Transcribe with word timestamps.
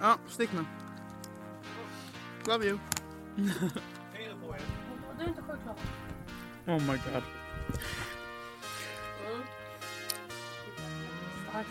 Ja, 0.00 0.18
stick 0.28 0.50
nu. 0.52 0.64
Love 2.46 2.66
you. 2.66 2.78
Du 3.34 3.42
är 5.24 5.28
inte 5.28 5.42
sjuk. 5.42 5.58
Oh 6.66 6.80
my 6.80 6.98
god. 7.12 7.22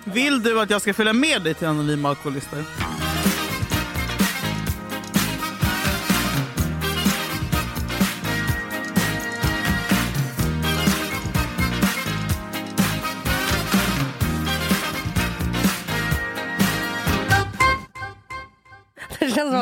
Vill 0.05 0.43
du 0.43 0.61
att 0.61 0.69
jag 0.69 0.81
ska 0.81 0.93
följa 0.93 1.13
med 1.13 1.43
dig 1.43 1.53
till 1.53 1.67
Anonyma 1.67 2.09
Alkoholister? 2.09 2.65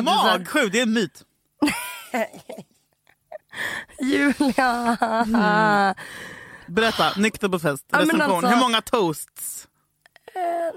Magsjuk, 0.06 0.72
det 0.72 0.80
är 0.80 0.84
en 0.84 0.94
myt. 0.94 1.24
Julia. 4.02 4.98
Berätta, 6.68 7.12
nykter 7.18 7.50
på 7.50 7.60
fest, 7.60 7.86
Ja, 7.92 8.00
recension. 8.00 8.22
alltså- 8.32 8.48
Hur 8.48 8.60
många 8.60 8.82
toasts? 8.82 9.68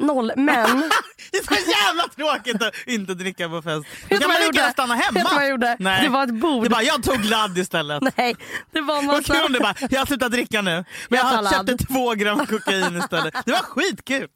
Noll. 0.01 0.33
Men 0.37 0.91
Det 1.33 1.39
är 1.39 1.45
så 1.65 1.71
jävla 1.71 2.03
tråkigt 2.17 2.63
att 2.63 2.75
inte 2.87 3.15
dricka 3.15 3.49
på 3.49 3.63
fest. 3.63 3.87
Då 4.09 4.09
du 4.09 4.19
kan 4.19 4.21
vad 4.21 4.29
man 4.29 4.41
jag 4.43 4.47
lika 4.47 4.61
gärna 4.61 4.73
stanna 4.73 4.95
hemma. 4.95 5.19
Vet 5.21 5.29
du 5.29 5.35
vad 5.35 5.43
jag 5.45 5.51
gjorde? 5.51 5.77
Nej. 5.79 6.03
Det 6.03 6.09
var 6.09 6.25
ett 6.25 6.35
bord. 6.35 6.65
Det 6.65 6.71
bara, 6.71 6.83
jag 6.83 7.03
tog 7.03 7.25
ladd 7.25 7.59
istället. 7.59 8.03
nej, 8.17 8.37
det 8.73 8.81
var 8.81 8.95
Vad 8.95 9.05
massa... 9.05 9.35
kul 9.35 9.45
om 9.47 9.53
det 9.53 9.61
bara, 9.61 9.75
jag 9.91 9.99
har 10.01 10.07
slutat 10.07 10.33
dricka 10.33 10.63
nu. 10.63 10.85
Men 11.09 11.19
Jag 11.19 11.35
jag 11.45 11.53
köpte 11.53 11.77
två 11.77 12.15
gram 12.15 12.47
kokain 12.47 12.97
istället. 12.97 13.35
Det 13.45 13.53
var 13.53 13.59
skitkul. 13.63 14.29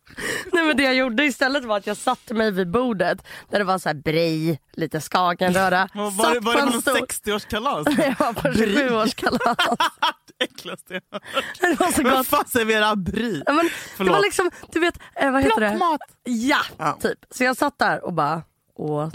Nej, 0.53 0.65
men 0.65 0.77
det 0.77 0.83
jag 0.83 0.95
gjorde 0.95 1.25
istället 1.25 1.65
var 1.65 1.77
att 1.77 1.87
jag 1.87 1.97
satte 1.97 2.35
mig 2.35 2.51
vid 2.51 2.71
bordet 2.71 3.25
där 3.51 3.59
det 3.59 3.65
var 3.65 3.79
så 3.79 3.89
här 3.89 3.95
brej, 3.97 4.61
lite 4.73 5.01
skagenröra. 5.01 5.89
Var, 5.95 6.11
var, 6.11 6.35
det- 6.35 6.41
var 6.41 6.53
på 6.53 6.59
det 6.61 6.67
en 6.67 6.73
på 6.73 6.81
stol. 6.81 6.97
60-årskalas? 6.99 7.85
Jag 8.07 8.15
var 8.27 8.33
på 8.33 8.49
27-årskalas. 8.49 9.77
Det 10.43 10.55
äckligaste 10.55 10.95
jag 10.95 11.03
hört. 11.13 11.23
Det 11.61 11.81
var 11.81 11.91
så 11.93 12.03
Vem 12.03 12.13
gott. 12.13 12.27
fan 12.27 12.45
serverar 12.49 12.97
brie? 12.97 13.43
Ja, 13.47 13.53
men, 13.53 13.65
det 13.65 13.73
Förlåt. 13.97 14.13
var 14.17 14.23
liksom, 14.23 14.51
du 14.73 14.81
vet, 14.81 14.99
eh, 15.17 15.31
vad 15.33 15.43
heter 15.43 15.61
det? 15.61 15.69
Plockmat. 15.69 16.01
Ja, 16.23 16.61
Ja. 16.79 16.99
typ. 17.03 17.19
Så 17.31 17.45
jag 17.45 17.57
satt 17.57 17.79
där 17.79 18.05
och 18.05 18.13
bara 18.13 18.43
åt. 18.75 19.13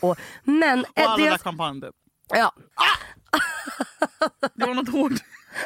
Och, 0.00 0.18
men 0.44 0.80
Och 0.80 0.98
eh, 1.00 1.06
alla 1.10 1.16
det, 1.24 1.30
drack 1.30 1.42
champagne 1.42 1.80
typ. 1.80 1.94
ja, 2.28 2.52
Det 4.54 4.66
var 4.66 4.74
något 4.74 4.88
hårt. 4.92 5.12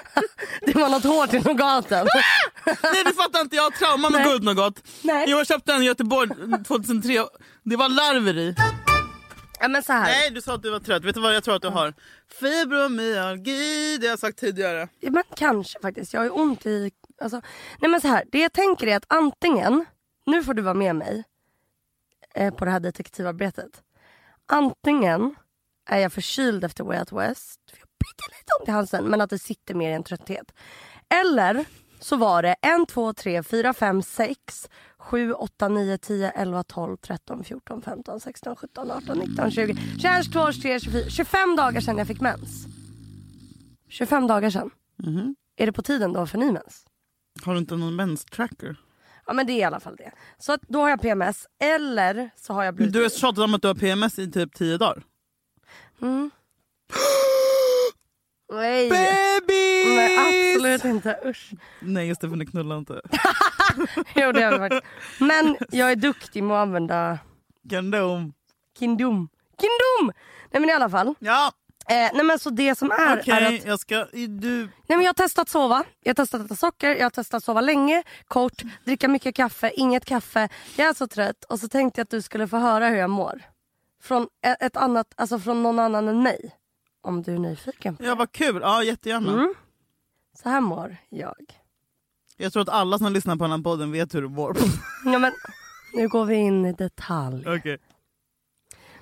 det 0.66 0.74
var 0.74 0.88
något 0.88 1.04
hårt 1.04 1.34
i 1.34 1.40
nougaten. 1.40 2.06
Nej 2.82 3.04
det 3.04 3.12
fattar 3.14 3.40
inte 3.40 3.56
jag. 3.56 3.62
har 3.62 3.70
Trauma 3.70 4.10
med 4.10 4.24
guldnougat. 4.24 4.74
Nej. 5.02 5.30
Jag 5.30 5.46
köpte 5.46 5.72
en 5.72 5.82
i 5.82 5.86
Göteborg 5.86 6.30
2003. 6.66 7.24
Det 7.64 7.76
var 7.76 7.88
larver 7.88 8.38
i. 8.38 8.54
Ja, 9.64 9.68
men 9.68 9.82
så 9.82 9.92
här. 9.92 10.04
Nej 10.04 10.30
du 10.30 10.42
sa 10.42 10.54
att 10.54 10.62
du 10.62 10.70
var 10.70 10.80
trött. 10.80 11.04
Vet 11.04 11.14
du 11.14 11.20
vad 11.20 11.34
jag 11.34 11.44
tror 11.44 11.56
att 11.56 11.62
du 11.62 11.68
har? 11.68 11.94
Fibromyalgi. 12.40 13.98
Det 13.98 14.06
har 14.06 14.12
jag 14.12 14.18
sagt 14.18 14.38
tidigare. 14.38 14.88
Ja, 15.00 15.10
men 15.10 15.22
kanske 15.36 15.80
faktiskt. 15.80 16.14
Jag 16.14 16.20
har 16.20 16.38
ont 16.38 16.66
i... 16.66 16.90
Alltså, 17.20 17.40
nej 17.80 17.90
men 17.90 18.00
så 18.00 18.08
här, 18.08 18.24
det 18.32 18.38
jag 18.38 18.52
tänker 18.52 18.86
är 18.86 18.96
att 18.96 19.04
antingen, 19.08 19.84
nu 20.26 20.44
får 20.44 20.54
du 20.54 20.62
vara 20.62 20.74
med 20.74 20.96
mig 20.96 21.24
eh, 22.34 22.54
på 22.54 22.64
det 22.64 22.70
här 22.70 22.80
detektivarbetet. 22.80 23.82
Antingen 24.46 25.34
är 25.86 25.98
jag 25.98 26.12
förkyld 26.12 26.64
efter 26.64 26.84
Way 26.84 26.98
Out 26.98 27.12
West, 27.12 27.60
för 27.70 27.76
jag 27.78 27.86
har 27.86 27.90
pyttelite 27.98 28.52
ont 28.60 28.68
i 28.68 28.70
halsen, 28.70 29.04
men 29.04 29.20
att 29.20 29.30
det 29.30 29.38
sitter 29.38 29.74
mer 29.74 29.90
i 29.90 29.94
en 29.94 30.04
trötthet. 30.04 30.52
Eller 31.22 31.64
så 32.04 32.16
var 32.16 32.42
det 32.42 32.56
1, 32.62 32.88
2, 32.88 33.12
3, 33.12 33.42
4, 33.42 33.72
5, 33.72 34.02
6, 34.02 34.68
7, 34.98 35.32
8, 35.32 35.68
9, 35.68 35.98
10, 35.98 36.30
11, 36.30 36.62
12, 36.62 36.96
13, 36.96 37.44
14, 37.44 37.82
15, 37.82 38.20
16, 38.20 38.56
17, 38.56 38.90
18, 38.90 39.18
19, 39.18 39.50
20, 39.50 39.76
21, 40.00 40.24
22, 40.24 40.52
23, 40.52 40.80
24, 40.80 41.10
25 41.10 41.56
dagar 41.56 41.80
sedan 41.80 41.98
jag 41.98 42.06
fick 42.06 42.20
mens. 42.20 42.66
25 43.88 44.26
dagar 44.26 44.50
sedan. 44.50 44.70
Är 45.56 45.66
det 45.66 45.72
på 45.72 45.82
tiden 45.82 46.12
då 46.12 46.26
för 46.26 46.38
ny 46.38 46.52
mens? 46.52 46.86
Har 47.44 47.52
du 47.52 47.58
inte 47.58 47.76
någon 47.76 47.96
menstracker? 47.96 48.76
Ja 49.26 49.32
men 49.32 49.46
det 49.46 49.52
är 49.52 49.58
i 49.58 49.64
alla 49.64 49.80
fall 49.80 49.96
det. 49.96 50.12
Så 50.38 50.52
att 50.52 50.60
då 50.68 50.80
har 50.80 50.90
jag 50.90 51.00
PMS 51.00 51.46
eller 51.62 52.30
så 52.36 52.52
har 52.52 52.64
jag 52.64 52.74
blivit... 52.74 52.94
Du 52.94 53.02
har 53.02 53.08
tjatat 53.08 53.44
om 53.44 53.54
att 53.54 53.62
du 53.62 53.68
har 53.68 53.74
PMS 53.74 54.18
i 54.18 54.30
typ 54.30 54.54
10 54.54 54.78
dagar. 54.78 55.02
Mm. 56.02 56.30
Nej. 58.52 58.90
Bebis! 58.90 59.96
Nej 59.96 60.54
absolut 60.54 60.84
inte, 60.84 61.18
usch. 61.24 61.50
Nej 61.80 62.08
just 62.08 62.20
det 62.20 62.28
för 62.28 62.36
ni 62.36 62.46
knullar 62.46 62.78
inte. 62.78 63.00
Jo 64.14 64.32
det 64.32 64.42
har 64.42 64.52
jag 64.52 64.58
faktiskt. 64.58 64.82
Men 65.20 65.56
jag 65.70 65.90
är 65.90 65.96
duktig 65.96 66.42
med 66.42 66.56
att 66.56 66.62
använda 66.62 67.18
Kondom. 67.70 68.32
kindom. 68.78 69.28
Kindom! 69.60 70.12
Nej 70.50 70.60
men 70.60 70.70
i 70.70 70.72
alla 70.72 70.90
fall. 70.90 71.14
Ja 71.18 71.52
Eh, 71.88 72.10
nej 72.14 72.24
men 72.24 72.38
så 72.38 72.50
det 72.50 72.74
som 72.74 72.90
är, 72.90 73.20
okej 73.20 73.56
att 73.56 73.66
jag 73.66 73.80
ska... 73.80 74.06
Du... 74.28 74.58
nej, 74.58 74.68
men 74.86 75.00
jag 75.02 75.08
har 75.08 75.14
testat 75.14 75.48
sova, 75.48 75.84
jag 76.02 76.10
har 76.10 76.14
testat 76.14 76.44
äta 76.44 76.54
socker, 76.54 76.96
jag 76.96 77.02
har 77.04 77.10
testat 77.10 77.44
sova 77.44 77.60
länge, 77.60 78.02
kort, 78.28 78.62
dricka 78.84 79.08
mycket 79.08 79.34
kaffe, 79.34 79.70
inget 79.74 80.04
kaffe. 80.04 80.48
Jag 80.76 80.88
är 80.88 80.94
så 80.94 81.06
trött 81.06 81.44
och 81.44 81.60
så 81.60 81.68
tänkte 81.68 82.00
jag 82.00 82.04
att 82.04 82.10
du 82.10 82.22
skulle 82.22 82.48
få 82.48 82.56
höra 82.56 82.88
hur 82.88 82.96
jag 82.96 83.10
mår. 83.10 83.42
Från 84.02 84.28
ett 84.60 84.76
annat, 84.76 85.06
alltså 85.16 85.38
från 85.38 85.62
någon 85.62 85.78
annan 85.78 86.08
än 86.08 86.22
mig. 86.22 86.50
Om 87.04 87.22
du 87.22 87.34
är 87.34 87.38
nyfiken. 87.38 87.96
Ja 88.00 88.14
vad 88.14 88.32
kul. 88.32 88.60
Ja 88.62 88.82
jättegärna. 88.82 89.32
Mm. 89.32 89.54
Så 90.42 90.48
här 90.48 90.60
mår 90.60 90.96
jag. 91.08 91.60
Jag 92.36 92.52
tror 92.52 92.62
att 92.62 92.68
alla 92.68 92.98
som 92.98 93.12
lyssnar 93.12 93.36
på 93.36 93.44
den 93.44 93.50
här 93.50 93.58
podden 93.58 93.92
vet 93.92 94.14
hur 94.14 94.22
du 94.22 94.28
mår. 94.28 94.56
Ja, 95.04 95.18
men, 95.18 95.32
nu 95.94 96.08
går 96.08 96.24
vi 96.24 96.34
in 96.34 96.66
i 96.66 96.72
detalj. 96.72 97.44
Okej. 97.48 97.78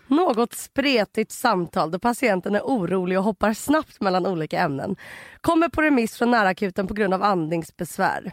Något 0.06 0.52
spretigt 0.52 1.32
samtal 1.32 1.90
då 1.90 1.98
patienten 1.98 2.54
är 2.54 2.60
orolig 2.60 3.18
och 3.18 3.24
hoppar 3.24 3.54
snabbt 3.54 4.00
mellan 4.00 4.26
olika 4.26 4.58
ämnen. 4.58 4.96
Kommer 5.40 5.68
på 5.68 5.82
remiss 5.82 6.16
från 6.16 6.30
närakuten 6.30 6.86
på 6.86 6.94
grund 6.94 7.14
av 7.14 7.22
andningsbesvär. 7.22 8.32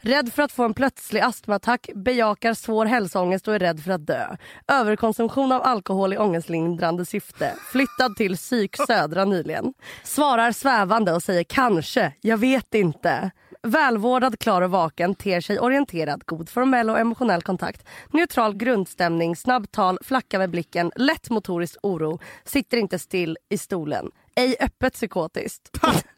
Rädd 0.00 0.32
för 0.32 0.42
att 0.42 0.52
få 0.52 0.64
en 0.64 0.74
plötslig 0.74 1.20
astmaattack, 1.20 1.90
bejakar 1.94 2.54
svår 2.54 2.86
hälsoångest 2.86 3.48
och 3.48 3.54
är 3.54 3.58
rädd 3.58 3.80
för 3.80 3.90
att 3.90 4.06
dö. 4.06 4.36
Överkonsumtion 4.68 5.52
av 5.52 5.62
alkohol 5.62 6.12
i 6.12 6.18
ångestlindrande 6.18 7.04
syfte. 7.04 7.54
Flyttad 7.72 8.16
till 8.16 8.36
psyk 8.36 8.76
södra 8.86 9.24
nyligen. 9.24 9.74
Svarar 10.04 10.52
svävande 10.52 11.12
och 11.12 11.22
säger 11.22 11.44
kanske, 11.44 12.12
jag 12.20 12.38
vet 12.38 12.74
inte. 12.74 13.30
Välvårdad, 13.62 14.38
klar 14.38 14.62
och 14.62 14.70
vaken, 14.70 15.14
ter 15.14 15.40
sig 15.40 15.60
orienterad, 15.60 16.22
god 16.26 16.48
formell 16.48 16.90
och 16.90 16.98
emotionell 16.98 17.42
kontakt. 17.42 17.86
Neutral 18.10 18.56
grundstämning, 18.56 19.36
snabbtal, 19.36 19.98
flacka 20.02 20.38
med 20.38 20.50
blicken, 20.50 20.92
lätt 20.96 21.30
motorisk 21.30 21.76
oro. 21.82 22.18
Sitter 22.44 22.76
inte 22.76 22.98
still 22.98 23.38
i 23.48 23.58
stolen. 23.58 24.10
Ej 24.34 24.56
öppet 24.60 24.94
psykotiskt. 24.94 25.70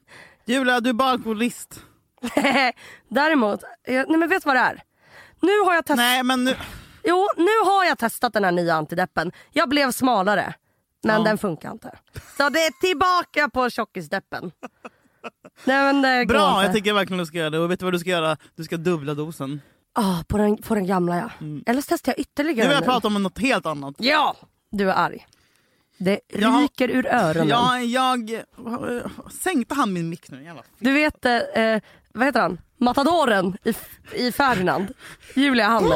Julia 0.44 0.80
du 0.80 0.90
är 0.90 0.94
bara 0.94 1.10
alkoholist. 1.10 1.80
Däremot, 3.08 3.60
jag, 3.86 4.08
nej 4.08 4.18
men 4.18 4.28
vet 4.28 4.42
du 4.42 4.46
vad 4.46 4.56
det 4.56 4.60
är? 4.60 4.82
Nu 5.40 5.58
har 5.66 5.74
jag 5.74 5.84
testat, 5.84 5.96
Nej 5.96 6.22
men 6.22 6.44
nu... 6.44 6.56
jo, 7.04 7.28
nu 7.36 7.50
har 7.64 7.84
jag 7.84 7.98
testat 7.98 8.32
den 8.32 8.44
här 8.44 8.52
nya 8.52 8.74
antideppen. 8.74 9.32
Jag 9.52 9.68
blev 9.68 9.92
smalare. 9.92 10.54
Men 11.02 11.16
Ja. 11.16 11.22
den 11.28 11.38
funkar 11.38 11.70
inte. 11.72 11.98
Så 12.36 12.48
det 12.48 12.58
är 12.66 12.80
tillbaka 12.80 13.48
på 13.48 13.70
tjockisdeppen. 13.70 14.52
Nej, 15.64 15.92
men 15.94 16.02
går 16.26 16.34
Bra, 16.34 16.62
jag 16.64 16.72
tycker 16.74 16.92
verkligen 16.92 17.18
du 17.18 17.26
ska 17.26 17.38
göra 17.38 17.50
det. 17.50 17.58
Och 17.58 17.70
vet 17.70 17.78
du 17.78 17.84
vad 17.86 17.94
du 17.94 17.98
ska 17.98 18.10
göra? 18.10 18.36
Du 18.56 18.64
ska 18.64 18.76
dubbla 18.76 19.14
dosen. 19.14 19.60
Ah, 19.92 20.22
på, 20.28 20.38
den, 20.38 20.56
på 20.56 20.74
den 20.74 20.86
gamla 20.86 21.16
ja. 21.16 21.30
Eller 21.66 21.80
så 21.82 21.86
testar 21.88 22.12
jag 22.12 22.18
Nu 22.18 22.22
ytterligare 22.22 22.68
vill 22.68 22.74
jag 22.74 22.80
nu. 22.80 22.86
prata 22.86 23.06
om 23.08 23.22
något 23.22 23.38
helt 23.38 23.66
annannat. 23.66 23.94
Ja! 23.98 24.36
Du 24.70 24.90
är 24.90 24.94
arg. 24.94 25.26
Det 25.98 26.20
Ja. 26.28 26.48
ryker 26.62 26.88
ur 26.90 27.06
öronen. 27.06 27.48
Ja, 27.48 27.78
jag... 27.80 28.42
Sänkte 29.42 29.74
han 29.74 29.92
min 29.92 30.08
mick 30.08 30.30
nu? 30.30 30.44
Jävla 30.44 30.62
Du 30.78 30.92
vet, 30.92 31.24
eh, 31.24 31.36
eh, 31.36 31.82
vad 32.14 32.26
heter 32.26 32.40
han? 32.40 32.58
Matadoren 32.80 33.56
i, 33.64 33.74
i 34.26 34.32
Ferdinand. 34.32 34.92
Julia 35.34 35.66
Hanne. 35.68 35.94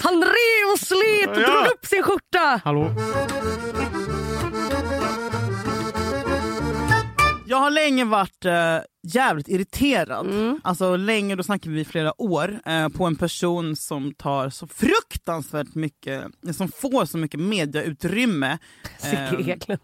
han 0.00 0.14
rev 0.22 0.72
och 0.72 0.78
slet 0.78 1.28
och 1.36 1.42
Ja. 1.42 1.46
drog 1.62 1.66
upp 1.74 1.86
sin 1.86 2.02
skjorta. 2.02 2.60
Hallå? 2.64 2.90
Jag 7.48 7.56
har 7.56 7.70
länge 7.70 8.04
varit 8.04 8.44
eh, 8.44 8.78
jävligt 9.02 9.48
irriterad, 9.48 10.26
alltså 10.64 10.96
länge, 10.96 11.34
då 11.34 11.42
snackar 11.42 11.70
vi 11.70 11.84
flera 11.84 12.22
år, 12.22 12.60
eh, 12.66 12.88
på 12.88 13.04
en 13.04 13.16
person 13.16 13.76
som 13.76 14.14
tar 14.14 14.50
så 14.50 14.66
fruktansvärt 14.66 15.74
mycket, 15.74 16.24
som 16.56 16.68
får 16.68 17.04
så 17.04 17.18
mycket 17.18 17.40
mediautrymme. 17.40 18.58
Sigge 18.98 19.16
Ehm, 19.30 19.48
Eklund. 19.50 19.80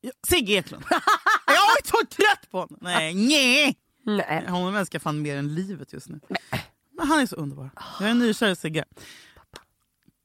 Ja, 0.00 0.10
Sigge 0.28 0.52
Eklund. 0.52 0.84
jag 1.46 1.54
är 1.54 1.86
så 1.86 1.96
trött 2.16 2.50
på 2.50 2.58
honom! 2.58 2.78
Nej, 2.80 3.14
nej. 3.14 3.76
Nej. 4.16 4.46
Honom 4.48 4.76
älskar 4.76 4.96
jag 4.96 5.02
fan 5.02 5.22
mer 5.22 5.36
än 5.36 5.54
livet 5.54 5.92
just 5.92 6.08
nu. 6.08 6.20
Men 6.96 7.08
han 7.08 7.20
är 7.20 7.26
så 7.26 7.36
underbar. 7.36 7.70
Jag 8.00 8.10
är 8.10 8.14
nykär 8.14 8.48
i 8.48 8.56
Sigge. 8.56 8.84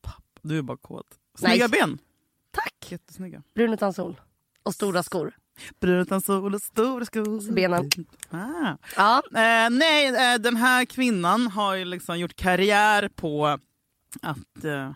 Pappa. 0.02 0.22
Du 0.42 0.58
är 0.58 0.62
bara 0.62 0.78
kåt. 0.78 1.08
Snygga 1.40 1.68
ben. 1.68 1.98
Tack. 2.52 2.92
Jättesnygga. 2.92 3.44
Brun 3.56 3.74
utan 3.74 3.94
sol. 3.94 4.22
Och 4.64 4.74
stora 4.74 5.04
skor. 5.04 5.36
Brun 5.80 6.00
utan 6.02 6.22
sol 6.22 6.56
och 6.56 6.62
stora 6.62 7.06
skor. 7.06 7.52
Benen. 7.54 7.92
Ah. 8.30 8.78
Ja. 8.96 9.24
Eh, 9.26 9.70
nej, 9.70 10.34
eh, 10.34 10.40
den 10.40 10.56
här 10.56 10.86
kvinnan 10.86 11.48
har 11.48 11.76
ju 11.76 11.86
liksom 11.86 12.20
gjort 12.20 12.36
karriär 12.36 13.10
på 13.16 13.46
att, 14.22 14.64
eh, 14.64 14.92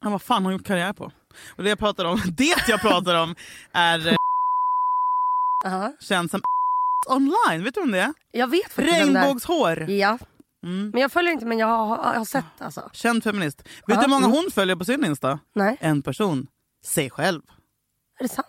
vad 0.00 0.22
fan 0.22 0.42
har 0.44 0.52
hon 0.52 0.58
gjort 0.58 0.66
karriär 0.66 0.92
på? 0.92 1.12
Och 1.56 1.62
det 1.62 1.68
jag 1.68 1.78
pratar 1.78 2.04
om, 2.04 2.20
det 2.36 2.68
jag 2.68 2.80
pratar 2.80 3.22
om 3.22 3.34
är 3.72 4.08
eh, 4.08 4.14
Ja. 5.64 5.92
känd 6.00 6.30
som 6.30 6.40
online. 7.06 7.64
Vet 7.64 7.74
du 7.74 7.80
om 7.80 7.90
det? 7.90 8.12
Jag 8.30 8.46
vet 8.50 8.72
faktiskt 8.72 8.98
vem 9.00 9.12
det 9.12 9.20
är. 9.20 9.22
Regnbågshår. 9.24 9.90
Ja. 9.90 10.18
Mm. 10.64 10.90
Men 10.90 11.02
jag 11.02 11.12
följer 11.12 11.32
inte 11.32 11.46
men 11.46 11.58
jag 11.58 11.66
har, 11.66 11.96
jag 12.12 12.20
har 12.20 12.24
sett 12.24 12.44
alltså. 12.58 12.90
Känd 12.92 13.24
feminist. 13.24 13.62
Vet 13.62 13.68
Ja, 13.86 13.94
du 13.94 14.00
hur 14.00 14.08
många 14.08 14.26
hon 14.26 14.50
följer 14.54 14.76
på 14.76 14.84
sin 14.84 15.04
Insta? 15.04 15.38
Nej, 15.54 15.76
En 15.80 16.02
person. 16.02 16.46
Sig 16.86 17.10
själv. 17.10 17.42
är 18.18 18.22
det 18.22 18.28
sant? 18.28 18.46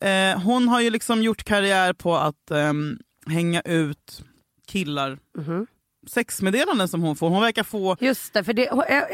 Eh, 0.00 0.42
hon 0.44 0.68
har 0.68 0.80
ju 0.80 0.90
liksom 0.90 1.22
gjort 1.22 1.44
karriär 1.44 1.92
på 1.92 2.16
att 2.16 2.50
ehm, 2.50 2.98
hänga 3.26 3.60
ut 3.60 4.22
killar. 4.66 5.18
Mhm. 5.38 5.66
Sexmeddelanden 6.06 6.88
som 6.88 7.02
hon 7.02 7.16
får. 7.16 7.30
Hon 7.30 7.42
verkar 7.42 7.62
få 7.62 7.96
Just 8.00 8.32
det, 8.32 8.44
för 8.44 8.52
det, 8.52 8.68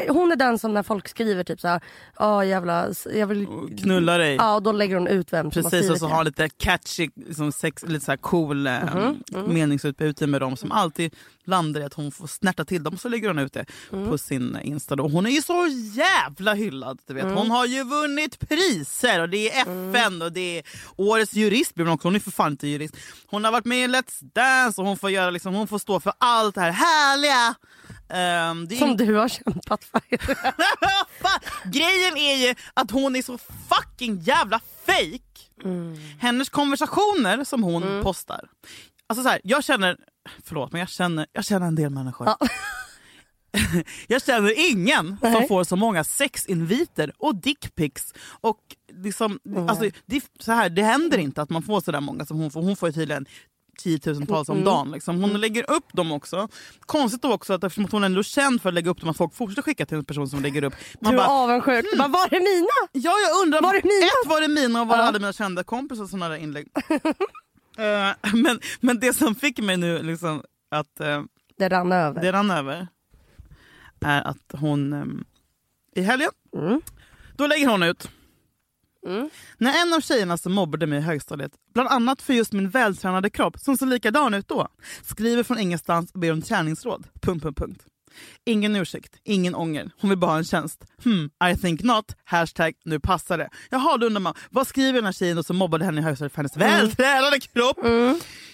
hon 0.09 0.31
är 0.31 0.35
den 0.35 0.59
som 0.59 0.73
när 0.73 0.83
folk 0.83 1.07
skriver 1.07 1.43
typ 1.43 1.59
såhär, 1.59 1.81
ja 2.19 2.45
jävla, 2.45 2.89
jag 3.13 3.27
vill... 3.27 3.47
knulla 3.81 4.17
dig. 4.17 4.35
Ja, 4.35 4.55
och 4.55 4.63
då 4.63 4.71
lägger 4.71 4.95
hon 4.95 5.07
ut 5.07 5.33
vem 5.33 5.51
som 5.51 5.63
har 5.63 5.69
Precis, 5.69 5.79
skrivit 5.79 5.91
och 5.91 6.09
så 6.09 6.15
har 6.15 6.23
lite 6.23 6.49
catchy, 6.49 7.09
liksom 7.15 7.51
sex, 7.51 7.83
lite 7.87 8.05
så 8.05 8.17
cool 8.17 8.67
eh, 8.67 8.95
mm. 8.95 9.15
meningsutbyte 9.47 10.27
med 10.27 10.41
dem 10.41 10.57
som 10.57 10.71
alltid 10.71 11.15
landar 11.47 11.81
i 11.81 11.83
att 11.83 11.93
hon 11.93 12.11
får 12.11 12.27
snärta 12.27 12.65
till 12.65 12.83
dem 12.83 12.93
och 12.93 12.99
så 13.01 13.09
lägger 13.09 13.27
hon 13.27 13.39
ut 13.39 13.53
det 13.53 13.65
Mm. 13.91 14.09
på 14.09 14.17
sin 14.17 14.57
Insta. 14.63 14.95
Då. 14.95 15.07
Hon 15.07 15.25
är 15.25 15.29
ju 15.29 15.41
så 15.41 15.67
jävla 15.93 16.53
hyllad. 16.53 16.99
Du 17.07 17.13
vet. 17.13 17.23
Mm. 17.23 17.35
Hon 17.37 17.51
har 17.51 17.65
ju 17.65 17.83
vunnit 17.83 18.39
priser 18.49 19.21
och 19.21 19.29
det 19.29 19.51
är 19.51 19.61
FN 19.61 20.21
och 20.21 20.31
det 20.31 20.57
är 20.59 20.63
årets 20.95 21.33
jurist 21.33 21.75
blir 21.75 21.85
hon 21.85 21.93
också. 21.93 22.07
Hon 22.07 22.15
är 22.15 22.19
för 22.19 22.31
fan 22.31 22.51
inte 22.51 22.67
jurist. 22.67 22.95
Hon 23.27 23.43
har 23.43 23.51
varit 23.51 23.65
med 23.65 23.89
i 23.89 23.93
Let's 23.93 24.23
Dance 24.33 24.81
och 24.81 24.87
hon 24.87 24.97
får, 24.97 25.11
göra, 25.11 25.29
liksom, 25.29 25.53
hon 25.53 25.67
får 25.67 25.79
stå 25.79 25.99
för 25.99 26.13
allt 26.17 26.55
det 26.55 26.61
här 26.61 26.71
härliga. 26.71 27.55
Är 28.09 28.77
Som 28.79 28.97
du 28.97 29.15
har 29.15 29.27
kämpat 29.29 29.83
för. 29.83 30.01
Grejen 31.71 32.17
är 32.17 32.47
ju 32.47 32.55
att 32.73 32.91
hon 32.91 33.15
är 33.15 33.21
så 33.21 33.37
fucking 33.69 34.19
jävla 34.19 34.59
fake. 34.85 35.23
Hennes 36.19 36.49
konversationer 36.49 37.43
som 37.43 37.63
hon 37.63 38.03
postar. 38.03 38.49
Alltså 39.09 39.23
så 39.23 39.29
här, 39.29 39.41
jag 39.43 39.63
känner, 39.63 39.97
förlåt 40.47 40.71
men 40.71 40.79
jag 40.79 40.89
känner, 40.89 41.25
jag 41.33 41.45
känner 41.45 41.67
en 41.67 41.75
del 41.75 41.89
människor. 41.89 42.27
Ja. 42.27 42.37
jag 44.07 44.23
känner 44.23 44.71
ingen 44.71 45.17
som 45.21 45.31
Nej. 45.31 45.47
får 45.47 45.63
så 45.63 45.75
många 45.75 46.03
sexinviter 46.03 47.11
och 47.17 47.35
dickpics. 47.35 48.13
Och 48.41 48.59
liksom, 49.03 49.39
alltså, 49.69 49.89
det, 50.05 50.23
så 50.39 50.51
här, 50.51 50.69
det 50.69 50.83
händer 50.83 51.17
inte 51.17 51.41
att 51.41 51.49
man 51.49 51.63
får 51.63 51.81
så 51.81 51.91
där 51.91 52.01
många 52.01 52.25
som 52.25 52.37
hon 52.37 52.51
får. 52.51 52.61
Hon 52.61 52.75
får 52.75 52.89
ju 52.89 52.93
tydligen 52.93 53.25
tiotusentals 53.77 54.49
om 54.49 54.63
dagen. 54.63 54.91
Liksom. 54.91 55.21
Hon 55.21 55.41
lägger 55.41 55.71
upp 55.71 55.93
dem 55.93 56.11
också. 56.11 56.47
Konstigt 56.79 57.21
då 57.21 57.33
också 57.33 57.53
att 57.53 57.63
eftersom 57.63 57.87
hon 57.91 58.03
ändå 58.03 58.19
är 58.19 58.23
känd 58.23 58.61
för 58.61 58.69
att 58.69 58.75
lägga 58.75 58.91
upp 58.91 59.01
dem 59.01 59.09
att 59.09 59.17
folk 59.17 59.35
fortsätter 59.35 59.61
skicka 59.61 59.85
till 59.85 59.97
en 59.97 60.05
person 60.05 60.29
som 60.29 60.41
lägger 60.41 60.63
upp. 60.63 60.73
Man 61.01 61.11
Du 61.13 61.19
är 61.19 61.23
bara, 61.23 61.33
avundsjuk. 61.33 61.85
Du 61.91 61.97
bara, 61.97 62.07
var 62.07 62.25
är 62.33 62.39
mina? 62.39 62.89
Ja, 63.07 63.11
jag 63.27 63.41
undrar. 63.43 63.61
Var 63.61 63.73
det 63.73 63.83
mina? 63.83 64.05
Ett, 64.05 64.29
var 64.29 64.41
det 64.41 64.47
mina 64.47 64.81
och 64.81 64.87
var 64.87 64.97
det 64.97 65.03
Ja. 65.03 65.07
alla 65.07 65.19
mina 65.19 65.33
kända 65.33 65.63
kompisar 65.63 66.05
sådana 66.05 66.29
där 66.29 66.35
inlägg? 66.35 66.67
Eh, 67.77 68.15
men, 68.33 68.59
men 68.79 68.99
det 68.99 69.13
som 69.13 69.35
fick 69.35 69.59
mig 69.59 69.77
nu 69.77 70.03
liksom 70.03 70.43
att 70.71 70.99
eh, 70.99 71.23
Det 71.57 71.69
rann 71.69 71.91
över. 71.91 72.21
det 72.21 72.31
rann 72.31 72.51
över 72.51 72.87
är 74.01 74.21
att 74.21 74.51
hon 74.53 74.93
eh, 74.93 75.05
i 75.95 76.01
helgen, 76.01 76.31
Mm. 76.55 76.81
då 77.35 77.47
lägger 77.47 77.67
hon 77.67 77.83
ut 77.83 78.09
Mm. 79.07 79.29
när 79.57 79.81
en 79.87 79.93
av 79.93 80.01
tjejerna 80.01 80.37
som 80.37 80.53
mobbade 80.53 80.87
mig 80.87 80.99
i 80.99 81.01
högstadiet, 81.01 81.51
bland 81.73 81.89
annat 81.89 82.21
för 82.21 82.33
just 82.33 82.53
min 82.53 82.69
vältränade 82.69 83.29
kropp 83.29 83.59
som 83.59 83.77
såg 83.77 83.89
likadan 83.89 84.33
ut 84.33 84.47
då, 84.47 84.67
skriver 85.03 85.43
från 85.43 85.59
ingenstans 85.59 86.11
och 86.11 86.19
ber 86.19 86.31
om 86.31 86.41
träningsråd. 86.41 87.07
Punkt, 87.21 87.43
punkt, 87.43 87.57
punkt. 87.59 87.85
Ingen 88.45 88.75
ursäkt, 88.75 89.19
ingen 89.23 89.55
ånger. 89.55 89.91
Hon 90.01 90.09
vill 90.09 90.19
bara 90.19 90.31
ha 90.31 90.37
en 90.37 90.43
tjänst. 90.43 90.85
Hmm, 91.03 91.29
I 91.51 91.57
think 91.57 91.83
not. 91.83 92.15
Hashtag 92.25 92.73
nu 92.85 92.99
passar 92.99 93.37
det. 93.37 93.49
Jaha, 93.69 93.97
då 93.97 94.05
undrar 94.05 94.21
man, 94.21 94.33
vad 94.49 94.67
skriver 94.67 94.93
den 94.93 95.05
här 95.05 95.11
tjejen 95.11 95.43
som 95.43 95.55
mobbade 95.57 95.85
henne 95.85 96.01
i 96.01 96.03
högstadiet 96.03 96.33
för 96.33 96.37
hennes 96.37 96.57
vältränade 96.57 97.39
kropp? 97.39 97.77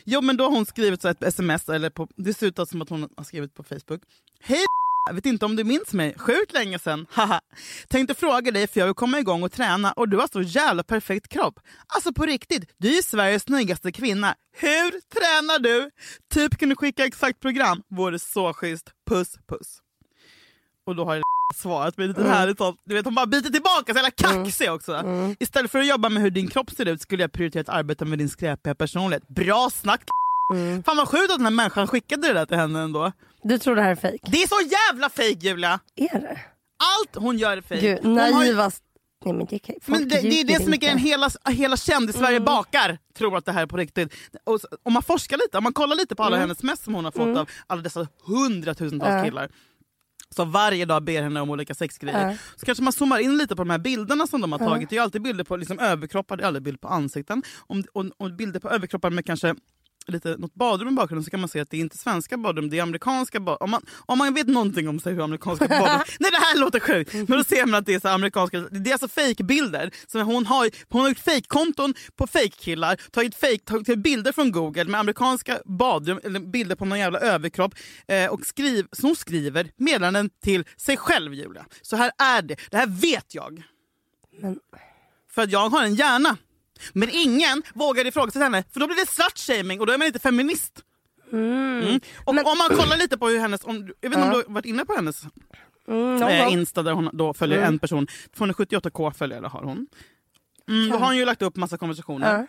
Jo 0.04 0.21
men 0.21 0.38
då 0.38 0.44
har 0.44 0.51
hon 0.51 0.65
skrivit 0.65 1.01
så 1.01 1.07
ett 1.07 1.24
sms, 1.24 1.69
eller 1.69 1.89
på, 1.89 2.07
det 2.15 2.33
ser 2.33 2.48
ut 2.48 2.69
som 2.69 2.81
att 2.81 2.89
hon 2.89 3.10
har 3.18 3.24
skrivit 3.24 3.54
på 3.54 3.63
Facebook. 3.63 4.01
Hej 4.42 4.65
jag 5.05 5.13
vet 5.13 5.25
inte 5.25 5.45
om 5.45 5.55
du 5.55 5.63
minns 5.63 5.94
mig, 5.94 6.15
sjukt 6.17 6.53
länge 6.53 6.79
sedan. 6.79 7.05
Haha. 7.11 7.41
Tänkte 7.88 8.15
fråga 8.15 8.51
dig 8.51 8.67
för 8.67 8.79
jag 8.79 8.88
vill 8.88 8.95
komma 8.95 9.19
igång 9.19 9.44
och 9.44 9.51
träna 9.51 9.91
och 9.91 10.09
du 10.09 10.17
har 10.17 10.27
så 10.31 10.41
jävla 10.41 10.83
perfekt 10.83 11.27
kropp. 11.27 11.59
Alltså 11.88 12.13
på 12.13 12.25
riktigt, 12.25 12.69
du 12.77 12.97
är 12.97 13.01
Sveriges 13.01 13.44
snyggaste 13.44 13.91
kvinna. 13.91 14.35
Hur 14.57 14.91
tränar 14.91 15.59
du? 15.59 15.89
Typ 16.33 16.57
kan 16.57 16.69
du 16.69 16.75
skicka 16.75 17.05
exakt 17.05 17.39
program. 17.39 17.83
Vore 17.89 18.19
så 18.19 18.53
schysst. 18.53 18.91
Puss 19.09 19.35
puss. 19.50 19.79
Och 20.85 20.95
då 20.95 21.06
har 21.06 21.15
jag 21.15 21.23
svarat 21.56 21.97
med 21.97 22.07
lite 22.07 22.23
härligt 22.23 22.57
sånt. 22.57 22.79
Du 22.85 22.95
vet 22.95 23.06
hon 23.06 23.15
bara 23.15 23.25
biter 23.25 23.49
tillbaka, 23.49 23.94
så 23.94 23.97
jävla 23.97 24.11
kaxig 24.11 24.71
också. 24.71 25.03
Istället 25.39 25.71
för 25.71 25.79
att 25.79 25.88
jobba 25.88 26.09
med 26.09 26.23
hur 26.23 26.31
din 26.31 26.47
kropp 26.47 26.71
ser 26.71 26.85
ut 26.85 27.01
skulle 27.01 27.23
jag 27.23 27.31
prioritera 27.31 27.61
att 27.61 27.69
arbeta 27.69 28.06
med 28.06 28.19
din 28.19 28.29
skräpiga 28.29 28.75
personlighet. 28.75 29.27
Bra 29.27 29.69
snack 29.73 30.01
Fan 30.85 30.97
vad 30.97 31.07
sjukt 31.07 31.31
att 31.31 31.38
den 31.38 31.45
här 31.45 31.51
människan 31.51 31.88
skickade 31.88 32.27
det 32.27 32.33
där 32.33 32.45
till 32.45 32.57
henne 32.57 32.79
ändå. 32.81 33.11
Du 33.44 33.57
tror 33.59 33.75
det 33.75 33.81
här 33.81 33.91
är 33.91 33.95
fejk? 33.95 34.21
Det 34.25 34.44
är 34.44 34.47
så 34.47 34.69
jävla 34.91 35.09
fake 35.09 35.47
Julia! 35.47 35.79
Är 35.95 36.19
det? 36.19 36.39
Allt 37.00 37.15
hon 37.15 37.38
gör 37.38 37.63
är 37.69 37.75
ju- 37.83 38.00
naivast... 38.09 38.83
Nej 39.25 39.33
men 39.33 39.45
det 39.50 39.59
kan 39.59 39.75
Men 39.85 40.07
det, 40.09 40.21
det 40.21 40.39
är 40.41 40.44
det 40.44 40.63
som 40.63 40.73
är 40.73 40.77
grejen, 40.77 40.97
hela, 40.97 41.29
hela 41.50 41.77
kändis-Sverige 41.77 42.39
bakar 42.39 42.97
tror 43.17 43.38
att 43.38 43.45
det 43.45 43.51
här 43.51 43.61
är 43.61 43.65
på 43.67 43.77
riktigt. 43.77 44.13
Och 44.44 44.59
om 44.83 44.94
man 44.94 45.03
forskar 45.03 45.38
lite, 45.38 45.57
om 45.57 45.63
man 45.63 45.73
kollar 45.73 45.95
lite 45.95 46.15
på 46.15 46.23
alla 46.23 46.38
hennes 46.38 46.63
mess 46.63 46.83
som 46.83 46.95
hon 46.95 47.06
har 47.06 47.11
fått 47.11 47.38
av 47.38 47.49
alla 47.67 47.81
dessa 47.81 48.07
hundratusentals 48.25 49.11
Ja. 49.13 49.23
killar 49.23 49.49
som 50.29 50.51
varje 50.51 50.85
dag 50.85 51.03
ber 51.03 51.21
henne 51.21 51.41
om 51.41 51.49
olika 51.49 51.75
sexgrejer. 51.75 52.29
Ja. 52.29 52.38
Så 52.56 52.65
kanske 52.65 52.83
man 52.83 52.94
zoomar 52.94 53.19
in 53.19 53.38
lite 53.38 53.56
på 53.56 53.61
de 53.63 53.69
här 53.69 53.77
bilderna 53.77 54.27
som 54.27 54.41
de 54.41 54.51
har 54.51 54.59
tagit. 54.59 54.89
Det 54.89 54.94
är 54.95 54.97
ju 54.97 55.03
alltid 55.03 55.21
bilder 55.21 55.44
på 55.44 55.56
liksom 55.57 55.79
överkroppar, 55.79 56.38
det 56.38 56.44
är 56.44 56.47
aldrig 56.47 56.63
bilder 56.63 56.79
på 56.79 56.88
ansikten. 56.88 57.44
Om, 57.67 57.83
och, 57.94 58.06
och 58.17 58.33
bilder 58.33 58.59
på 58.59 58.69
överkroppar 58.69 59.09
med 59.09 59.25
kanske 59.25 59.56
lite, 60.11 60.38
något 60.38 60.53
badrum 60.53 60.89
i 60.89 60.91
bakgrunden 60.91 61.23
så 61.23 61.31
kan 61.31 61.39
man 61.39 61.50
se 61.50 61.59
att 61.59 61.69
det 61.69 61.77
är 61.77 61.81
inte 61.81 61.97
svenska 61.97 62.38
badrum, 62.38 62.69
det 62.69 62.79
är 62.79 62.83
amerikanska 62.83 63.39
badrum. 63.39 63.57
Om 63.61 63.69
man, 63.71 63.85
om 64.05 64.17
man 64.17 64.33
vet 64.33 64.47
någonting 64.47 64.89
om 64.89 65.00
sig 65.00 65.13
hur 65.13 65.23
amerikanska 65.23 65.67
badrum... 65.79 66.01
Nej 66.19 66.31
det 66.31 66.38
här 66.38 66.59
låter 66.59 66.79
sjukt! 66.79 67.13
Men 67.13 67.25
då 67.38 67.44
ser 67.44 67.65
man 67.65 67.75
att 67.79 67.85
det 67.85 67.94
är 67.94 68.00
så 68.00 68.07
amerikanska... 68.07 68.59
Det 68.59 68.89
är 68.89 68.94
alltså 68.94 69.07
fejkbilder. 69.07 69.91
Hon 70.23 70.45
har, 70.45 70.69
hon 70.89 71.01
har 71.01 71.09
gjort 71.09 71.19
fejkkonton 71.19 71.94
på 72.15 72.27
fejkkillar, 72.27 72.95
tagit, 73.11 73.35
fake, 73.35 73.57
tagit 73.65 74.00
bilder 74.00 74.31
från 74.31 74.51
google 74.51 74.83
med 74.85 75.00
amerikanska 75.00 75.59
badrum, 75.65 76.19
eller 76.23 76.39
bilder 76.39 76.75
på 76.75 76.85
någon 76.85 76.99
jävla 76.99 77.19
överkropp. 77.19 77.75
Eh, 78.07 78.31
och 78.31 78.45
skriv, 78.45 78.85
så 78.91 79.07
hon 79.07 79.15
skriver 79.15 79.71
meddelanden 79.77 80.30
till 80.44 80.63
sig 80.78 80.97
själv 80.97 81.33
Julia. 81.33 81.66
Så 81.81 81.95
här 81.95 82.11
är 82.18 82.42
det, 82.42 82.56
det 82.71 82.78
här 82.78 82.87
vet 82.87 83.35
jag. 83.35 83.63
Men- 84.42 84.59
För 85.31 85.42
att 85.42 85.51
jag 85.51 85.69
har 85.69 85.83
en 85.83 85.95
hjärna. 85.95 86.37
Men 86.94 87.09
ingen 87.11 87.63
vågar 87.73 88.06
ifrågasätta 88.07 88.44
henne 88.44 88.63
för 88.71 88.80
då 88.80 88.87
blir 88.87 88.95
det 88.97 89.07
slutshaming 89.07 89.80
och 89.80 89.85
då 89.87 89.94
är 89.94 89.97
man 89.97 90.07
inte 90.07 90.19
feminist. 90.19 90.81
Mm. 91.31 91.99
Och 92.25 92.35
Men- 92.35 92.45
om 92.45 92.57
man 92.57 92.69
kollar 92.69 92.97
lite 92.97 93.18
på 93.18 93.27
hur 93.27 93.39
hennes, 93.39 93.63
om, 93.63 93.75
jag 94.01 94.09
vet 94.09 94.18
inte 94.18 94.18
om 94.18 94.23
Ja. 94.23 94.30
du 94.31 94.35
har 94.47 94.53
varit 94.53 94.65
inne 94.65 94.85
på 94.85 94.94
hennes 94.95 95.23
Mm, 95.87 96.23
eh. 96.23 96.53
Insta 96.53 96.83
där 96.83 96.92
hon 96.92 97.09
då 97.13 97.33
följer 97.33 97.57
Mm. 97.57 97.68
en 97.73 97.80
person. 97.80 98.07
278k 98.37 99.11
följare 99.11 99.47
har 99.47 99.63
hon. 99.63 99.87
Mm, 100.69 100.89
då 100.89 100.97
har 100.97 101.06
hon 101.06 101.18
ju 101.18 101.25
lagt 101.25 101.42
upp 101.42 101.56
massa 101.56 101.77
konversationer. 101.77 102.47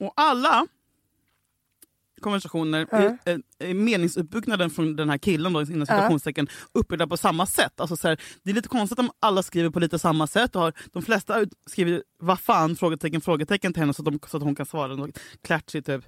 Och 0.00 0.12
alla 0.16 0.66
konversationer, 2.20 2.86
är 3.58 3.74
meningsuppbyggnaden 3.74 4.70
från 4.70 4.96
den 4.96 5.10
här 5.10 5.18
killen 5.18 5.52
då, 5.52 5.62
inom 5.62 5.86
citationstecken, 5.86 6.48
uppbyggda 6.72 7.06
på 7.06 7.16
samma 7.16 7.46
sätt. 7.46 7.80
Alltså 7.80 7.96
så 7.96 8.08
här, 8.08 8.20
det 8.42 8.50
är 8.50 8.54
lite 8.54 8.68
konstigt 8.68 8.98
om 8.98 9.10
alla 9.20 9.42
skriver 9.42 9.70
på 9.70 9.80
lite 9.80 9.98
samma 9.98 10.26
sätt. 10.26 10.56
Och 10.56 10.62
har, 10.62 10.72
de 10.92 11.02
flesta 11.02 11.44
skriver 11.66 12.02
vad 12.18 12.40
fan, 12.40 12.76
frågetecken, 12.76 13.20
frågetecken 13.20 13.72
till 13.72 13.82
henne 13.82 13.94
så 13.94 14.02
att, 14.02 14.06
de, 14.06 14.18
så 14.26 14.36
att 14.36 14.42
hon 14.42 14.54
kan 14.54 14.66
svara 14.66 14.96
något 14.96 15.18
klatschigt 15.42 15.86
typ. 15.86 16.04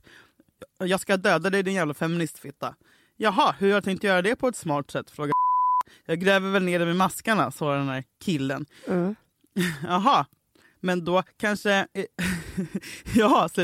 Jag 0.79 1.01
ska 1.01 1.17
döda 1.17 1.51
dig 1.51 1.63
din 1.63 1.75
jävla 1.75 1.95
feministfitta. 1.95 2.75
Jaha, 3.17 3.55
hur 3.59 3.69
har 3.69 3.75
jag 3.75 3.85
tänkt 3.85 4.05
göra 4.05 4.23
det 4.23 4.37
på 4.37 4.49
ett 4.49 4.57
smart 4.57 4.91
sätt? 4.91 5.11
Frågar 5.11 5.33
Jag 6.07 6.21
gräver 6.21 6.51
väl 6.51 6.63
ner 6.63 6.79
dig 6.79 6.87
med 6.87 6.97
maskarna, 6.97 7.51
svarar 7.51 7.79
den 7.79 7.89
här 7.89 8.05
killen. 8.25 8.67
Mm. 8.89 9.15
Jaha, 9.83 10.27
men 10.81 11.05
då 11.05 11.23
kanske... 11.37 11.87
Jaha, 13.15 13.49
så 13.49 13.63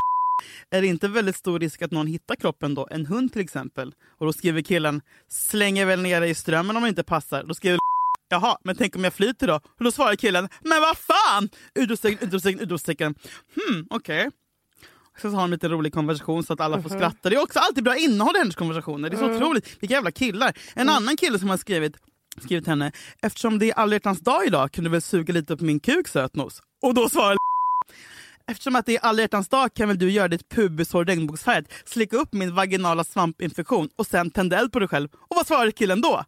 är 0.71 0.81
det 0.81 0.87
inte 0.87 1.07
väldigt 1.07 1.35
stor 1.35 1.59
risk 1.59 1.81
att 1.81 1.91
någon 1.91 2.07
hittar 2.07 2.35
kroppen 2.35 2.75
då? 2.75 2.87
En 2.91 3.05
hund 3.05 3.33
till 3.33 3.41
exempel. 3.41 3.93
Och 4.17 4.25
då 4.25 4.33
skriver 4.33 4.61
killen, 4.61 5.01
slänger 5.29 5.85
väl 5.85 6.01
ner 6.01 6.21
dig 6.21 6.29
i 6.29 6.35
strömmen 6.35 6.75
om 6.77 6.83
det 6.83 6.89
inte 6.89 7.03
passar. 7.03 7.43
Då 7.43 7.53
skriver 7.53 7.79
Jaha, 8.29 8.57
men 8.63 8.75
tänk 8.75 8.95
om 8.95 9.03
jag 9.03 9.13
flyter 9.13 9.47
då? 9.47 9.55
Och 9.55 9.83
då 9.83 9.91
svarar 9.91 10.15
killen, 10.15 10.49
men 10.61 10.81
vad 10.81 10.97
fan! 10.97 11.49
Utropstecken, 11.75 12.27
utropstecken, 12.27 12.61
utropstecken. 12.61 13.15
Hmm, 13.55 13.87
okej. 13.89 14.29
Sen 15.21 15.31
så 15.31 15.37
har 15.37 15.41
de 15.41 15.51
lite 15.51 15.69
rolig 15.69 15.93
konversation 15.93 16.43
så 16.43 16.53
att 16.53 16.61
alla 16.61 16.81
får 16.81 16.89
skratta. 16.89 17.29
Det 17.29 17.35
är 17.35 17.43
också 17.43 17.59
alltid 17.59 17.83
bra 17.83 17.97
innehåll 17.97 18.35
i 18.35 18.39
hennes 18.39 18.55
konversationer. 18.55 19.09
Det 19.09 19.15
är 19.15 19.19
så 19.19 19.35
otroligt. 19.35 19.83
Vilka 19.83 19.95
jävla 19.95 20.11
killar. 20.11 20.57
En 20.73 20.89
annan 20.89 21.17
kille 21.17 21.39
som 21.39 21.49
har 21.49 21.57
skrivit, 21.57 21.97
skrivit 22.43 22.67
henne, 22.67 22.91
eftersom 23.21 23.59
det 23.59 23.65
är 23.65 23.73
alla 23.73 23.99
dag 23.99 24.45
idag 24.45 24.71
kan 24.71 24.83
du 24.83 24.89
väl 24.89 25.01
suga 25.01 25.33
lite 25.33 25.57
på 25.57 25.63
min 25.63 25.79
kuk 25.79 26.07
sötnos? 26.07 26.61
Och 26.81 26.93
då 26.93 27.09
svarar 27.09 27.37
Eftersom 28.51 28.75
att 28.75 28.85
det 28.85 28.95
är 28.95 28.99
alla 28.99 29.21
hjärtans 29.21 29.49
dag 29.49 29.73
kan 29.73 29.87
väl 29.87 29.97
du 29.97 30.11
göra 30.11 30.27
ditt 30.27 30.49
pubishår 30.49 31.05
regnbågsfärgat, 31.05 31.71
slicka 31.85 32.17
upp 32.17 32.33
min 32.33 32.55
vaginala 32.55 33.03
svampinfektion 33.03 33.89
och 33.95 34.07
sen 34.07 34.31
tända 34.31 34.59
eld 34.59 34.71
på 34.71 34.79
dig 34.79 34.87
själv. 34.87 35.09
Och 35.13 35.35
vad 35.35 35.47
svarar 35.47 35.71
killen 35.71 36.01
då? 36.01 36.23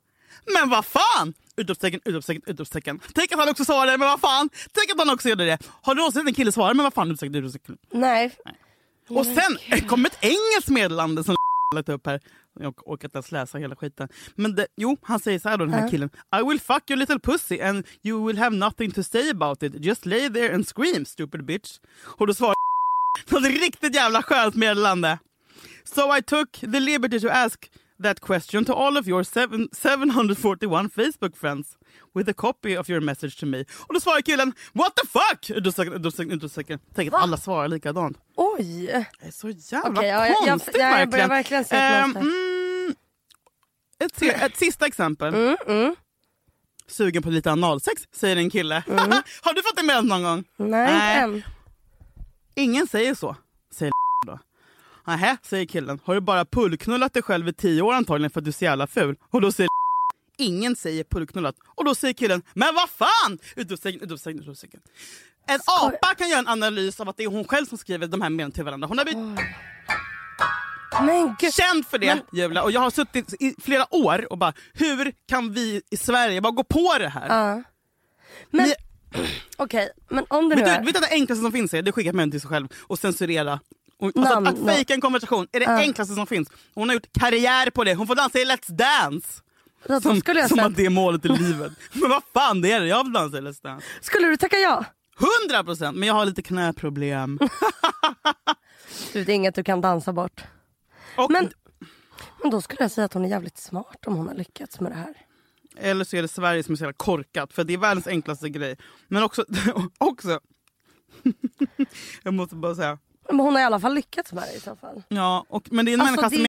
Men 0.54 0.70
vad 0.70 0.86
fan! 0.86 1.34
Utropstecken, 1.58 2.02
utropstecken, 2.06 2.42
utropstecken. 2.46 3.00
Tänk 3.14 3.32
att 3.32 3.40
han 3.40 3.50
också 3.50 3.66
svarade, 3.66 3.98
men 3.98 4.08
vad 4.08 4.20
fan! 4.20 4.50
Tänk 4.74 4.92
att 4.92 5.00
han 5.00 5.10
också 5.10 5.30
gjorde 5.30 5.46
det. 5.46 5.58
Har 5.82 5.96
du 5.96 6.00
någonsin 6.00 6.22
sett 6.22 6.28
en 6.28 6.34
kille 6.34 6.52
svara, 6.52 6.74
men 6.74 6.84
vad 6.84 6.94
fan, 6.94 7.08
utropstecken, 7.08 7.36
utropstecken. 7.36 7.78
Nej. 7.92 8.36
Och 9.10 9.26
sen 9.26 9.82
kom 9.88 10.06
ett 10.06 10.18
engelskt 10.22 10.70
meddelande 10.70 11.24
som 11.24 11.36
lagt 11.76 11.90
upp 11.90 12.06
här. 12.06 12.20
Jag 12.60 12.74
orkar 12.86 13.08
inte 13.08 13.18
ens 13.18 13.32
läsa 13.32 13.58
hela 13.58 13.76
skiten. 13.76 14.08
Men 14.36 14.56
det, 14.56 14.68
jo, 14.78 14.98
han 15.02 15.20
säger 15.20 15.40
så 15.40 15.50
här 15.50 15.58
då 15.58 15.66
den 15.66 15.74
här 15.74 15.82
Ja. 15.82 15.90
killen. 15.90 16.10
I 16.42 16.44
will 16.50 16.60
fuck 16.60 16.90
your 16.90 16.98
little 17.00 17.20
pussy 17.20 17.62
and 17.62 17.88
you 18.04 18.28
will 18.28 18.38
have 18.38 18.56
nothing 18.56 18.92
to 18.92 19.04
say 19.04 19.30
about 19.30 19.64
it. 19.64 19.86
Just 19.86 20.06
lay 20.06 20.30
there 20.30 20.56
and 20.56 20.68
scream 20.68 21.06
stupid 21.06 21.46
bitch. 21.46 21.80
Och 22.04 22.28
då 22.28 22.34
svarar 22.34 22.56
något 23.32 23.44
riktigt 23.44 23.96
jävla 23.96 24.24
skönt 24.24 24.56
meddelande. 24.56 25.20
So 25.84 26.18
I 26.18 26.22
took 26.22 26.52
the 26.52 26.80
liberty 26.80 27.20
to 27.20 27.28
ask 27.30 27.72
that 28.04 28.20
question 28.20 28.66
to 28.66 28.74
all 28.74 28.98
of 28.98 29.08
your 29.08 29.24
seven, 29.24 29.70
741 29.72 30.90
Facebook 30.90 31.36
friends 31.38 31.68
with 32.16 32.30
a 32.30 32.34
copy 32.34 32.78
of 32.78 32.90
your 32.90 33.02
message 33.02 33.40
to 33.40 33.46
me. 33.46 33.66
Och 33.88 33.94
då 33.94 34.00
svarar 34.00 34.22
killen 34.22 34.54
What 34.74 34.96
the 34.96 35.08
fuck? 35.08 36.80
Tänk 36.96 37.14
att 37.14 37.22
alla 37.22 37.38
svarar 37.38 37.68
likadant. 37.68 38.18
Oj. 38.36 38.86
Det 39.22 39.28
är 39.28 39.32
så 39.32 39.50
jävla 39.50 39.90
Okej, 40.00 40.08
ja, 40.10 40.28
jag- 40.28 40.48
konstigt 40.50 40.76
jag- 40.78 41.02
jag 41.02 41.10
börjar 41.10 41.28
verkligen. 41.28 41.64
verkligen 41.64 41.84
Ehm, 41.84 42.18
mm, 42.18 42.96
ett, 44.00 44.22
ett 44.44 44.58
sista 44.58 44.86
exempel. 44.88 45.34
Mm, 45.34 45.56
mm. 45.68 45.96
Sugen 46.88 47.24
på 47.24 47.30
lite 47.30 47.52
analsex, 47.52 48.02
säger 48.12 48.36
en 48.36 48.50
kille. 48.50 48.84
Har 49.42 49.54
du 49.54 49.64
fått 49.64 49.76
det 49.78 49.84
med 49.84 50.06
någon 50.06 50.24
gång? 50.24 50.44
Nej, 50.58 51.20
än. 51.24 51.44
Ingen 52.56 52.88
säger 52.88 53.16
så, 53.16 53.36
säger 53.74 53.92
då. 54.28 54.40
Nähä, 55.10 55.38
säger 55.44 55.66
killen. 55.66 56.00
Har 56.04 56.14
du 56.16 56.22
bara 56.22 56.46
pullknullat 56.46 57.14
dig 57.14 57.24
själv 57.24 57.48
i 57.48 57.54
tio 57.54 57.82
år 57.82 57.94
antagligen 57.94 58.32
för 58.32 58.40
att 58.40 58.46
du 58.46 58.50
är 58.50 58.54
så 58.54 58.64
jävla 58.66 58.88
ful? 58.88 59.16
Och 59.30 59.42
då 59.42 59.52
säger 59.52 59.70
Ingen 60.38 60.76
säger 60.76 61.04
pullknullat. 61.04 61.56
Och 61.76 61.86
då 61.86 61.96
säger 61.96 62.14
killen, 62.14 62.42
men 62.54 62.76
vad 62.76 62.90
fan! 62.90 63.40
Utropstecken, 63.56 64.02
utropstecken, 64.02 64.40
utropstecken. 64.42 64.80
En 65.48 65.60
Skoj. 65.60 65.96
apa 66.04 66.16
kan 66.16 66.30
göra 66.30 66.40
en 66.40 66.48
analys 66.48 67.00
av 67.00 67.10
att 67.10 67.18
det 67.18 67.24
är 67.24 67.28
hon 67.28 67.44
själv 67.48 67.66
som 67.66 67.78
skriver 67.78 68.08
de 68.08 68.22
här 68.22 68.30
meningarna 68.30 68.52
till 68.52 68.64
varandra. 68.64 68.88
Hon 68.88 68.98
har 68.98 69.06
blivit 69.06 69.24
Men 71.06 71.36
gud. 71.40 71.54
känd 71.54 71.86
för 71.88 71.98
det 71.98 72.08
Men- 72.16 72.40
Julia. 72.40 72.64
Och 72.64 72.72
jag 72.72 72.82
har 72.82 72.90
suttit 72.92 73.34
i 73.42 73.56
flera 73.62 73.96
år 73.96 74.28
och 74.32 74.38
bara, 74.38 74.54
hur 74.74 75.14
kan 75.28 75.54
vi 75.54 75.82
i 75.92 75.98
Sverige 75.98 76.42
bara 76.42 76.52
gå 76.52 76.64
på 76.64 76.96
det 77.00 77.10
här? 77.10 77.28
Ja. 77.28 77.64
Men 78.52 78.66
Ni- 78.68 78.76
okej, 79.58 79.90
men 80.10 80.26
om 80.30 80.50
det 80.50 80.56
nu 80.56 80.62
Vet 80.62 80.72
är... 80.80 80.84
vet 80.86 80.94
du 80.94 80.98
att 81.00 81.10
det 81.10 81.16
enklaste 81.16 81.42
som 81.42 81.52
finns 81.52 81.74
är 81.74 81.82
det 81.82 81.92
skicka 81.92 82.14
mejl 82.14 82.32
till 82.32 82.42
sig 82.42 82.50
själv 82.50 82.68
och 82.88 83.00
censurera. 83.00 83.60
Alltså, 84.02 84.22
Namn, 84.22 84.48
att 84.48 84.66
fejka 84.66 84.94
en 84.94 85.02
konversation 85.02 85.48
är 85.52 85.60
det 85.60 85.66
Ja. 85.66 85.78
enklaste 85.80 86.16
som 86.16 86.28
finns. 86.28 86.50
Hon 86.74 86.90
har 86.90 86.94
gjort 86.94 87.14
karriär 87.20 87.70
på 87.70 87.84
det. 87.84 87.96
Hon 87.96 88.08
får 88.08 88.16
dansa 88.16 88.40
i 88.40 88.46
Let's 88.46 88.72
Dance. 88.72 89.42
Då 89.88 90.02
Som, 90.02 90.20
skulle, 90.20 90.40
jag 90.40 90.50
som 90.50 90.60
att 90.60 90.76
det 90.76 90.86
är 90.86 90.90
målet 90.90 91.26
i 91.26 91.28
livet. 91.28 91.72
Men 91.94 92.10
vad 92.10 92.24
fan 92.34 92.62
det 92.62 92.72
är 92.72 92.80
det? 92.80 92.88
Jag 92.88 93.04
vill 93.04 93.14
dansa 93.14 93.38
i 93.38 93.42
Let's 93.42 93.62
Dance. 93.64 93.86
skulle 94.02 94.28
du 94.28 94.38
tacka 94.38 94.56
ja? 94.58 94.86
100 95.50 95.64
procent! 95.64 95.98
Men 95.98 96.08
jag 96.08 96.14
har 96.16 96.26
lite 96.26 96.42
knäproblem. 96.42 97.40
Du, 99.14 99.24
det 99.24 99.32
är 99.32 99.36
inget 99.36 99.56
du 99.56 99.64
kan 99.64 99.82
dansa 99.82 100.14
bort. 100.14 100.44
Och, 101.18 101.32
Men- 101.32 101.52
Men 102.42 102.52
då 102.52 102.62
skulle 102.62 102.82
jag 102.82 102.92
säga 102.92 103.06
att 103.06 103.14
hon 103.14 103.26
är 103.26 103.30
jävligt 103.30 103.58
smart 103.58 104.06
om 104.08 104.16
hon 104.16 104.28
har 104.28 104.36
lyckats 104.36 104.80
med 104.80 104.92
det 104.92 104.96
här. 104.96 105.14
Eller 105.78 106.06
så 106.06 106.16
är 106.18 106.22
det 106.22 106.28
Sverige 106.28 106.64
som 106.64 106.74
är 106.74 106.76
så 106.78 106.84
jävla 106.84 106.94
korkat. 106.94 107.54
För 107.54 107.64
det 107.64 107.74
är 107.74 107.78
världens 107.78 108.08
enklaste 108.08 108.50
grej. 108.50 108.78
Men 109.08 109.24
också... 109.24 109.46
också 109.98 110.40
jag 112.24 112.34
måste 112.34 112.56
bara 112.56 112.76
säga. 112.76 112.98
Men 113.30 113.40
hon 113.40 113.54
har 113.54 113.62
i 113.62 113.64
alla 113.64 113.80
fall 113.80 113.94
lyckats 113.94 114.34
med 114.34 114.44
det 114.44 114.54
i 114.56 114.60
så 114.60 114.76
fall. 114.76 115.04
Ja, 115.10 115.46
och, 115.50 115.68
men 115.72 115.86
det 115.86 115.92
är 115.92 115.94
en 115.94 116.02
Alltså, 116.02 116.16
människa 116.22 116.30
det- 116.30 116.36
som 116.36 116.46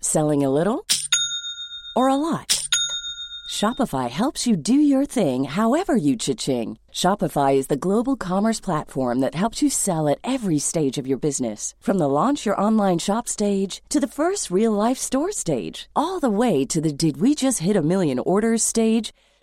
Selling 0.00 0.44
a 0.44 0.50
little 0.50 0.84
or 1.96 2.08
a 2.08 2.16
lot? 2.16 2.54
Shopify 3.50 4.08
helps 4.08 4.46
you 4.46 4.56
do 4.56 4.74
your 4.74 5.06
thing 5.06 5.44
however 5.44 5.96
you 5.96 6.16
cha-ching. 6.16 6.78
Shopify 6.92 7.54
is 7.54 7.66
the 7.68 7.76
global 7.76 8.14
commerce 8.16 8.60
platform 8.60 9.20
that 9.20 9.34
helps 9.34 9.62
you 9.62 9.70
sell 9.70 10.06
at 10.08 10.18
every 10.22 10.58
stage 10.58 10.98
of 10.98 11.06
your 11.06 11.18
business. 11.18 11.74
From 11.80 11.98
the 11.98 12.08
launch 12.08 12.44
your 12.46 12.60
online 12.60 12.98
shop 12.98 13.26
stage 13.26 13.80
to 13.88 13.98
the 13.98 14.06
first 14.06 14.50
real 14.50 14.72
life 14.72 14.98
store 14.98 15.32
stage, 15.32 15.88
all 15.96 16.20
the 16.20 16.30
way 16.30 16.66
to 16.66 16.80
the 16.80 16.92
did 16.92 17.20
we 17.20 17.34
just 17.34 17.58
hit 17.60 17.74
a 17.76 17.82
million 17.82 18.18
orders 18.18 18.62
stage. 18.62 19.12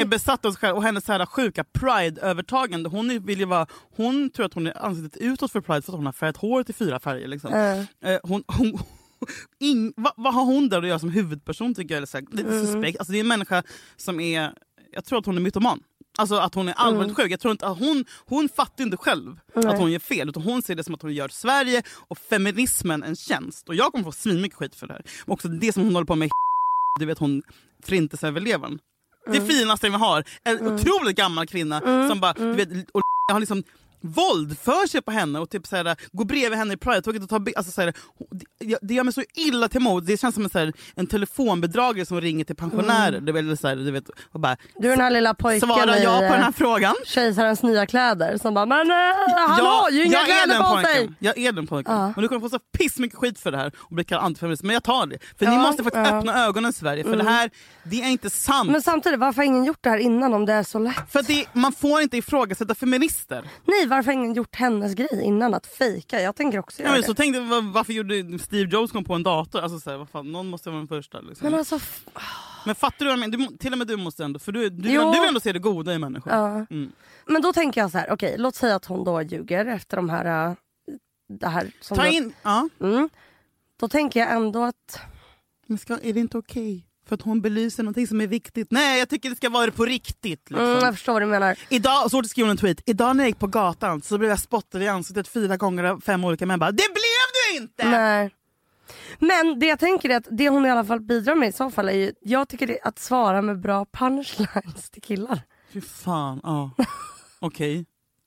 är 0.00 0.06
besatt 0.06 0.44
av 0.44 0.50
sig 0.52 0.60
själv 0.60 0.76
och 0.76 0.82
hennes 0.82 1.08
här 1.08 1.26
sjuka 1.26 1.64
pride-övertagande. 1.64 2.88
Hon, 2.88 3.10
är- 3.10 3.18
vill 3.20 3.38
ju 3.38 3.44
vara, 3.44 3.66
hon 3.96 4.30
tror 4.30 4.46
att 4.46 4.54
hon 4.54 4.66
är 4.66 4.84
ansiktet 4.84 5.22
utåt 5.22 5.52
för 5.52 5.60
pride 5.60 5.82
för 5.82 5.92
att 5.92 5.96
hon 5.96 6.06
har 6.06 6.12
färgat 6.12 6.36
håret 6.36 6.70
i 6.70 6.72
fyra 6.72 7.00
färger. 7.00 7.28
Liksom. 7.28 7.52
Eh, 8.04 8.18
hon, 8.22 8.44
hon, 8.46 8.78
ing, 9.60 9.92
vad, 9.96 10.12
vad 10.16 10.34
har 10.34 10.44
hon 10.44 10.68
där 10.68 10.78
att 10.82 10.88
göra 10.88 10.98
som 10.98 11.10
huvudperson 11.10 11.74
tycker 11.74 11.94
jag? 11.94 11.96
Eller 11.96 12.06
så 12.06 12.16
här, 12.18 12.26
lite 12.32 12.48
Mm. 12.48 12.66
suspekt. 12.66 12.98
Alltså, 12.98 13.12
det 13.12 13.18
är 13.18 13.20
en 13.20 13.28
människa 13.28 13.62
som 13.96 14.20
är, 14.20 14.52
jag 14.92 15.04
tror 15.04 15.18
att 15.18 15.26
hon 15.26 15.36
är 15.36 15.40
mytoman. 15.40 15.80
Alltså 16.18 16.34
att 16.36 16.54
hon 16.54 16.68
är 16.68 16.72
allvarligt 16.72 17.04
Mm. 17.06 17.14
sjuk. 17.14 17.32
Jag 17.32 17.40
tror 17.40 17.52
inte 17.52 17.66
att 17.66 17.78
hon, 17.78 18.04
hon 18.26 18.48
fattar 18.48 18.84
inte 18.84 18.96
själv 18.96 19.40
att 19.54 19.78
hon 19.78 19.92
gör 19.92 19.98
fel. 19.98 20.28
Utan 20.28 20.42
hon 20.42 20.62
ser 20.62 20.74
det 20.74 20.84
som 20.84 20.94
att 20.94 21.02
hon 21.02 21.14
gör 21.14 21.28
Sverige 21.28 21.82
och 22.08 22.18
feminismen 22.18 23.02
en 23.02 23.16
tjänst. 23.16 23.68
Och 23.68 23.74
jag 23.74 23.92
kommer 23.92 24.04
få 24.04 24.12
svinmycket 24.12 24.58
skit 24.58 24.74
för 24.74 24.86
det 24.86 24.92
här. 24.92 25.02
Men 25.26 25.32
också 25.32 25.48
det 25.48 25.72
som 25.72 25.82
hon 25.84 25.94
håller 25.94 26.06
på 26.06 26.14
med 26.16 26.30
du 27.00 27.06
vet 27.06 27.18
hon 27.18 27.42
förintelseöverlevaren. 27.84 28.78
Det 29.32 29.40
finaste 29.40 29.88
vi 29.88 29.96
har. 29.96 30.24
En 30.44 30.66
otroligt 30.66 31.16
gammal 31.16 31.46
kvinna 31.46 31.80
som 32.08 32.20
bara, 32.20 32.32
du 32.32 32.52
vet, 32.52 32.68
och 32.90 33.02
har 33.32 33.40
liksom 33.40 33.62
våld 34.00 34.58
för 34.58 34.86
sig 34.86 35.02
på 35.02 35.10
henne 35.10 35.38
och 35.38 35.50
typ 35.50 35.66
såhär, 35.66 35.96
går 36.12 36.24
bredvid 36.24 36.58
henne 36.58 36.74
i 36.74 36.76
Pride-tåget 36.76 37.22
och 37.22 37.28
tar 37.28 37.38
bi- 37.38 37.52
alltså, 37.56 37.72
såhär, 37.72 37.92
det, 38.60 38.78
det 38.82 38.94
gör 38.94 39.04
mig 39.04 39.12
så 39.14 39.22
illa 39.34 39.68
till 39.68 39.80
mod. 39.80 40.04
Det 40.04 40.20
känns 40.20 40.34
som 40.34 40.44
en, 40.44 40.50
såhär, 40.50 40.72
en 40.96 41.06
telefonbedragare 41.06 42.06
som 42.06 42.20
ringer 42.20 42.44
till 42.44 42.56
pensionärer. 42.56 43.20
Du 43.20 43.32
vet, 43.32 43.60
såhär, 43.60 43.76
du 43.76 43.90
vet, 43.90 44.04
och 44.32 44.40
bara, 44.40 44.56
Du 44.76 44.86
är 44.86 44.90
den 44.90 45.00
här 45.00 45.10
lilla 45.10 45.34
pojken 45.34 45.68
svarar 45.68 45.96
jag 45.96 46.18
på 46.18 46.22
den 46.34 46.42
här 46.42 46.48
eh, 46.48 46.52
frågan? 46.52 46.94
Kejsarens 47.04 47.62
nya 47.62 47.86
kläder 47.86 48.38
som 48.38 48.54
bara 48.54 48.66
men 48.66 48.90
äh, 48.90 48.96
han 49.48 49.66
har 49.66 49.90
ju 49.90 50.04
inga 50.04 50.18
kläder 50.18 50.58
på 50.58 50.64
pojken. 50.64 50.84
sig. 50.92 51.10
Jag 51.18 51.38
är 51.38 51.52
den 51.52 51.66
pojken. 51.66 51.94
Ja. 51.94 52.12
Och 52.16 52.22
du 52.22 52.28
kommer 52.28 52.40
få 52.40 52.48
så 52.48 52.58
pissmycket 52.78 53.18
skit 53.18 53.38
för 53.38 53.50
det 53.52 53.58
här 53.58 53.72
och 53.78 53.94
bli 53.94 54.04
kallad 54.04 54.24
antifeminist. 54.24 54.62
Men 54.62 54.74
jag 54.74 54.82
tar 54.82 55.06
det. 55.06 55.18
För 55.38 55.44
Ja, 55.44 55.50
ni 55.50 55.56
måste 55.58 55.84
faktiskt. 55.84 56.06
Mm. 56.06 56.18
öppna 56.18 56.44
ögonen 56.44 56.72
Sverige. 56.72 57.04
För 57.04 57.16
det 57.16 57.24
här, 57.24 57.50
det 57.84 58.02
är 58.02 58.08
inte 58.08 58.30
sant. 58.30 58.70
Men 58.70 58.82
samtidigt, 58.82 59.18
varför 59.20 59.36
har 59.36 59.44
ingen 59.46 59.64
gjort 59.64 59.78
det 59.80 59.90
här 59.90 59.98
innan 59.98 60.34
om 60.34 60.46
det 60.46 60.52
är 60.52 60.62
så 60.62 60.78
lätt? 60.78 61.10
För 61.12 61.22
det, 61.22 61.46
man 61.52 61.72
får 61.72 62.00
inte 62.00 62.16
ifrågasätta 62.16 62.74
feminister. 62.74 63.44
Nej, 63.66 63.86
varför 63.88 64.06
har 64.06 64.12
ingen 64.18 64.34
gjort 64.34 64.54
hennes 64.56 64.94
grej 64.94 65.20
innan 65.22 65.54
att 65.54 65.66
fejka? 65.66 66.20
Jag 66.20 66.36
tänker 66.36 66.58
också 66.58 66.82
Ja, 66.82 66.84
göra 66.84 66.92
men 66.92 67.00
det. 67.00 67.06
så 67.06 67.14
tänkte 67.14 67.38
jag, 67.40 67.46
var- 67.46 67.72
varför 67.72 67.92
gjorde 67.92 68.38
Steve 68.38 68.70
Jobs 68.70 68.92
kom 68.92 69.04
på 69.04 69.14
en 69.14 69.22
dator? 69.22 69.60
Alltså, 69.60 69.80
så 69.80 69.90
här, 69.90 69.96
vad 69.96 70.08
fan, 70.08 70.32
någon 70.32 70.46
måste 70.48 70.70
vara 70.70 70.78
den 70.78 70.88
första. 70.88 71.20
Liksom. 71.20 71.44
Men 71.44 71.50
Men, 71.50 71.58
alltså, 71.58 71.76
f- 71.76 72.04
fattar 72.76 72.98
du 72.98 73.04
vad 73.04 73.12
jag 73.12 73.30
menar? 73.30 73.56
Till 73.58 73.72
och 73.72 73.78
med 73.78 73.86
du 73.86 73.96
måste 73.96 74.24
ändå, 74.24 74.38
för 74.38 74.52
du, 74.52 74.70
du, 74.70 74.92
Jo. 74.92 75.12
du 75.12 75.20
vill 75.20 75.28
ändå 75.28 75.40
se 75.40 75.52
det 75.52 75.58
goda 75.58 75.94
i 75.94 75.98
människor. 75.98 76.32
ja. 76.32 76.66
Mm. 76.70 76.92
Men 77.26 77.42
då 77.42 77.52
tänker 77.52 77.80
jag 77.80 77.90
så 77.90 77.98
här, 77.98 78.10
okej 78.12 78.34
låt 78.38 78.54
säga 78.54 78.74
att 78.76 78.84
hon 78.84 79.04
då 79.04 79.22
ljuger 79.22 79.66
efter 79.66 79.96
de 79.96 80.10
här... 80.10 80.48
äh, 80.48 80.54
Det 81.28 81.48
här 81.48 81.70
som 81.80 81.96
Ta 81.96 82.06
in, 82.06 82.32
ja. 82.42 82.68
Mm. 82.80 83.08
Då 83.80 83.88
tänker 83.88 84.20
jag 84.20 84.30
ändå 84.32 84.62
att... 84.64 85.00
Men 85.66 85.78
ska, 85.78 85.98
är 86.02 86.12
det 86.12 86.20
inte 86.20 86.38
okej? 86.38 86.87
För 87.08 87.14
att 87.14 87.22
hon 87.22 87.40
belyser 87.40 87.82
någonting 87.82 88.06
som 88.06 88.20
är 88.20 88.26
viktigt. 88.26 88.68
Nej, 88.70 88.98
jag 88.98 89.08
tycker 89.08 89.30
det 89.30 89.36
ska 89.36 89.48
vara 89.48 89.66
det 89.66 89.72
på 89.72 89.84
riktigt. 89.84 90.50
Liksom. 90.50 90.66
Mm, 90.66 90.84
jag 90.84 90.94
förstår 90.94 91.12
vad 91.12 91.22
du 91.22 91.26
menar. 91.26 91.58
Idag, 91.68 92.10
så 92.10 92.22
skrev 92.22 92.44
hon 92.44 92.50
en 92.50 92.56
tweet. 92.56 92.82
Idag 92.86 93.16
när 93.16 93.24
jag 93.24 93.28
gick 93.28 93.38
på 93.38 93.46
gatan 93.46 94.02
så 94.02 94.18
blev 94.18 94.30
jag 94.30 94.40
spottad 94.40 94.82
i 94.82 94.88
ansiktet 94.88 95.28
fyra 95.28 95.56
gånger 95.56 95.84
av 95.84 96.00
fem 96.00 96.24
olika 96.24 96.46
män. 96.46 96.58
Bara, 96.58 96.70
det 96.70 96.88
blev 96.94 97.56
du 97.56 97.62
inte! 97.62 97.90
Nej. 97.90 98.30
Men 99.18 99.58
det 99.58 99.66
jag 99.66 99.78
tänker 99.78 100.10
är 100.10 100.16
att 100.16 100.28
det 100.30 100.48
hon 100.48 100.66
i 100.66 100.70
alla 100.70 100.84
fall 100.84 101.00
bidrar 101.00 101.34
med 101.34 101.48
i 101.48 101.52
så 101.52 101.70
fall 101.70 101.88
är 101.88 101.92
ju, 101.92 102.12
jag 102.20 102.48
tycker 102.48 102.66
det 102.66 102.80
är 102.80 102.88
att 102.88 102.98
svara 102.98 103.42
med 103.42 103.60
bra 103.60 103.86
punchlines 103.92 104.90
till 104.90 105.02
killar. 105.02 105.40
Fy 105.72 105.80
fan, 105.80 106.40
ja. 106.42 106.70
Okej. 107.38 107.86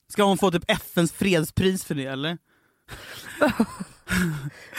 Ska 0.10 0.24
hon 0.24 0.38
få 0.38 0.52
typ 0.52 0.64
FNs 0.68 1.12
fredspris 1.12 1.86
för 1.86 1.96
det 1.96 2.06
eller? 2.06 2.38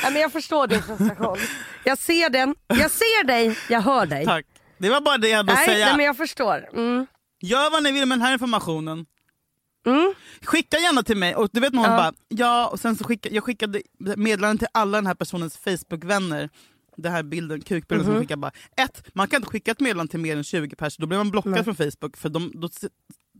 Nej, 0.02 0.12
men 0.12 0.22
jag 0.22 0.32
förstår 0.32 0.66
din 0.66 0.82
frustration. 0.82 1.38
Jag 1.84 1.98
ser 1.98 2.30
den, 2.30 2.54
jag 2.66 2.90
ser 2.90 3.24
dig, 3.26 3.58
jag 3.68 3.80
hör 3.80 4.06
dig. 4.06 4.24
Tack. 4.24 4.46
Det 4.78 4.88
var 4.90 5.00
bara 5.00 5.18
det 5.18 5.28
jag 5.28 5.36
hade 5.36 5.52
att 5.52 5.58
Nej, 5.58 5.66
säga. 5.66 5.86
nej 5.86 5.96
men 5.96 6.06
jag 6.06 6.16
förstår. 6.16 6.68
Mm. 6.72 7.06
Gör 7.42 7.70
vad 7.70 7.82
ni 7.82 7.92
vill 7.92 8.06
med 8.06 8.18
den 8.18 8.22
här 8.26 8.32
informationen. 8.32 9.06
Mm. 9.86 10.14
Skicka 10.44 10.78
gärna 10.78 11.02
till 11.02 11.16
mig. 11.16 11.34
Och 11.34 11.48
du 11.52 11.60
vet 11.60 11.72
någon 11.72 11.84
Ja. 11.84 11.96
bara, 11.96 12.12
ja, 12.28 12.66
och 12.68 12.80
sen 12.80 12.96
så 12.96 13.04
skicka, 13.04 13.28
jag 13.32 13.44
skickade 13.44 13.82
meddelanden 14.16 14.58
till 14.58 14.68
alla 14.74 14.98
den 14.98 15.06
här 15.06 15.14
personens 15.14 15.56
Facebook-vänner. 15.56 16.50
Den 16.96 17.12
här 17.12 17.22
bilden, 17.22 17.60
kukbilden 17.60 18.06
Mhm. 18.06 18.14
som 18.14 18.22
skickar 18.22 18.36
bara. 18.36 18.52
Ett, 18.76 19.08
man 19.14 19.28
kan 19.28 19.36
inte 19.36 19.50
skicka 19.50 19.70
ett 19.70 19.80
meddelande 19.80 20.10
till 20.10 20.20
mer 20.20 20.36
än 20.36 20.44
20 20.44 20.76
personer, 20.76 21.00
då 21.02 21.06
blir 21.06 21.18
man 21.18 21.30
blockad 21.30 21.52
Nej. 21.52 21.64
från 21.64 21.74
Facebook. 21.76 22.16
För 22.16 22.28
de, 22.28 22.52
då 22.54 22.68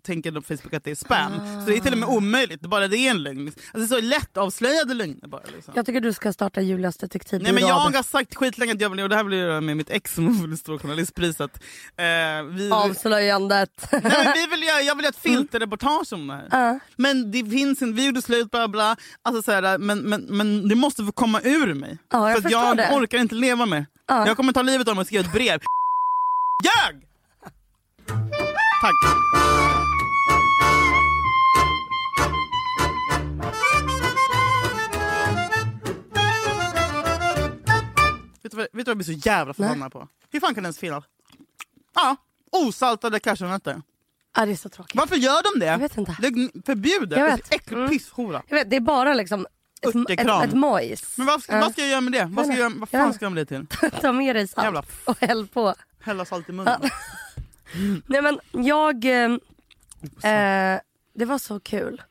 tänker 0.03 0.41
Facebook 0.41 0.75
att 0.75 0.85
det 0.85 0.91
är 0.91 0.95
spam. 0.95 1.33
Så 1.65 1.71
det 1.71 1.77
är 1.77 1.81
till 1.81 1.93
och 1.93 1.99
med 1.99 2.09
omöjligt, 2.09 2.63
det 2.63 2.69
bara 2.69 2.89
det 2.89 2.97
är 2.99 3.11
en 3.11 3.23
lögn. 3.23 3.53
Alltså, 3.75 3.95
så 3.95 4.01
lätt 4.01 4.37
avslöjade 4.37 4.95
lögner 4.95 5.29
bara. 5.29 5.43
Liksom. 5.55 5.73
Jag 5.77 5.87
tycker 5.87 6.01
du 6.01 6.13
ska 6.13 6.33
starta 6.33 6.61
Julias 6.61 6.97
detektivbyrå. 6.97 7.53
Nej 7.53 7.63
men 7.63 7.69
jag 7.69 7.75
har 7.75 8.03
sagt 8.03 8.35
skitlänge 8.35 8.73
att 8.73 8.81
jag 8.81 8.91
vill, 8.91 9.01
och 9.01 9.09
det 9.09 9.17
här 9.17 9.25
blir 9.25 9.61
med 9.61 9.77
mitt 9.77 9.91
ex 9.91 10.15
som 10.15 10.51
vill 10.51 10.59
stå 10.59 10.79
journalistpriset. 10.79 11.51
Eh, 11.97 12.05
vi, 12.51 12.71
Avslöjandet. 12.73 13.89
Nej, 13.93 14.01
men 14.03 14.33
vi 14.35 14.47
vill 14.47 14.63
göra, 14.63 14.81
jag 14.81 14.95
vill 14.95 15.05
göra 15.05 15.15
ett 15.15 15.23
filterreportage 15.23 16.13
om 16.13 16.27
det 16.27 16.35
här. 16.35 16.49
Ja. 16.51 16.79
Men 16.97 17.31
det 17.31 17.45
finns 17.45 17.83
inte, 17.83 17.97
vi 17.97 18.07
gjorde 18.07 18.23
slut 18.23 18.51
bla 18.51 18.69
bla, 18.69 18.97
alltså, 19.23 19.43
så 19.43 19.53
här, 19.53 19.79
men, 19.79 19.99
men, 19.99 20.21
men 20.23 20.69
det 20.69 20.75
måste 20.75 21.05
få 21.05 21.13
komma 21.13 21.41
ur 21.41 21.75
mig. 21.75 21.99
Ja, 22.13 22.31
jag 22.31 22.43
för 22.43 22.51
jag 22.51 22.77
det. 22.77 22.91
orkar 22.93 23.19
inte 23.19 23.35
leva 23.35 23.67
med. 23.67 23.87
Ja. 24.09 24.27
Jag 24.27 24.37
kommer 24.37 24.53
ta 24.53 24.63
livet 24.63 24.89
av 24.89 24.95
mig 24.95 25.01
och 25.01 25.07
skriva 25.07 25.25
ett 25.25 25.33
brev. 25.33 25.61
Ljög! 26.65 27.03
Tack. 28.83 29.52
Vet 38.83 38.87
du, 38.87 38.91
vad, 38.91 38.99
jag 38.99 39.05
blir 39.15 39.23
så 39.23 39.29
jävla 39.29 39.55
förbannad 39.55 39.93
på? 39.93 40.09
Hur 40.31 40.41
fan 40.41 40.55
kan 40.55 40.63
det 40.63 40.67
ens 40.67 40.79
finnas? 40.79 41.05
Ja, 41.95 42.17
osaltade 42.53 43.21
cashewnötter. 43.21 43.83
Ja, 44.37 44.47
det 44.47 44.53
är 44.53 44.57
så 44.57 44.69
tråkigt. 44.69 44.97
Varför 44.97 45.17
gör 45.17 45.55
de 45.55 45.61
det? 45.61 45.67
Jag 45.67 45.79
vet 45.79 45.97
inte. 45.99 46.17
Det 46.21 46.27
är 46.27 46.63
förbjudet. 46.67 47.19
Jag 47.19 47.29
Det 47.31 47.37
vet. 47.37 47.55
äcklig 47.55 47.77
Mm. 47.79 47.91
pisshora. 47.91 48.43
Jag 48.49 48.57
vet, 48.57 48.71
det 48.71 48.77
är 48.77 48.81
bara 48.81 49.15
liksom 49.15 49.47
ett, 49.81 50.11
ett, 50.11 50.21
ett 50.45 50.53
mojs. 50.55 51.19
Men 51.19 51.27
vad 51.27 51.43
ska, 51.43 51.53
Ja. 51.55 51.61
vad 51.61 51.73
ska 51.73 51.81
jag 51.81 51.91
göra 51.91 52.01
med 52.01 52.13
det? 52.13 52.25
Vad, 52.33 52.45
ska 52.47 52.55
jag, 52.55 52.61
göra- 52.61 52.69
vad 52.79 52.89
Jag 52.93 53.01
fan 53.01 53.07
vet. 53.09 53.17
ska 53.17 53.27
de 53.27 53.33
bli 53.33 53.47
till? 53.47 53.67
Ta 54.01 54.13
med 54.13 54.37
dig 54.37 54.49
salt 54.49 54.65
Jävla 54.65 54.85
och 55.05 55.21
häll 55.21 55.47
på. 55.49 55.75
Hälla 56.01 56.25
salt 56.25 56.49
i 56.49 56.53
munnen? 56.53 56.81
Nej 58.07 58.23
men 58.23 58.41
jag... 58.65 59.05
Eh, 59.05 60.33
eh, 60.33 60.81
det 61.15 61.25
var 61.25 61.39
så 61.39 61.61
kul. 61.61 62.03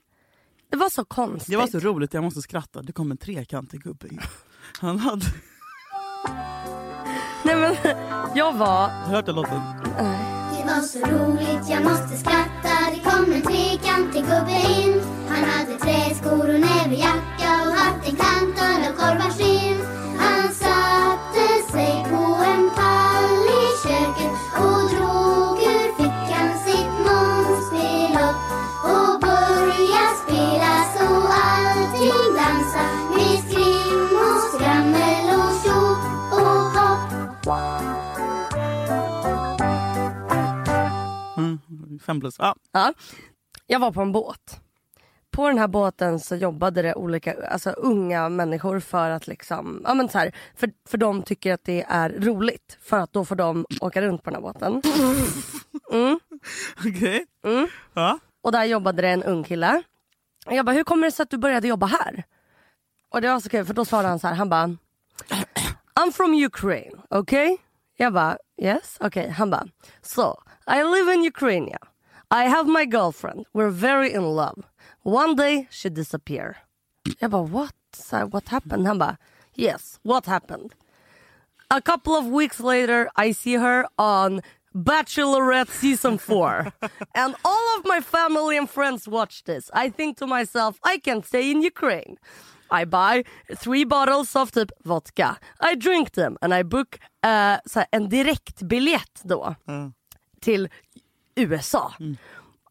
Det 0.70 0.78
var 0.78 0.90
så 0.90 1.06
konstigt. 1.06 1.50
Det 1.52 1.58
var 1.58 1.68
så 1.68 1.80
roligt, 1.80 2.14
jag 2.14 2.24
måste 2.24 2.42
skratta. 2.42 2.82
Det 2.82 2.92
kom 2.94 3.12
en 3.12 3.18
trekantig 3.18 3.84
gubbe 3.84 4.08
in. 4.08 4.22
Han 4.80 5.00
hade... 5.00 5.26
Nej 7.44 7.56
men 7.56 7.76
jag 8.36 8.54
var... 8.54 8.90
Har 8.90 9.10
du 9.10 9.16
hört 9.16 9.26
den 9.26 9.36
låten? 9.36 9.62
Det 10.58 10.66
var 10.66 10.82
så 10.82 11.00
roligt, 11.00 11.70
jag 11.70 11.84
måste 11.84 12.18
skratta. 12.18 12.74
Det 12.94 13.10
kom 13.10 13.34
en 13.34 13.42
trekantig 13.42 14.22
gubbe 14.22 14.52
in. 14.52 15.02
Han 15.30 15.44
hade 15.44 15.78
träskor 15.80 16.54
och 16.54 16.60
näverjacka 16.60 17.50
och 17.68 17.74
haft 17.74 18.10
en 18.10 18.16
kantad 18.16 18.88
av 18.88 18.94
korvarskinn 18.96 20.01
Fem 42.02 42.20
plus. 42.20 42.36
Ja. 42.40 42.56
Ja, 42.72 42.94
jag 43.68 43.80
var 43.80 43.92
på 43.92 44.02
en 44.02 44.12
båt. 44.12 44.62
På 45.32 45.48
den 45.48 45.58
här 45.58 45.68
båten 45.68 46.20
så 46.20 46.36
jobbade 46.36 46.82
det 46.82 46.96
olika 46.96 47.48
alltså, 47.48 47.70
unga 47.70 48.30
människor 48.30 48.80
för 48.80 49.10
att 49.10 49.28
liksom, 49.28 49.82
ja 49.88 49.94
men 49.94 50.10
så 50.10 50.18
här, 50.18 50.36
för, 50.56 50.72
för 50.90 50.98
de 50.98 51.24
tycker 51.24 51.54
att 51.54 51.64
det 51.64 51.86
är 51.88 52.10
roligt 52.10 52.78
för 52.82 53.00
att 53.00 53.14
då 53.14 53.26
får 53.26 53.36
de 53.36 53.66
åka 53.82 54.02
runt 54.02 54.24
på 54.24 54.30
den 54.30 54.44
här 54.44 54.54
båten. 54.54 54.82
Okej. 56.88 57.26
Mm. 57.44 57.68
Ja. 57.94 58.20
Och 58.42 58.52
där 58.52 58.64
jobbade 58.64 59.02
det 59.02 59.10
en 59.10 59.24
ung 59.24 59.44
kille. 59.44 59.84
Jag 60.46 60.66
bara, 60.66 60.72
hur 60.72 60.84
kommer 60.84 61.08
det 61.08 61.12
sig 61.12 61.24
att 61.24 61.30
du 61.30 61.38
började 61.38 61.68
jobba 61.68 61.86
här? 61.86 62.24
Och 63.10 63.22
det 63.22 63.28
var 63.28 63.40
så 63.40 63.50
kul 63.50 63.66
för 63.66 63.74
då 63.74 63.86
svarade 63.86 64.08
han 64.08 64.20
så 64.20 64.28
här, 64.28 64.36
han 64.36 64.50
bara 64.50 64.78
I'm 66.00 66.12
from 66.12 66.34
Ukraine, 66.34 67.02
okay? 67.10 67.58
Jag 67.98 68.14
bara, 68.14 68.38
yes, 68.62 68.98
okay. 69.00 69.30
Han 69.30 69.50
bara, 69.50 69.68
so 70.02 70.38
I 70.68 70.84
live 70.84 71.14
in 71.14 71.28
Ukraine. 71.28 71.78
I 72.34 72.46
have 72.46 72.66
my 72.66 72.86
girlfriend. 72.86 73.46
We're 73.54 73.70
very 73.70 74.14
in 74.14 74.24
love. 74.24 74.64
One 75.04 75.36
day 75.36 75.68
she 75.70 75.90
disappeared. 75.90 76.56
Jag 77.20 77.32
bara, 77.32 77.44
what? 77.44 77.74
What 78.30 78.48
happened? 78.48 78.88
Han 78.88 78.98
bara, 78.98 79.18
yes, 79.54 80.00
what 80.04 80.26
happened? 80.28 80.74
A 81.70 81.82
couple 81.82 82.16
of 82.16 82.28
weeks 82.28 82.62
later, 82.62 83.10
I 83.18 83.34
see 83.34 83.56
her 83.56 83.86
on 83.98 84.42
Bachelorette 84.74 85.70
season 85.70 86.18
four. 86.18 86.72
and 87.16 87.36
all 87.44 87.78
of 87.78 87.86
my 87.86 88.00
family 88.00 88.58
and 88.58 88.70
friends 88.70 89.10
watch 89.10 89.44
this. 89.44 89.70
I 89.74 89.90
think 89.90 90.18
to 90.20 90.26
myself, 90.26 90.80
I 90.84 91.00
can 91.00 91.24
stay 91.24 91.52
in 91.52 91.62
Ukraine. 91.62 92.18
I 92.70 92.86
buy 92.86 93.26
three 93.58 93.84
bottles 93.84 94.36
of 94.38 94.52
typ 94.52 94.72
vodka. 94.86 95.38
I 95.60 95.76
drink 95.76 96.12
them 96.12 96.38
and 96.42 96.54
I 96.54 96.64
book 96.64 96.98
uh, 97.26 97.58
så 97.66 97.80
här, 97.80 97.88
en 97.92 98.10
direktbiljett 98.10 99.22
då 99.24 99.56
till 100.42 100.70
USA. 101.36 101.94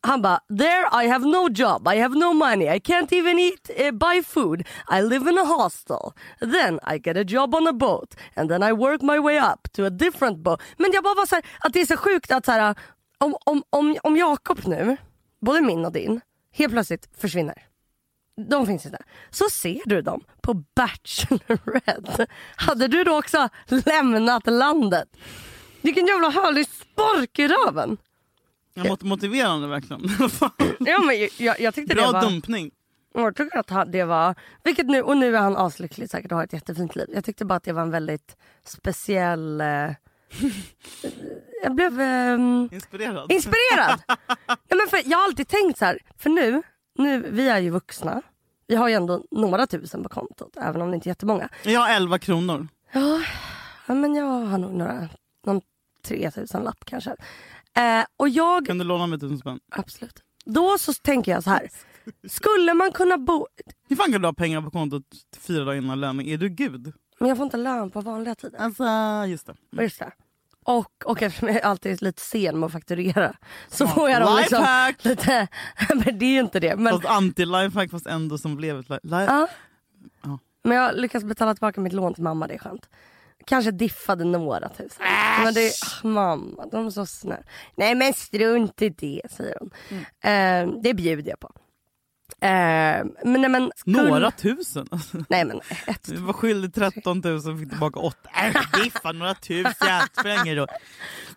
Han 0.02 0.22
bara, 0.22 0.40
there 0.48 0.86
I 1.04 1.08
have 1.08 1.24
no 1.26 1.48
job, 1.48 1.88
I 1.88 1.96
have 1.96 2.14
no 2.14 2.32
money, 2.32 2.68
I 2.68 2.80
can't 2.80 3.12
even 3.12 3.38
eat, 3.38 3.70
uh, 3.80 3.90
buy 3.90 4.22
food, 4.22 4.66
I 4.88 5.02
live 5.02 5.30
in 5.30 5.38
a 5.38 5.44
hostel. 5.44 6.14
Then 6.40 6.80
I 6.94 6.98
get 6.98 7.16
a 7.16 7.24
job 7.24 7.54
on 7.54 7.66
a 7.66 7.72
boat 7.72 8.14
and 8.34 8.50
then 8.50 8.62
I 8.62 8.72
work 8.72 9.02
my 9.02 9.18
way 9.18 9.38
up 9.38 9.68
to 9.72 9.84
a 9.84 9.90
different 9.90 10.38
boat. 10.38 10.62
Men 10.78 10.90
jag 10.92 11.04
bara 11.04 11.14
var 11.14 11.26
så 11.26 11.34
här, 11.34 11.44
att 11.60 11.72
det 11.72 11.80
är 11.80 11.86
så 11.86 11.96
sjukt 11.96 12.30
att 12.32 12.44
så 12.44 12.52
här, 12.52 12.74
om, 13.18 13.36
om, 13.44 13.62
om, 13.70 13.96
om 14.02 14.16
Jakob 14.16 14.60
nu, 14.64 14.96
både 15.40 15.60
min 15.60 15.84
och 15.84 15.92
din, 15.92 16.20
helt 16.52 16.72
plötsligt 16.72 17.08
försvinner. 17.18 17.66
De 18.48 18.66
finns 18.66 18.86
inte. 18.86 18.98
Så 19.30 19.44
ser 19.50 19.80
du 19.84 20.02
dem 20.02 20.24
på 20.40 20.54
Bachelorette. 20.54 22.26
Hade 22.56 22.88
du 22.88 23.04
då 23.04 23.18
också 23.18 23.48
lämnat 23.86 24.46
landet? 24.46 25.08
Vilken 25.82 26.06
jävla 26.06 26.28
härlig 26.28 26.68
spark 26.68 27.38
i 27.38 27.48
röven. 27.48 27.96
Ja, 28.74 28.84
mot- 28.84 29.02
motiverande 29.02 29.68
verkligen. 29.68 30.02
Ja, 30.78 31.00
men 31.00 31.28
jag- 31.38 31.60
jag, 31.60 31.74
tyckte 31.74 31.94
det 31.94 32.00
Bra 32.02 32.12
var... 32.12 32.22
dumpning. 32.22 32.70
Jag 33.14 33.36
tycker 33.36 33.58
att 33.76 33.92
det 33.92 34.04
var... 34.04 34.34
Vilket 34.64 34.86
nu, 34.86 35.02
och 35.02 35.16
nu 35.16 35.36
är 35.36 35.40
han 35.40 35.56
aslycklig 35.56 36.10
säkert 36.10 36.32
och 36.32 36.36
har 36.38 36.44
ett 36.44 36.52
jättefint 36.52 36.96
liv. 36.96 37.06
Jag 37.14 37.24
tyckte 37.24 37.44
bara 37.44 37.54
att 37.54 37.62
det 37.64 37.72
var 37.72 37.82
en 37.82 37.90
väldigt 37.90 38.36
speciell... 38.64 39.60
Eh, 39.60 39.90
jag 41.62 41.74
blev 41.74 42.00
ehm, 42.00 42.68
Inspirerad. 42.72 43.32
inspirerad. 43.32 44.02
ja, 44.46 44.76
men 44.76 44.86
för 44.90 45.00
jag 45.10 45.18
har 45.18 45.24
alltid 45.24 45.48
tänkt 45.48 45.78
så 45.78 45.84
här, 45.84 45.98
för 46.18 46.30
nu, 46.30 46.62
nu, 46.98 47.26
vi 47.30 47.48
är 47.48 47.58
ju 47.58 47.70
vuxna. 47.70 48.22
Vi 48.66 48.76
har 48.76 48.88
ju 48.88 48.94
ändå 48.94 49.24
några 49.30 49.66
tusen 49.66 50.02
på 50.02 50.08
kontot, 50.08 50.56
även 50.56 50.82
om 50.82 50.90
det 50.90 50.94
inte 50.94 51.08
är 51.08 51.10
jättemånga. 51.10 51.48
Jag 51.64 51.80
har 51.80 51.90
11 51.90 52.18
kronor. 52.18 52.68
Ja, 52.92 53.22
ja 53.86 53.94
men 53.94 54.14
jag 54.14 54.24
har 54.24 54.58
nog 54.58 54.74
några, 54.74 55.08
någon 55.46 55.60
3000 56.04 56.62
lapp 56.62 56.84
kanske. 56.84 57.16
Eh, 57.76 58.04
och 58.16 58.28
jag, 58.28 58.66
Kan 58.66 58.78
du 58.78 58.84
låna 58.84 59.06
mig 59.06 59.18
tusen 59.20 59.38
spänn? 59.38 59.60
absolut. 59.72 60.22
Då 60.44 60.78
så 60.78 60.92
tänker 60.94 61.32
jag 61.32 61.44
så 61.44 61.50
här. 61.50 61.70
Skulle 62.28 62.74
man 62.74 62.92
kunna 62.92 63.18
bo... 63.18 63.46
Hur 63.88 63.96
fan 63.96 64.12
kan 64.12 64.20
du 64.20 64.28
ha 64.28 64.32
pengar 64.32 64.62
på 64.62 64.70
kontot 64.70 65.02
fyra 65.38 65.64
dagar 65.64 65.78
innan 65.78 66.00
löning? 66.00 66.30
Är 66.30 66.38
du 66.38 66.48
gud? 66.48 66.92
Men 67.20 67.28
jag 67.28 67.36
får 67.36 67.44
inte 67.44 67.56
lön 67.56 67.90
på 67.90 68.00
vanliga 68.00 68.34
tider. 68.34 68.58
Alltså, 68.58 68.84
just 69.28 69.46
det. 69.46 69.82
Just 69.82 69.98
det. 69.98 70.12
Och, 70.64 70.92
och 71.04 71.22
eftersom 71.22 71.48
jag 71.48 71.60
alltid 71.62 71.92
är 71.92 72.04
lite 72.04 72.22
sen 72.22 72.58
med 72.60 72.66
att 72.66 72.72
fakturera 72.72 73.34
så 73.68 73.86
får 73.88 74.10
jag 74.10 74.22
dem 74.22 74.36
liksom 74.36 74.58
Lifehack! 74.58 75.04
lite... 75.04 75.48
Men 76.04 76.18
det 76.18 76.26
är 76.26 76.32
ju 76.32 76.40
inte 76.40 76.60
det. 76.60 76.76
Men, 76.76 76.92
Fast 76.92 77.04
anti-lifehack 77.04 77.90
fast 77.90 78.06
ändå 78.06 78.38
som 78.38 78.56
blev 78.56 78.78
ett 78.78 78.88
li- 78.90 78.98
li- 79.02 79.24
ja. 79.28 79.48
Ja. 80.22 80.38
men 80.64 80.76
jag 80.76 80.96
lyckas 80.96 81.24
betala 81.24 81.54
tillbaka 81.54 81.80
mitt 81.80 81.92
lån 81.92 82.14
till 82.14 82.22
mamma, 82.22 82.46
det 82.46 82.54
är 82.54 82.58
skönt. 82.58 82.88
Kanske 83.46 83.70
diffade 83.70 84.24
några 84.24 84.68
tusen. 84.68 85.02
Men 85.44 85.54
det 85.54 85.72
ah, 86.04 86.06
mamma, 86.08 86.66
de 86.72 86.86
är 86.86 86.90
så 86.90 87.06
snälla. 87.06 87.42
Nej 87.74 87.94
men 87.94 88.12
strunt 88.14 88.82
i 88.82 88.88
det, 88.88 89.22
säger 89.30 89.56
hon. 89.60 89.70
Eh, 90.32 90.80
det 90.82 90.94
bjuder 90.94 91.30
jag 91.30 91.40
på. 91.40 91.50
Eh, 92.42 92.48
men, 93.24 93.40
nej, 93.40 93.48
men, 93.48 93.72
skulle- 93.76 94.02
Några 94.08 94.30
tusen? 94.30 94.86
Nej 95.28 95.44
men 95.44 95.60
ett, 95.86 96.02
Du 96.02 96.16
var 96.16 96.32
skyldig 96.32 96.74
13 96.74 97.20
000 97.24 97.36
och 97.36 97.58
fick 97.60 97.70
tillbaka 97.70 98.00
8. 98.00 98.16
Äh, 98.44 98.62
Giffa 98.84 99.12
några 99.12 99.34
tusen, 99.34 99.72
spelar 100.12 100.44
ingen 100.44 100.56
roll. 100.56 100.66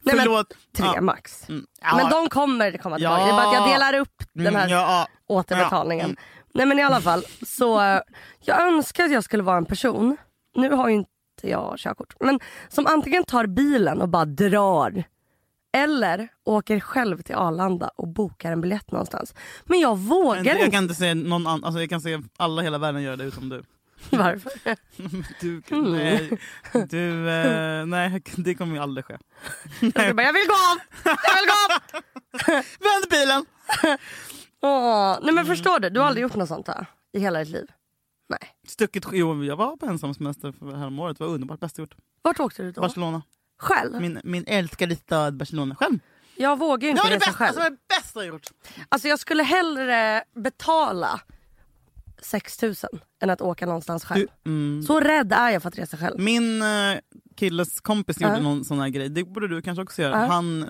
Nej, 0.02 0.16
men 0.16 0.26
Förlåt. 0.26 0.54
tre 0.76 0.88
Ja. 0.96 1.02
max. 1.02 1.50
Mm, 1.50 1.66
ja. 1.82 1.96
Men 1.98 2.10
de 2.10 2.30
kommer 2.30 2.78
komma 2.78 2.98
tillbaka. 2.98 3.22
Ja. 3.22 3.26
Det 3.26 3.32
är 3.32 3.34
bara 3.34 3.48
att 3.48 3.54
jag 3.54 3.70
delar 3.70 3.94
upp 4.00 4.24
den 4.34 4.56
här 4.56 4.66
Mm, 4.68 4.78
ja. 4.80 5.08
återbetalningen. 5.28 6.06
Mm. 6.06 6.18
Nej 6.54 6.66
men 6.66 6.80
i 6.80 6.84
alla 6.84 7.02
fall, 7.02 7.24
så 7.48 7.82
eh, 7.82 8.00
jag 8.40 8.62
önskar 8.68 9.06
att 9.06 9.12
jag 9.12 9.24
skulle 9.24 9.44
vara 9.44 9.58
en 9.58 9.66
person, 9.66 10.18
nu 10.56 10.70
har 10.72 10.90
ju 10.90 11.04
inte 11.44 11.50
jag 11.52 11.78
körkort, 11.78 12.14
men 12.20 12.40
som 12.70 12.88
antingen 12.88 13.24
tar 13.24 13.46
bilen 13.48 14.02
och 14.02 14.10
bara 14.10 14.26
drar. 14.26 15.04
Eller 15.76 16.28
åker 16.46 16.80
själv 16.80 17.22
till 17.22 17.36
Arlanda 17.36 17.90
och 17.96 18.08
bokar 18.08 18.52
en 18.52 18.62
biljett 18.62 18.92
någonstans. 18.92 19.34
Men 19.66 19.80
jag 19.80 19.98
vågar 19.98 20.36
Men 20.36 20.46
Jag 20.46 20.58
inte. 20.60 20.72
kan 20.72 20.84
inte 20.84 20.96
se 20.96 21.14
någon 21.14 21.48
annan, 21.48 21.64
alltså 21.64 21.80
jag 21.80 21.90
kan 21.90 22.02
se 22.02 22.20
alla 22.38 22.62
hela 22.62 22.78
världen 22.78 23.02
göra 23.02 23.16
det 23.16 23.24
utom 23.24 23.50
du. 23.50 23.64
Varför? 24.10 24.52
Du, 25.42 25.62
Mm. 25.72 25.92
nej, 25.92 26.40
du, 26.90 27.30
eh, 27.30 27.86
nej, 27.86 28.24
det 28.38 28.56
kommer 28.56 28.76
ju 28.76 28.82
aldrig 28.82 29.06
ske. 29.06 29.18
Jag, 29.80 30.16
bara, 30.16 30.24
jag 30.24 30.34
vill 30.34 30.48
gå 30.48 30.54
av! 30.72 30.78
Jag 31.04 31.36
vill 31.36 31.50
gå 31.50 31.74
av! 31.74 32.64
Vänd 32.80 33.06
bilen! 33.10 33.46
Åh, 34.62 35.10
nej 35.12 35.20
Mm. 35.24 35.36
men 35.36 35.46
förstår 35.46 35.80
du, 35.80 35.90
du 35.90 36.00
har 36.00 36.08
aldrig 36.08 36.22
gjort 36.24 36.36
något 36.36 36.48
sånt 36.48 36.68
här 36.68 36.86
i 37.14 37.20
hela 37.20 37.40
ditt 37.40 37.50
liv? 37.50 37.68
Nej. 38.30 38.40
Stuckit, 38.68 39.06
jo, 39.12 39.44
jag 39.44 39.56
var 39.56 39.78
på 39.78 39.86
ensam 39.86 40.14
semester 40.14 40.52
för 40.52 40.76
häromåret. 40.76 41.18
Det 41.18 41.24
var 41.24 41.32
underbart. 41.34 41.60
Bäst 41.60 41.78
gjort. 41.80 41.96
Vart 42.22 42.40
åkte 42.40 42.64
du 42.64 42.72
då? 42.72 42.82
Barcelona. 42.82 43.22
Själv? 43.60 44.02
Min, 44.02 44.20
min 44.24 44.44
älskade 44.48 44.96
stad 44.96 45.38
Barcelona. 45.38 45.76
Själv. 45.76 46.00
Jag 46.36 46.60
vågar 46.60 46.88
ju 46.88 46.94
Det 46.94 47.00
inte 47.00 47.02
var 47.04 47.10
det 47.10 47.16
resa 47.16 47.26
bästa, 47.26 47.38
själv. 47.46 47.58
alltså, 47.58 47.70
det 47.72 47.78
bästa 48.02 48.20
jag 48.20 48.28
gjort. 48.28 48.48
Alltså 48.90 49.08
jag 49.08 49.20
skulle 49.20 49.44
hellre 49.44 50.24
betala 50.36 51.22
6000 52.22 52.90
än 53.24 53.30
att 53.30 53.42
åka 53.42 53.66
någonstans 53.66 54.06
själv. 54.06 54.28
Du, 54.44 54.50
mm, 54.52 54.84
Så 54.84 55.00
rädd 55.00 55.34
är 55.34 55.50
jag 55.50 55.62
för 55.62 55.70
att 55.70 55.78
resa 55.78 55.98
själv. 55.98 56.20
min 56.20 56.62
eh, 56.62 56.98
killes 57.36 57.82
kompis 57.82 58.22
gjorde 58.22 58.34
Ja. 58.36 58.42
någon 58.42 58.66
sån 58.66 58.80
här 58.80 58.90
grej. 58.90 59.10
Det 59.10 59.24
borde 59.24 59.48
du 59.48 59.62
kanske 59.62 59.82
också 59.84 60.02
göra. 60.02 60.20
Ja. 60.22 60.26
Han 60.26 60.70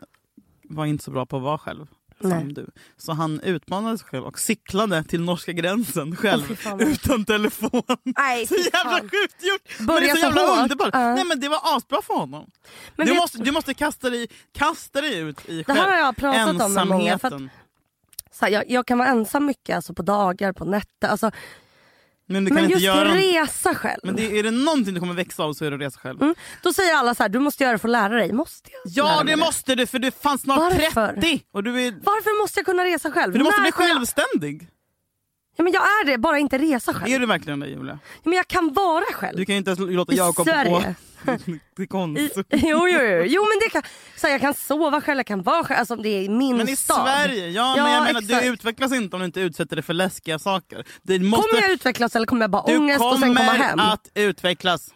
var 0.64 0.86
inte 0.86 1.04
så 1.04 1.12
bra 1.12 1.26
på 1.26 1.38
att 1.38 1.44
vara 1.44 1.58
själv. 1.58 1.88
Som 2.30 2.40
Nej. 2.46 2.54
du. 2.54 2.68
Så 2.98 3.12
han 3.14 3.40
utmanade 3.40 3.98
sig 3.98 4.08
själv 4.08 4.24
och 4.26 4.40
cyklade 4.40 5.04
till 5.04 5.22
norska 5.22 5.52
gränsen 5.52 6.16
själv 6.16 6.60
vad- 6.66 6.82
utan 6.82 7.26
telefon. 7.26 7.82
Nej, 8.18 8.48
Så 8.48 8.56
jävla 8.56 9.00
sjukt 9.00 9.44
gjort! 9.44 9.76
men 9.78 9.88
Börja 9.88 10.00
det 10.00 10.10
är 10.10 10.16
så 10.16 10.22
jävla 10.22 10.62
underbart. 10.62 10.90
Ja. 10.94 11.16
Nej, 11.16 11.26
men 11.26 11.40
det 11.40 11.50
var 11.50 11.60
asbra 11.64 12.02
för 12.02 12.14
honom. 12.14 12.52
Men 12.96 13.08
du, 13.08 13.14
vet- 13.14 13.22
måste, 13.22 13.38
du 13.38 13.52
måste 13.52 13.74
kasta 13.74 14.10
dig, 14.10 14.28
kasta 14.52 15.02
dig 15.02 15.18
ut 15.18 15.50
i 15.50 15.64
Det 15.64 15.74
här 15.74 15.80
har 15.82 15.92
själv- 15.92 16.00
jag 16.06 16.16
pratat 16.18 16.62
om 16.66 16.74
med 16.74 16.88
många, 16.88 17.20
för 17.20 17.28
att- 17.28 17.34
ensamheten. 17.34 17.50
Så 18.32 18.46
här, 18.46 18.52
jag, 18.52 18.70
jag 18.72 18.88
kan 18.88 18.98
vara 18.98 19.08
ensam 19.10 19.46
mycket 19.46 19.76
alltså 19.76 19.94
på 19.94 20.02
dagar, 20.02 20.54
på 20.54 20.66
nätter. 20.66 21.08
Alltså, 21.08 21.32
Men 22.34 22.46
du 22.46 22.50
kan 22.50 22.56
men 22.56 22.64
inte 22.64 22.74
just 22.74 22.86
göra... 22.86 23.16
resa 23.16 23.76
själv. 23.76 24.00
Men 24.04 24.16
det, 24.16 24.40
är 24.40 24.44
det 24.44 24.52
någonting 24.52 24.94
du 24.94 25.00
kommer 25.00 25.14
växa 25.14 25.44
av 25.44 25.54
så 25.54 25.66
är 25.66 25.72
det 25.72 25.76
att 25.76 25.82
resa 25.82 26.00
själv. 26.00 26.22
mm, 26.22 26.36
då 26.62 26.74
säger 26.74 26.96
alla 26.96 27.16
så 27.16 27.24
här, 27.24 27.30
du 27.30 27.40
måste 27.40 27.64
göra 27.64 27.74
det 27.74 27.80
för 27.80 27.88
att 27.88 27.92
lära 27.92 28.14
dig. 28.14 28.34
Måste 28.34 28.70
jag 28.94 29.06
lära 29.06 29.16
Ja 29.16 29.24
mig 29.24 29.36
det 29.36 29.40
måste 29.40 29.76
du 29.76 29.88
för 29.88 30.00
du 30.00 30.12
fanns 30.12 30.42
snart 30.42 30.60
Varför? 30.60 31.14
30 31.14 31.42
och 31.54 31.64
du 31.64 31.82
är... 31.82 31.92
Varför 31.92 32.44
måste 32.44 32.60
jag 32.60 32.66
kunna 32.66 32.86
resa 32.86 33.12
själv? 33.12 33.32
För 33.32 33.40
du 33.40 33.44
måste 33.44 33.62
När 33.62 33.72
bli 33.72 33.72
självständig. 33.72 34.70
Ja, 35.56 35.64
men 35.64 35.74
jag 35.74 35.82
är 35.84 36.06
det, 36.06 36.18
bara 36.18 36.40
inte 36.40 36.58
resa 36.58 36.94
själv. 36.94 37.14
Är 37.14 37.20
du 37.20 37.26
verkligen 37.26 37.60
det 37.60 37.68
Julia? 37.68 38.00
Ja, 38.04 38.22
men 38.30 38.34
jag 38.34 38.48
kan 38.48 38.74
vara 38.74 39.04
själv. 39.14 39.38
Du 39.38 39.46
kan 39.46 39.56
ju 39.56 39.58
inte 39.58 39.70
ens 39.72 39.80
låta 39.80 40.14
I 40.14 40.18
Jakob 40.18 40.48
gå 40.48 40.84
till 41.76 41.84
I, 41.84 41.88
Konsum. 41.88 42.44
jo, 42.50 42.88
jo, 42.88 42.88
jo. 42.88 43.24
jo 43.26 43.42
men 43.42 43.60
det 43.62 43.70
kan, 43.72 43.82
så 44.18 44.28
här, 44.28 44.34
jag 44.34 44.42
kan 44.42 44.54
sova 44.54 45.02
själv, 45.02 45.18
jag 45.20 45.26
kan 45.26 45.42
vara 45.42 45.64
själv. 45.64 45.80
Alltså, 45.80 45.96
det 45.96 46.10
är 46.10 46.30
min 46.30 46.58
Men 46.58 46.70
i 46.70 46.76
stad. 46.76 47.06
Sverige, 47.08 47.50
ja, 47.50 47.74
Ja, 47.78 47.84
men 47.84 47.94
jag 47.94 48.04
menar 48.04 48.22
exakt. 48.22 48.44
du 48.44 48.50
utvecklas 48.50 48.94
inte 48.94 49.16
om 49.16 49.20
du 49.20 49.26
inte 49.26 49.42
utsätter 49.42 49.76
dig 49.76 49.84
för 49.84 49.94
läskiga 49.94 50.40
saker. 50.40 50.86
Det 51.02 51.20
måste, 51.20 51.50
Kommer 51.50 51.62
jag 51.64 51.72
utvecklas 51.72 52.16
eller 52.16 52.26
kommer 52.26 52.42
jag 52.44 52.52
bara 52.52 52.64
du 52.68 52.78
ångest 52.78 53.02
och 53.02 53.20
sen 53.20 53.36
komma 53.36 53.52
hem? 53.52 53.78
kommer 53.78 53.94
att 53.94 54.12
utvecklas. 54.16 54.94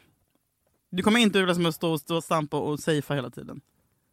Du 0.92 1.04
kommer 1.04 1.20
inte 1.20 1.40
utvecklas 1.40 1.58
med 1.58 1.70
att 1.70 1.76
stå, 1.76 1.98
stå 1.98 2.16
och 2.16 2.24
stampa 2.24 2.58
och 2.58 2.80
safea 2.80 3.16
hela 3.16 3.30
tiden. 3.30 3.62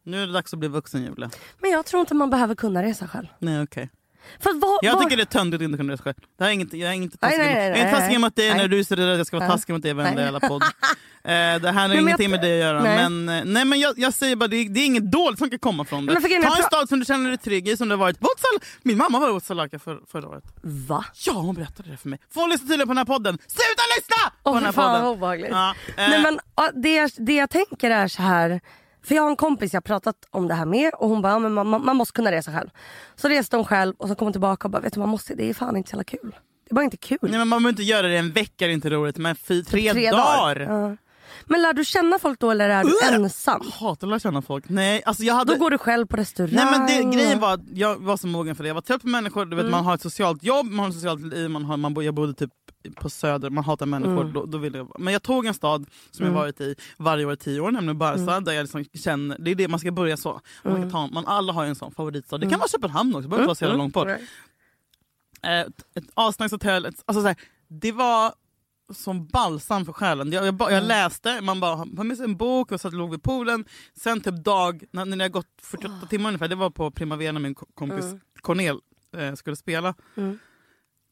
Nu 0.05 0.23
är 0.23 0.27
det 0.27 0.33
dags 0.33 0.53
att 0.53 0.59
bli 0.59 0.69
vuxen 0.69 1.03
Julia. 1.05 1.31
Men 1.59 1.71
jag 1.71 1.87
tror 1.87 2.01
inte 2.01 2.15
man 2.15 2.31
behöver 2.31 2.55
kunna 2.55 2.83
resa 2.83 3.09
själv. 3.09 3.27
Nej 3.39 3.63
okej. 3.63 3.91
För 4.41 4.61
vad, 4.61 4.79
Jag 4.83 5.03
tycker 5.03 5.17
det 5.17 5.23
är 5.23 5.25
töntigt 5.25 5.61
att 5.63 5.65
inte 5.65 5.77
kunna 5.79 5.93
resa 5.93 6.03
själv. 6.03 6.15
Det 6.39 6.45
här 6.45 6.51
är 6.51 6.55
inget, 6.55 6.73
jag 6.73 6.91
är 6.91 6.95
inte 6.95 7.17
taskig, 7.19 7.39
nej, 7.39 7.47
nej, 7.55 7.57
jag 7.57 7.67
är 7.79 7.85
inte 7.85 7.91
nej, 7.93 8.01
taskig 8.01 8.21
mot 8.21 8.37
dig 8.37 8.55
när 8.55 8.69
du 8.69 8.85
säger 8.85 9.09
att 9.09 9.19
jag 9.19 9.27
ska 9.27 9.39
vara 9.39 9.49
taskig 9.49 9.73
mot 9.73 9.83
dig 9.83 9.91
i 9.91 9.95
varenda 9.95 10.23
jävla 10.23 10.41
podd. 10.41 10.63
Eh, 11.27 11.31
det 11.61 11.71
här 11.71 11.89
har 11.89 11.95
ingenting 11.95 12.31
med 12.31 12.41
det 12.41 12.53
att 12.53 12.59
göra. 12.59 12.83
Men, 12.83 13.29
eh, 13.29 13.45
nej, 13.45 13.65
men 13.65 13.81
jag, 13.81 13.95
jag 13.99 14.15
säger 14.15 14.37
bara, 14.37 14.49
det 14.49 14.57
är, 14.57 14.69
det 14.69 14.81
är 14.81 14.87
inget 14.87 15.13
dåligt 15.13 15.39
som 15.39 15.51
kan 15.51 15.59
komma 15.59 15.85
från 15.85 16.07
det. 16.07 16.21
Ta 16.21 16.57
en 16.57 16.63
stad 16.63 16.89
som 16.89 16.99
du 16.99 17.05
känner 17.05 17.29
dig 17.29 17.39
trygg 17.39 17.69
i, 17.69 17.77
som 17.77 17.89
du 17.89 17.93
har 17.93 17.99
varit. 18.01 18.17
Wotsal, 18.17 18.69
min 18.83 18.97
mamma 18.99 19.19
var 19.21 19.29
i 19.29 19.33
Watsalaka 19.33 19.79
för, 19.79 20.01
förra 20.13 20.29
året. 20.29 20.45
Va? 20.63 21.05
Ja, 21.27 21.33
hon 21.33 21.55
berättade 21.55 21.91
det 21.91 21.97
för 21.97 22.09
mig. 22.09 22.19
Få 22.35 22.47
lyssna 22.47 22.67
tydligen 22.69 22.87
på 22.89 22.91
den 22.91 22.99
här 22.99 23.05
podden. 23.05 23.39
Sluta 23.47 23.83
lyssna 23.97 24.31
på 24.43 24.51
Åh 24.51 24.55
den 24.55 24.65
här 24.65 24.73
fan 24.73 24.85
podden. 24.91 25.03
vad 25.05 25.13
obehagligt. 25.17 25.51
Ja, 25.51 25.75
eh, 25.89 25.95
Nej, 25.97 26.23
men, 26.23 26.39
det, 26.83 26.95
jag- 26.95 27.11
det 27.17 27.35
jag 27.35 27.51
tänker 27.51 27.91
är 27.91 28.09
så 28.09 28.23
här. 28.23 28.61
För 29.05 29.15
jag 29.15 29.23
har 29.23 29.31
en 29.31 29.37
kompis 29.37 29.73
jag 29.73 29.77
har 29.77 29.83
pratat 29.83 30.17
om 30.31 30.49
det 30.49 30.55
här 30.55 30.67
med 30.67 30.95
och 30.95 31.09
hon 31.09 31.23
bara, 31.23 31.33
ja, 31.33 31.39
men 31.39 31.53
man, 31.53 31.85
man 31.85 31.97
måste 31.97 32.13
kunna 32.13 32.33
resa 32.33 32.53
själv. 32.53 32.69
Så 33.17 33.29
reste 33.29 33.57
hon 33.57 33.65
själv 33.65 33.95
och 33.99 34.09
så 34.09 34.15
kom 34.15 34.27
hon 34.27 34.33
tillbaka 34.33 34.67
och 34.67 34.71
bara, 34.71 34.83
vet 34.83 34.93
du 34.95 35.01
man 35.01 35.09
måste, 35.09 35.35
det 35.35 35.51
är 35.51 35.55
fan 35.55 35.77
inte 35.77 35.91
så 35.91 35.95
jävla 35.95 36.05
kul. 36.05 36.37
Det 36.65 36.71
är 36.71 36.75
bara 36.75 36.85
inte 36.85 36.97
kul. 36.97 37.19
nej, 37.23 37.31
men 37.31 37.49
man 37.49 37.63
behöver 37.63 37.69
inte 37.73 37.83
göra 37.83 38.09
det 38.09 38.17
en 38.19 38.33
vecka, 38.33 38.67
det 38.67 38.73
är 38.73 38.75
inte 38.75 38.91
roligt. 38.91 39.17
Men 39.17 39.37
fy, 39.37 39.65
tre, 39.65 39.93
Tre 39.93 40.11
dagar. 40.11 40.61
Ja. 40.61 40.97
Men 41.45 41.63
lär 41.63 41.73
du 41.73 41.85
känna 41.85 42.19
folk 42.19 42.41
då 42.41 42.51
eller 42.51 42.69
är 42.69 42.85
du 42.85 42.91
Ugh! 42.91 43.15
ensam? 43.15 43.61
Jag 43.65 43.71
hatar 43.71 44.07
att 44.07 44.11
lära 44.11 44.19
känna 44.21 44.43
folk. 44.43 44.69
Nej, 44.69 45.03
alltså 45.07 45.23
jag 45.23 45.35
hade... 45.35 45.53
Då 45.55 45.59
går 45.59 45.71
du 45.71 45.79
själv 45.79 46.07
på 46.07 46.17
restaurang. 46.17 46.55
Nej 46.55 46.67
men 46.71 46.87
det, 47.11 47.17
grejen 47.17 47.41
var 47.41 47.55
att 47.55 47.61
jag 47.73 47.97
var 47.97 48.17
så 48.17 48.27
mogen 48.27 48.57
för 48.57 48.63
det. 48.65 48.69
Jag 48.69 48.75
var 48.75 48.83
trött 48.83 49.03
på 49.03 49.09
människor, 49.09 49.45
du 49.47 49.57
vet, 49.57 49.63
Mm. 49.65 49.71
man 49.71 49.85
har 49.85 49.95
ett 49.95 50.03
socialt 50.03 50.43
jobb, 50.43 50.67
man 50.67 50.79
har 50.79 50.89
ett 50.89 50.95
socialt 50.95 51.21
liv, 51.21 51.51
man 51.51 51.65
har, 51.65 51.77
man 51.77 51.95
jag 52.05 52.15
bodde 52.15 52.35
typ 52.35 52.51
på 52.97 53.11
söder, 53.11 53.51
man 53.51 53.65
hatar 53.65 53.87
människor. 53.87 54.21
Mm. 54.21 54.33
Då, 54.33 54.47
då 54.47 54.59
ville 54.59 54.79
jag, 54.79 55.01
men 55.01 55.13
jag 55.13 55.23
tog 55.23 55.47
en 55.47 55.55
stad 55.55 55.87
som 56.11 56.27
jag 56.27 56.33
varit 56.33 56.61
i 56.61 56.75
varje 56.99 57.25
år 57.25 57.33
i 57.33 57.37
tio 57.37 57.61
år, 57.61 57.71
nämligen 57.71 57.99
Barca, 57.99 58.21
Mm. 58.23 58.45
där 58.45 58.53
jag 58.53 58.63
liksom 58.63 58.85
känner, 58.85 59.37
det 59.39 59.51
är 59.51 59.55
det 59.55 59.69
man 59.69 59.81
ska 59.81 59.91
börja 59.93 60.17
så. 60.17 60.41
Man 60.63 60.83
kan 60.83 60.91
ta, 60.91 61.07
man, 61.07 61.27
alla 61.27 61.53
har 61.53 61.65
en 61.65 61.75
sån 61.75 61.93
favoritstad. 61.95 62.37
Mm. 62.37 62.49
Det 62.49 62.53
kan 62.53 62.59
vara 62.61 62.69
Köpenhamn 62.69 63.15
också, 63.15 63.23
det 63.23 63.29
behöver 63.29 63.43
inte 63.43 63.47
vara 63.49 63.55
så 63.55 63.65
jävla 63.65 63.77
långt 63.79 63.95
bort. 63.95 64.09
Eh, 65.43 65.61
ett, 65.61 65.67
ett 65.95 66.05
asnice 66.15 66.55
hotell, 66.55 66.87
ett, 66.87 66.95
alltså 67.07 67.21
så 67.23 67.27
här, 67.27 67.37
det 67.69 67.93
var 67.93 68.33
som 68.95 69.27
balsam 69.27 69.85
för 69.85 69.93
själen. 69.93 70.33
Jag, 70.33 70.47
jag, 70.47 70.55
ba- 70.55 70.65
Mm. 70.69 70.75
jag 70.75 70.85
läste, 70.89 71.41
man 71.41 71.61
bara 71.61 71.77
har 71.77 72.05
med 72.05 72.17
sig 72.17 72.25
en 72.25 72.37
bok 72.37 72.73
och 72.73 72.81
satt 72.81 72.93
och 72.93 72.99
låg 72.99 73.11
vid 73.11 73.23
poolen. 73.23 73.65
Sen 73.95 74.21
typ 74.21 74.45
dag, 74.45 74.85
när, 74.91 75.05
när 75.05 75.25
jag 75.25 75.33
gått 75.33 75.47
48 75.63 76.07
timmar 76.11 76.29
ungefär, 76.31 76.49
det 76.49 76.55
var 76.55 76.71
på 76.71 76.91
Primavera 76.91 77.33
när 77.33 77.41
min 77.41 77.55
ko- 77.55 77.67
kompis 77.75 78.05
Cornel 78.41 78.79
eh, 79.17 79.35
skulle 79.35 79.57
spela. 79.57 79.95
Mm. 80.17 80.39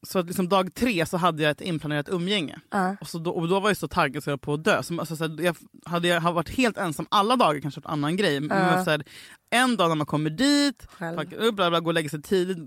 Så 0.06 0.18
att 0.18 0.26
liksom 0.26 0.48
dag 0.48 0.74
tre 0.74 1.06
så 1.06 1.16
hade 1.16 1.42
jag 1.42 1.50
ett 1.50 1.60
inplanerat 1.60 2.08
umgänge. 2.08 2.60
Ja. 2.70 2.96
Och, 3.00 3.08
så 3.08 3.18
då, 3.18 3.30
och 3.30 3.48
då 3.48 3.60
var 3.60 3.70
jag 3.70 3.76
så 3.76 3.88
taggad 3.88 4.22
så 4.24 4.30
jag 4.30 4.32
höll 4.32 4.38
på 4.38 4.54
att 4.54 4.64
dö. 4.64 4.82
Så, 4.82 5.00
alltså, 5.00 5.16
så 5.16 5.24
här, 5.28 5.40
jag, 5.44 5.56
hade 5.84 6.08
jag 6.08 6.20
har 6.20 6.32
varit 6.32 6.48
helt 6.50 6.78
ensam 6.78 7.06
alla 7.10 7.36
dagar 7.36 7.60
kanske 7.60 7.80
en 7.80 7.86
annan 7.90 8.16
grej. 8.16 8.40
Men, 8.40 8.48
så 8.84 8.90
här, 8.90 9.04
en 9.50 9.76
dag 9.76 9.88
när 9.88 9.94
man 9.96 10.06
kommer 10.06 10.30
dit, 10.30 10.86
packar 11.16 11.36
upp, 11.36 11.54
bla, 11.56 11.70
bla, 11.70 11.80
går 11.80 11.86
och 11.90 11.94
lägger 11.94 12.08
sig 12.08 12.22
tidigt. 12.22 12.58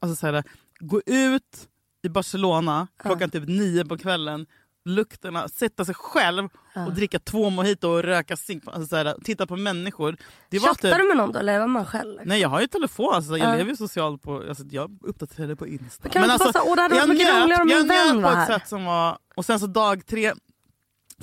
Alltså, 0.00 0.16
så 0.16 0.26
här, 0.26 0.44
gå 0.80 1.00
ut 1.06 1.68
i 2.04 2.08
Barcelona 2.08 2.86
klockan 2.98 3.30
typ 3.30 3.48
nio 3.48 3.84
på 3.84 3.98
kvällen. 3.98 4.46
Lukterna, 4.86 5.48
sätta 5.48 5.84
sig 5.84 5.94
själv 5.94 6.48
och 6.86 6.92
dricka 6.92 7.18
två 7.18 7.50
mojito 7.50 7.88
och 7.88 8.02
röka 8.02 8.36
cigg. 8.36 8.62
Alltså, 8.66 9.14
titta 9.24 9.46
på 9.46 9.56
människor. 9.56 10.16
Det 10.48 10.58
var 10.58 10.68
Chattar 10.68 10.90
typ, 10.90 10.98
du 10.98 11.08
med 11.08 11.16
någon 11.16 11.32
då 11.32 11.38
eller 11.38 11.60
är 11.60 11.66
man 11.66 11.86
själv? 11.86 12.20
Nej 12.24 12.40
jag 12.40 12.48
har 12.48 12.60
ju 12.60 12.66
telefon, 12.66 13.14
alltså, 13.14 13.36
jag 13.36 13.48
Ja. 13.52 13.56
lever 13.56 13.70
ju 13.70 13.76
socialt 13.76 14.22
på, 14.22 14.44
alltså, 14.48 14.64
jag 14.70 14.98
uppdaterade 15.02 15.56
på 15.56 15.66
Insta. 15.66 16.08
kan 16.08 16.24
inte 16.24 16.38
bara 16.38 16.52
säga, 16.52 16.62
"Åh, 16.66 16.76
det 16.76 16.82
hade 16.82 16.94
varit 16.94 17.08
mycket 17.08 17.28
roligare 17.42 17.62
om 17.62 17.68
min 17.68 17.88
vän 17.88 18.22
var 18.22 18.30
på 18.32 18.38
ett 18.38 18.48
här." 18.48 18.58
sätt 18.58 18.68
som 18.68 18.84
var, 18.84 19.18
och 19.36 19.44
sen 19.44 19.60
så 19.60 19.66
dag 19.66 20.06
tre 20.06 20.32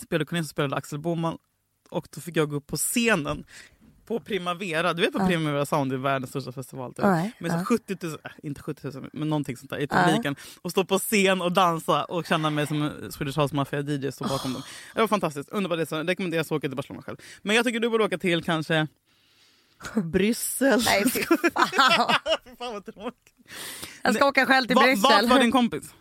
spelade 0.02 0.26
Cornelis 0.26 0.50
spelade 0.50 0.76
Axel 0.76 1.00
Boman 1.00 1.38
och 1.89 2.08
då 2.15 2.22
fick 2.22 2.38
jag 2.38 2.50
gå 2.50 2.56
upp 2.56 2.67
på 2.67 2.78
scenen 2.78 3.44
på 4.19 4.19
Primavera, 4.26 4.93
du 4.93 5.02
vet 5.02 5.13
på 5.13 5.28
Primavera 5.28 5.65
Sound 5.65 5.93
är 5.93 5.97
världens 5.97 6.30
största 6.30 6.52
festival. 6.52 6.93
Typ. 6.93 7.06
Nej, 7.06 7.32
Med 7.39 7.52
så 7.52 7.58
ja. 7.58 7.65
70 7.65 7.97
000, 8.02 8.13
äh, 8.24 8.32
inte 8.43 8.62
70 8.62 8.88
000 8.93 9.10
men 9.13 9.30
någonting 9.30 9.58
sånt 9.58 9.69
där 9.69 9.78
i 9.78 9.88
publiken. 9.88 10.36
Och 10.62 10.71
stå 10.71 10.84
på 10.86 11.00
scen 11.00 11.41
och 11.41 11.52
dansa 11.52 12.04
och 12.06 12.26
känna 12.26 12.50
mig 12.50 12.67
som 12.67 12.91
Swedish 13.12 13.39
House 13.39 13.56
Mafia 13.56 13.80
DJ 13.82 14.12
stå 14.12 14.28
bakom 14.28 14.54
dem. 14.54 14.62
Det 14.93 15.00
var 15.00 15.08
fantastiskt, 15.08 15.50
underbart 15.50 15.80
resa, 15.80 16.04
rekommenderas 16.04 16.47
att 16.47 16.52
åka 16.52 16.67
till 16.67 16.76
Barcelona 16.76 17.02
själv. 17.04 17.17
Men 17.41 17.56
jag 17.56 17.65
tycker 17.65 17.80
du 17.80 17.89
borde 17.89 18.04
åka 18.04 18.17
till 18.17 18.43
kanske 18.43 18.88
Bryssel. 20.04 20.82
Nej 20.86 21.10
fy 21.10 21.19
fan. 21.24 21.38
Fan 22.58 22.74
vad 22.74 22.86
tråkigt. 22.86 23.34
Jag 24.04 24.15
ska 24.15 24.26
åka 24.28 24.45
själv 24.45 24.67
till 24.67 24.76
Va- 24.76 24.82
Bryssel. 24.82 25.02
Vart 25.12 25.30
var 25.30 25.39
din 25.39 25.52
kompis? 25.52 25.93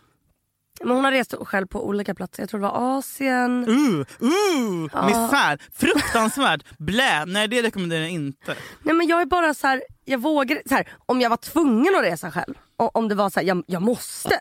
Men 0.83 0.95
hon 0.95 1.05
har 1.05 1.11
rest 1.11 1.35
själv 1.41 1.67
på 1.67 1.87
olika 1.87 2.15
platser. 2.15 2.43
Jag 2.43 2.49
tror 2.49 2.59
det 2.59 2.67
var 2.67 2.97
Asien. 2.97 3.69
Uh, 3.69 3.99
uh, 4.21 5.05
misär, 5.05 5.59
fruktansvärt, 5.73 6.63
blä, 6.77 7.25
nej 7.25 7.47
det 7.47 7.61
rekommenderar 7.61 8.01
jag 8.01 8.11
inte. 8.11 8.55
Nej 8.83 8.95
men 8.95 9.07
jag 9.07 9.21
är 9.21 9.25
bara 9.25 9.53
så 9.53 9.67
här, 9.67 9.83
jag 10.05 10.21
vågar, 10.21 10.61
så 10.65 10.75
här, 10.75 10.87
om 11.05 11.21
jag 11.21 11.29
var 11.29 11.37
tvungen 11.37 11.95
att 11.95 12.03
resa 12.03 12.31
själv. 12.31 12.53
Om 12.77 13.07
det 13.07 13.15
var 13.15 13.29
så 13.29 13.39
här, 13.39 13.47
jag, 13.47 13.63
jag 13.67 13.81
måste. 13.81 14.39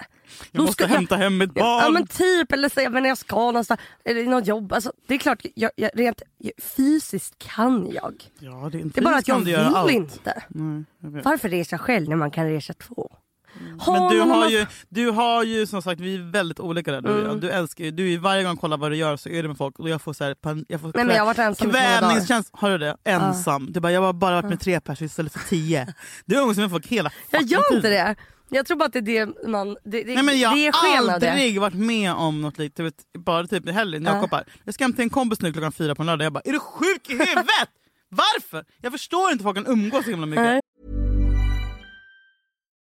Jag 0.52 0.64
måste 0.64 0.86
hämta 0.86 1.16
hem 1.16 1.38
mitt 1.38 1.54
barn. 1.54 1.84
Ja 1.84 1.90
men 1.90 2.06
typ, 2.06 2.52
eller 2.52 2.68
så, 2.68 2.80
jag 2.80 3.06
jag 3.06 3.18
ska 3.18 3.36
någonstans, 3.36 3.80
eller 4.04 4.24
något 4.24 4.46
jobb. 4.46 4.72
Alltså, 4.72 4.92
det 5.06 5.14
är 5.14 5.18
klart, 5.18 5.44
jag, 5.54 5.70
jag, 5.76 5.90
rent 5.94 6.22
jag, 6.38 6.52
fysiskt 6.62 7.38
kan 7.38 7.90
jag. 7.90 8.14
Ja, 8.38 8.68
det, 8.72 8.78
är 8.78 8.80
inte 8.80 9.00
Det 9.00 9.04
är 9.04 9.04
bara 9.04 9.16
att 9.16 9.28
jag 9.28 9.38
vill 9.38 9.56
allt. 9.56 9.92
inte. 9.92 10.42
Nej, 10.48 10.84
jag. 10.98 11.22
Varför 11.22 11.48
resa 11.48 11.78
själv 11.78 12.08
när 12.08 12.16
man 12.16 12.30
kan 12.30 12.46
resa 12.46 12.72
två? 12.72 13.10
Ha 13.78 13.92
Men 13.92 14.16
du 14.16 14.20
har, 14.20 14.48
ju, 14.48 14.66
du 14.88 15.10
har 15.10 15.44
ju 15.44 15.66
som 15.66 15.82
sagt, 15.82 16.00
vi 16.00 16.14
är 16.14 16.32
väldigt 16.32 16.60
olika 16.60 16.92
där. 16.92 17.00
Du, 17.00 17.08
jag. 17.08 17.24
Mm. 17.24 17.40
du 17.40 17.50
älskar 17.50 17.84
ju, 17.84 17.90
du 17.90 18.14
är 18.14 18.18
varje 18.18 18.44
gång 18.44 18.56
kollar 18.56 18.76
vad 18.76 18.90
du 18.90 18.96
gör 18.96 19.16
så 19.16 19.28
är 19.28 19.42
det 19.42 19.48
med 19.48 19.56
folk 19.56 19.78
och 19.78 19.88
jag 19.88 20.02
får 20.02 20.12
så 20.12 20.24
här, 20.24 20.34
pan, 20.34 20.64
jag 20.68 20.80
får 20.80 20.92
Nej, 20.94 21.04
men 21.04 21.16
jag 21.16 21.22
har 21.22 21.26
varit 21.26 21.38
ensam 21.38 21.70
kvävningskänsla. 21.70 22.58
Har 22.60 22.70
du 22.70 22.78
det? 22.78 22.96
Ensam. 23.04 23.72
Du 23.72 23.80
bara, 23.80 23.92
jag 23.92 24.00
har 24.00 24.12
bara 24.12 24.34
varit 24.34 24.50
med 24.50 24.60
tre 24.60 24.80
personer 24.80 25.06
istället 25.06 25.32
för 25.32 25.48
tio. 25.48 25.94
Du 26.24 26.36
umgås 26.36 26.56
med 26.56 26.70
folk 26.70 26.86
hela 26.86 27.10
Jag 27.30 27.42
gör 27.42 27.74
inte 27.76 27.88
det. 27.88 28.16
Jag 28.52 28.66
tror 28.66 28.76
bara 28.76 28.84
att 28.84 28.92
det 28.92 28.98
är 28.98 29.26
det 29.26 29.48
man... 29.48 29.76
Det, 29.84 30.02
det, 30.02 30.14
Nej, 30.14 30.22
men 30.22 30.38
jag 30.38 30.72
har 30.72 30.98
aldrig 30.98 31.60
varit 31.60 31.74
med 31.74 32.12
om 32.12 32.40
något 32.40 32.58
likt. 32.58 32.76
Du 32.76 32.82
vet, 32.82 32.94
bara 33.18 33.46
typ 33.46 33.68
i 33.68 33.72
helgen 33.72 34.02
när 34.02 34.10
Ja. 34.10 34.16
Jakob 34.16 34.30
bara, 34.30 34.44
jag 34.64 34.74
ska 34.74 34.84
hem 34.84 34.92
till 34.92 35.02
en 35.02 35.10
kompis 35.10 35.40
nu 35.40 35.52
klockan 35.52 35.72
fyra 35.72 35.94
på 35.94 36.02
en 36.02 36.06
lördag. 36.06 36.24
Jag 36.24 36.32
bara, 36.32 36.42
är 36.44 36.52
du 36.52 36.60
sjuk 36.60 37.10
i 37.10 37.12
huvudet? 37.12 37.68
Varför? 38.08 38.64
Jag 38.80 38.92
förstår 38.92 39.32
inte 39.32 39.44
folk 39.44 39.56
kan 39.56 39.66
umgås 39.66 40.04
så 40.04 40.10
himla 40.10 40.26
mycket. 40.26 40.44
Nej. 40.44 40.60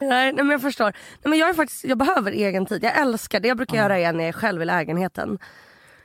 Nej, 0.00 0.32
nej 0.32 0.44
men 0.44 0.50
jag 0.50 0.62
förstår. 0.62 0.84
Nej, 0.84 0.94
men 1.30 1.38
jag, 1.38 1.48
är 1.48 1.54
faktiskt, 1.54 1.84
jag 1.84 1.98
behöver 1.98 2.32
egen 2.32 2.66
tid. 2.66 2.84
Jag 2.84 2.98
älskar 3.00 3.40
det. 3.40 3.48
Jag 3.48 3.56
brukar 3.56 3.76
göra 3.76 3.98
det 3.98 4.12
när 4.12 4.24
jag 4.24 4.28
är 4.28 4.32
själv 4.32 4.62
i 4.62 4.64
lägenheten. 4.64 5.38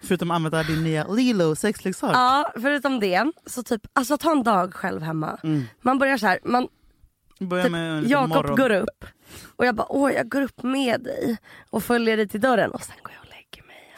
Förutom 0.01 0.32
att 0.32 0.36
använda 0.36 0.63
din 0.63 0.84
nya 0.84 1.08
Lilo 1.08 1.56
sexleksak. 1.56 2.12
Ja, 2.15 2.51
förutom 2.56 2.99
det. 2.99 3.32
Så 3.45 3.63
typ, 3.63 3.82
alltså 3.93 4.17
ta 4.17 4.32
en 4.32 4.43
dag 4.43 4.73
själv 4.73 5.01
hemma. 5.01 5.38
Mm. 5.43 5.63
Man 5.82 5.99
börjar 5.99 6.17
så 6.17 6.27
här, 6.27 6.39
man, 6.43 6.67
Börja 7.39 7.63
typ, 7.63 7.71
med 7.71 8.04
Jakob 8.08 8.58
går 8.58 8.71
upp 8.71 9.06
och 9.56 9.65
jag 9.65 9.75
bara, 9.75 9.88
åh 9.91 10.12
jag 10.12 10.30
går 10.30 10.41
upp 10.41 10.63
med 10.63 11.01
dig 11.01 11.38
och 11.69 11.84
följer 11.84 12.17
dig 12.17 12.27
till 12.27 12.41
dörren 12.41 12.71
och 12.71 12.84
sen 12.84 12.95
går 13.04 13.12
jag 13.13 13.21
och 13.21 13.30
lägger 13.30 13.67
mig. 13.67 13.95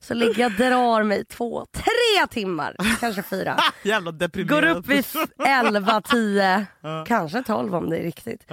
Så 0.00 0.14
ligger 0.14 0.42
jag 0.42 0.56
drar 0.56 1.02
mig 1.02 1.24
två, 1.24 1.66
tre 1.72 2.26
timmar, 2.30 2.76
kanske 3.00 3.22
fyra. 3.22 3.56
Jävla 3.82 4.12
deprimerad. 4.12 4.62
Går 4.62 4.70
upp 4.70 4.86
vid 4.86 5.04
11, 5.46 6.00
10, 6.00 6.66
kanske 7.06 7.42
12 7.42 7.74
om 7.74 7.90
det 7.90 7.98
är 7.98 8.02
riktigt. 8.02 8.44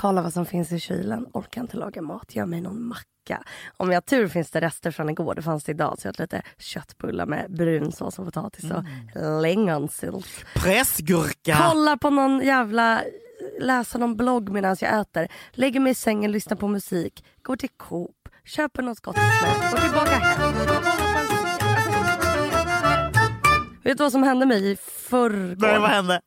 Kolla 0.00 0.22
vad 0.22 0.32
som 0.32 0.46
finns 0.46 0.72
i 0.72 0.80
kylen, 0.80 1.26
orkar 1.32 1.60
inte 1.60 1.76
laga 1.76 2.02
mat, 2.02 2.34
gör 2.36 2.46
mig 2.46 2.60
någon 2.60 2.86
macka. 2.88 3.42
Om 3.76 3.88
jag 3.90 3.96
har 3.96 4.00
tur 4.00 4.28
finns 4.28 4.50
det 4.50 4.60
rester 4.60 4.90
från 4.90 5.08
igår, 5.10 5.34
det 5.34 5.42
fanns 5.42 5.64
det 5.64 5.72
idag. 5.72 5.98
Så 5.98 6.06
jag 6.08 6.12
åt 6.12 6.18
lite 6.18 6.42
köttbullar 6.58 7.26
med 7.26 7.46
brunsås 7.56 8.18
och 8.18 8.24
potatis 8.24 8.64
och 8.70 8.84
Mm. 9.16 9.42
lingonsylt. 9.42 10.44
Pressgurka. 10.54 11.56
Kollar 11.70 11.96
på 11.96 12.10
någon 12.10 12.40
jävla, 12.40 13.02
läser 13.60 13.98
någon 13.98 14.16
blogg 14.16 14.48
medan 14.50 14.76
jag 14.80 15.00
äter. 15.00 15.28
Lägger 15.52 15.80
mig 15.80 15.92
i 15.92 15.94
sängen, 15.94 16.32
lyssnar 16.32 16.56
på 16.56 16.68
musik. 16.68 17.24
Går 17.42 17.56
till 17.56 17.70
Coop, 17.76 18.28
köper 18.44 18.82
något 18.82 19.00
gott 19.00 19.16
snällt, 19.16 19.72
går 19.72 19.78
tillbaka 19.80 20.10
hem. 20.10 20.52
Vet 23.84 23.98
du 23.98 24.04
vad 24.04 24.12
som 24.12 24.22
hände 24.22 24.46
mig 24.46 24.70
i 24.70 24.76
förrgår? 24.76 25.66
Nej, 25.68 25.78
vad 25.80 25.90
hände? 25.90 26.20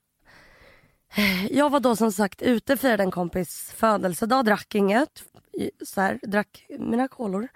Jag 1.49 1.69
var 1.69 1.79
då 1.79 1.95
som 1.95 2.11
sagt 2.11 2.41
ute 2.41 2.77
firade 2.77 3.03
en 3.03 3.11
kompis 3.11 3.73
födelsedag, 3.75 4.45
drack 4.45 4.75
inget. 4.75 5.23
Så 5.85 6.01
här, 6.01 6.19
drack 6.21 6.65
mina 6.79 7.07
kolor. 7.07 7.47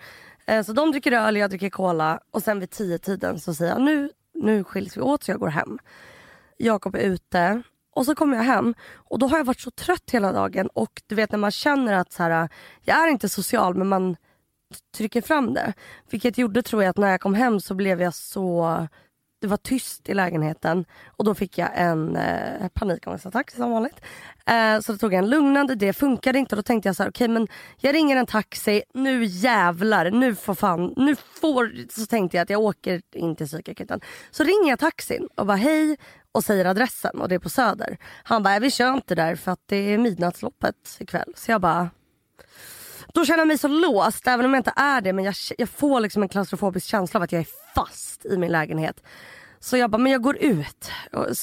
Eh, 0.46 0.64
så 0.64 0.74
de 0.74 0.92
dricker 0.92 1.12
öl, 1.12 1.38
jag 1.38 1.50
dricker 1.50 1.70
cola. 1.70 2.20
Och 2.32 2.44
sen 2.44 2.60
vid 2.60 2.70
tio 2.70 2.98
tiden 2.98 3.40
så 3.40 3.54
säger 3.54 3.72
jag 3.72 3.82
nu, 3.82 4.10
nu 4.34 4.64
skiljs 4.64 4.98
vi 4.98 5.02
åt 5.02 5.24
så 5.24 5.32
jag 5.32 5.40
går 5.40 5.48
hem. 5.48 5.80
Jakob 6.58 6.96
är 6.96 7.00
ute. 7.00 7.62
Och 7.96 8.06
så 8.06 8.16
kommer 8.16 8.38
jag 8.38 8.44
hem 8.44 8.74
och 8.94 9.20
då 9.20 9.28
har 9.28 9.38
jag 9.38 9.46
varit 9.46 9.60
så 9.60 9.72
trött 9.72 10.10
hela 10.12 10.32
dagen. 10.32 10.68
Och 10.68 11.02
du 11.08 11.16
vet 11.16 11.32
när 11.32 11.40
man 11.40 11.52
känner 11.52 11.94
att 11.94 12.14
så 12.14 12.24
här, 12.24 12.50
jag 12.82 12.98
är 12.98 13.08
inte 13.08 13.30
social 13.30 13.76
men 13.76 13.88
man 13.88 14.16
trycker 14.98 15.22
fram 15.22 15.54
det. 15.54 15.74
Vilket 16.10 16.38
gjorde 16.38 16.62
tror 16.62 16.84
jag 16.84 16.90
att 16.90 16.98
när 16.98 17.12
jag 17.12 17.22
kom 17.22 17.34
hem 17.34 17.60
så 17.60 17.74
blev 17.74 18.02
jag 18.02 18.14
så 18.14 18.88
det 19.44 19.48
var 19.48 19.58
tyst 19.58 20.10
i 20.10 20.14
lägenheten 20.14 20.86
och 21.08 21.26
då 21.26 21.36
fick 21.36 21.58
jag 21.58 21.70
en 21.74 22.16
eh, 22.16 22.68
panikångestattack 22.74 23.52
som 23.52 23.72
vanligt. 23.72 24.02
Eh, 24.46 24.80
så 24.80 24.92
då 24.92 24.98
tog 24.98 25.14
jag 25.14 25.18
en 25.18 25.30
lugnande, 25.30 25.76
det 25.76 25.94
funkade 25.94 26.40
inte 26.40 26.56
och 26.56 26.58
då 26.58 26.64
tänkte 26.64 26.90
jag 26.90 26.96
så 26.96 27.04
här, 27.04 27.10
okej 27.10 27.28
men 27.28 27.48
jag 27.78 27.96
ringer 27.96 28.18
en 28.18 28.26
taxi, 28.26 28.84
nu 28.94 29.24
jävlar, 29.24 30.12
nu 30.12 30.36
får 30.36 30.56
fan, 30.56 30.94
nu 30.98 31.16
får, 31.16 31.92
så 31.92 32.06
tänkte 32.06 32.38
jag 32.38 32.44
att 32.44 32.50
jag 32.50 32.62
åker 32.62 33.02
in 33.14 33.36
till 33.36 33.48
psykakuten. 33.48 34.02
Så 34.32 34.44
ringer 34.44 34.70
jag 34.70 34.80
taxin 34.80 35.28
och 35.36 35.46
bara 35.46 35.58
hej 35.58 35.98
och 36.32 36.44
säger 36.44 36.66
adressen 36.66 37.22
och 37.22 37.30
det 37.30 37.36
är 37.36 37.40
på 37.40 37.50
Söder. 37.50 37.98
Han 38.24 38.44
bara, 38.44 38.60
vi 38.60 38.72
kör 38.72 38.94
inte 38.94 39.16
där 39.16 39.36
för 39.36 39.52
att 39.52 39.62
det 39.66 39.76
är 39.94 39.98
midnattsloppet 39.98 40.98
ikväll. 41.00 41.34
Så 41.36 41.52
jag 41.52 41.62
bara, 41.62 41.90
då 43.14 43.26
känner 43.26 43.40
jag 43.40 43.48
mig 43.48 43.58
så 43.58 43.68
låst, 43.68 44.28
även 44.28 44.46
om 44.46 44.54
jag 44.54 44.60
inte 44.60 44.74
är 44.76 45.02
det. 45.02 45.14
Men 45.14 45.26
jag, 45.26 45.36
jag 45.58 45.70
får 45.70 46.00
liksom 46.00 46.24
en 46.24 46.30
klaustrofobisk 46.30 46.88
känsla 46.88 47.18
av 47.18 47.24
att 47.24 47.32
jag 47.32 47.42
är 47.42 47.48
fast 47.76 48.26
i 48.26 48.38
min 48.38 48.52
lägenhet. 48.52 49.04
Så 49.60 49.78
jag 49.78 49.90
bara, 49.90 49.98
men 49.98 50.12
jag 50.12 50.22
går 50.22 50.38
ut 50.38 50.92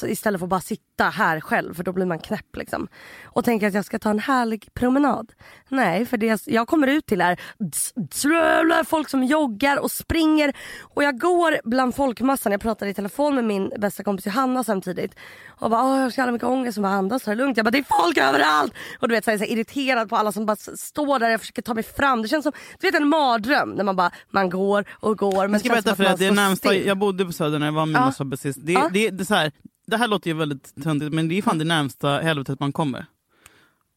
istället 0.07 0.39
för 0.39 0.47
att 0.47 0.51
bara 0.51 0.61
sitta 0.61 1.05
här 1.05 1.41
själv 1.41 1.75
för 1.75 1.83
då 1.83 1.93
blir 1.93 2.07
man 2.07 2.19
knäpp 2.19 2.57
liksom. 2.57 2.89
Och 3.25 3.45
tänker 3.45 3.67
att 3.67 3.75
jag 3.75 3.85
ska 3.85 3.99
ta 3.99 4.11
en 4.11 4.19
härlig 4.19 4.75
promenad. 4.75 5.33
Nej, 5.69 6.07
för 6.07 6.17
det 6.17 6.47
jag 6.47 6.69
kommer 6.69 6.87
ut 6.87 7.07
till 7.07 7.21
är 7.21 8.85
folk 8.85 9.09
som 9.09 9.25
joggar 9.25 9.77
och 9.77 9.91
springer. 9.91 10.57
Och 10.81 11.05
jag 11.05 11.19
går 11.19 11.61
bland 11.65 11.95
folkmassan, 11.95 12.53
jag 12.53 12.61
pratar 12.61 12.87
i 12.87 12.95
telefon 12.95 13.35
med 13.35 13.45
min 13.45 13.73
bästa 13.79 14.03
kompis 14.05 14.27
Johanna 14.27 14.65
samtidigt. 14.65 15.15
Och 15.61 15.71
bara, 15.71 15.97
jag 15.97 16.03
har 16.03 16.11
så 16.11 16.21
jävla 16.21 16.33
mycket 16.33 16.49
ångest, 16.49 16.79
och 16.79 16.83
bara 16.83 16.93
andas, 16.93 17.23
ta 17.23 17.31
det 17.31 17.37
lugnt. 17.37 17.57
Jag 17.57 17.65
bara, 17.67 17.71
det 17.71 17.79
är 17.79 18.03
folk 18.05 18.17
överallt! 18.19 18.73
Och 19.01 19.09
du 19.09 19.15
vet 19.15 19.25
så 19.25 19.31
är 19.31 19.33
jag 19.33 19.41
så 19.41 19.47
här 19.47 19.53
irriterad 19.53 20.09
på 20.09 20.17
alla 20.17 20.33
som 20.33 20.47
bara 20.47 20.57
står 20.57 21.19
där 21.19 21.35
och 21.35 21.41
försöker 21.41 21.63
ta 21.63 21.75
mig 21.75 21.83
fram. 21.85 22.23
Det 22.23 22.29
känns 22.29 22.43
som 22.43 22.53
du 22.81 22.87
vet 22.91 23.01
en 23.01 23.09
mardröm 23.09 23.71
när 23.71 23.85
man 23.85 23.97
bara, 23.97 24.11
man 24.31 24.51
går 24.51 24.85
och 24.91 25.19
går. 25.19 25.43
Men 25.43 25.53
Jag 25.53 25.61
ska 25.61 25.69
det 25.69 25.75
berätta 25.75 25.97
för 25.97 26.05
dig, 26.05 26.15
det 26.19 26.27
är 26.27 26.33
närmsta, 26.33 26.75
jag 26.75 26.99
bodde 26.99 27.25
på 27.25 27.33
Söder 27.33 27.59
när 27.59 27.67
jag 27.67 27.73
var 27.73 27.87
med 27.87 28.01
Ja. 28.01 28.05
Massa 28.07 28.25
precis. 28.25 28.57
Det, 28.57 28.73
Ja. 28.73 28.91
det, 28.93 29.11
det, 29.11 29.25
så 29.25 29.35
här, 29.35 29.53
det 29.87 29.97
här 29.97 30.09
låter 30.09 30.31
ju 30.31 30.37
väldigt 30.37 30.83
töntigt 30.83 31.13
men 31.15 31.29
det 31.29 31.39
är 31.39 31.43
fan 31.43 31.59
det 31.59 31.65
närmsta 31.65 32.09
helvetet 32.09 32.61
man 32.61 32.73
kommer. 32.73 33.07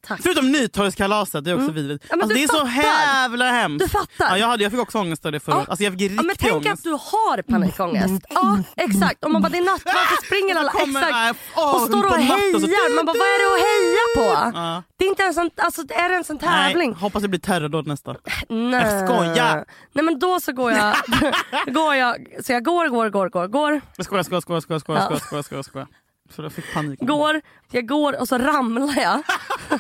Tack. 0.07 0.19
Förutom 0.23 0.51
Nytorgskalaset, 0.51 1.43
det 1.45 1.51
är 1.51 1.55
också 1.55 1.71
vidrigt. 1.71 2.05
Ja, 2.09 2.13
alltså, 2.13 2.27
det 2.35 2.43
är 2.43 2.47
så 2.47 2.57
fattar. 2.67 2.81
jävla 2.83 3.51
hemskt. 3.51 3.85
Du 3.85 3.89
fattar. 3.89 4.29
Ja, 4.29 4.37
jag, 4.37 4.47
hade, 4.47 4.63
jag 4.63 4.71
fick 4.71 4.81
också 4.81 4.97
ångest 4.99 5.25
av 5.25 5.31
det 5.31 5.39
förut. 5.39 5.57
Ja. 5.59 5.65
Alltså, 5.69 5.83
jag 5.83 5.93
fick 5.93 6.01
riktig 6.01 6.17
Ja, 6.19 6.23
men 6.23 6.35
tänk 6.39 6.53
ångest. 6.53 6.73
att 6.73 6.83
du 6.83 6.91
har 6.91 7.41
panikångest. 7.41 8.25
Ja 8.29 8.57
exakt. 8.75 9.23
Och 9.25 9.31
man 9.31 9.41
bara 9.41 9.49
det 9.49 9.57
är 9.57 9.61
natt, 9.65 9.81
varför 9.85 10.25
springer 10.25 10.55
alla? 10.55 10.71
Exakt. 10.81 11.39
Och 11.55 11.81
står 11.81 12.05
och 12.05 12.15
hejar. 12.17 12.95
Man 12.95 13.05
bara 13.05 13.13
vad 13.13 13.27
är 13.27 13.39
det 13.43 13.49
att 13.55 13.61
heja 13.69 14.05
på? 14.51 14.57
Ja. 14.59 14.83
Det 14.97 15.05
är 15.05 15.09
inte 15.09 15.23
ens 15.23 15.37
en, 15.37 15.49
alltså, 15.57 15.81
är 15.81 16.09
det 16.09 16.13
ens 16.13 16.29
en 16.29 16.37
tävling? 16.37 16.89
Nej, 16.89 16.99
hoppas 16.99 17.21
det 17.21 17.27
blir 17.27 17.39
terrordåd 17.39 17.87
nästa. 17.87 18.15
Nej. 18.49 18.81
Jag 18.83 19.09
skojar. 19.09 19.65
Nej 19.93 20.05
men 20.05 20.19
då 20.19 20.39
så 20.39 20.51
går 20.53 20.71
jag, 20.71 20.95
går 21.73 21.95
jag 21.95 22.15
så 22.45 22.51
jag 22.51 22.63
går, 22.63 22.87
går, 22.87 23.09
går, 23.09 23.29
går, 23.29 23.47
går, 23.47 23.81
Jag 23.97 24.05
skojar, 24.05 24.23
skojar, 24.23 24.41
skojar, 24.41 24.61
skojar, 24.61 24.79
skojar, 24.79 24.99
Ja. 25.01 25.05
skojar, 25.05 25.19
skojar, 25.19 25.43
skojar, 25.43 25.63
skojar. 25.63 25.87
Så 26.29 26.41
jag 26.41 26.53
fick 26.53 26.73
panik. 26.73 26.99
går, 26.99 27.41
jag 27.71 27.88
går 27.88 28.19
och 28.21 28.27
så 28.27 28.38
ramlar 28.38 29.01
jag. 29.01 29.21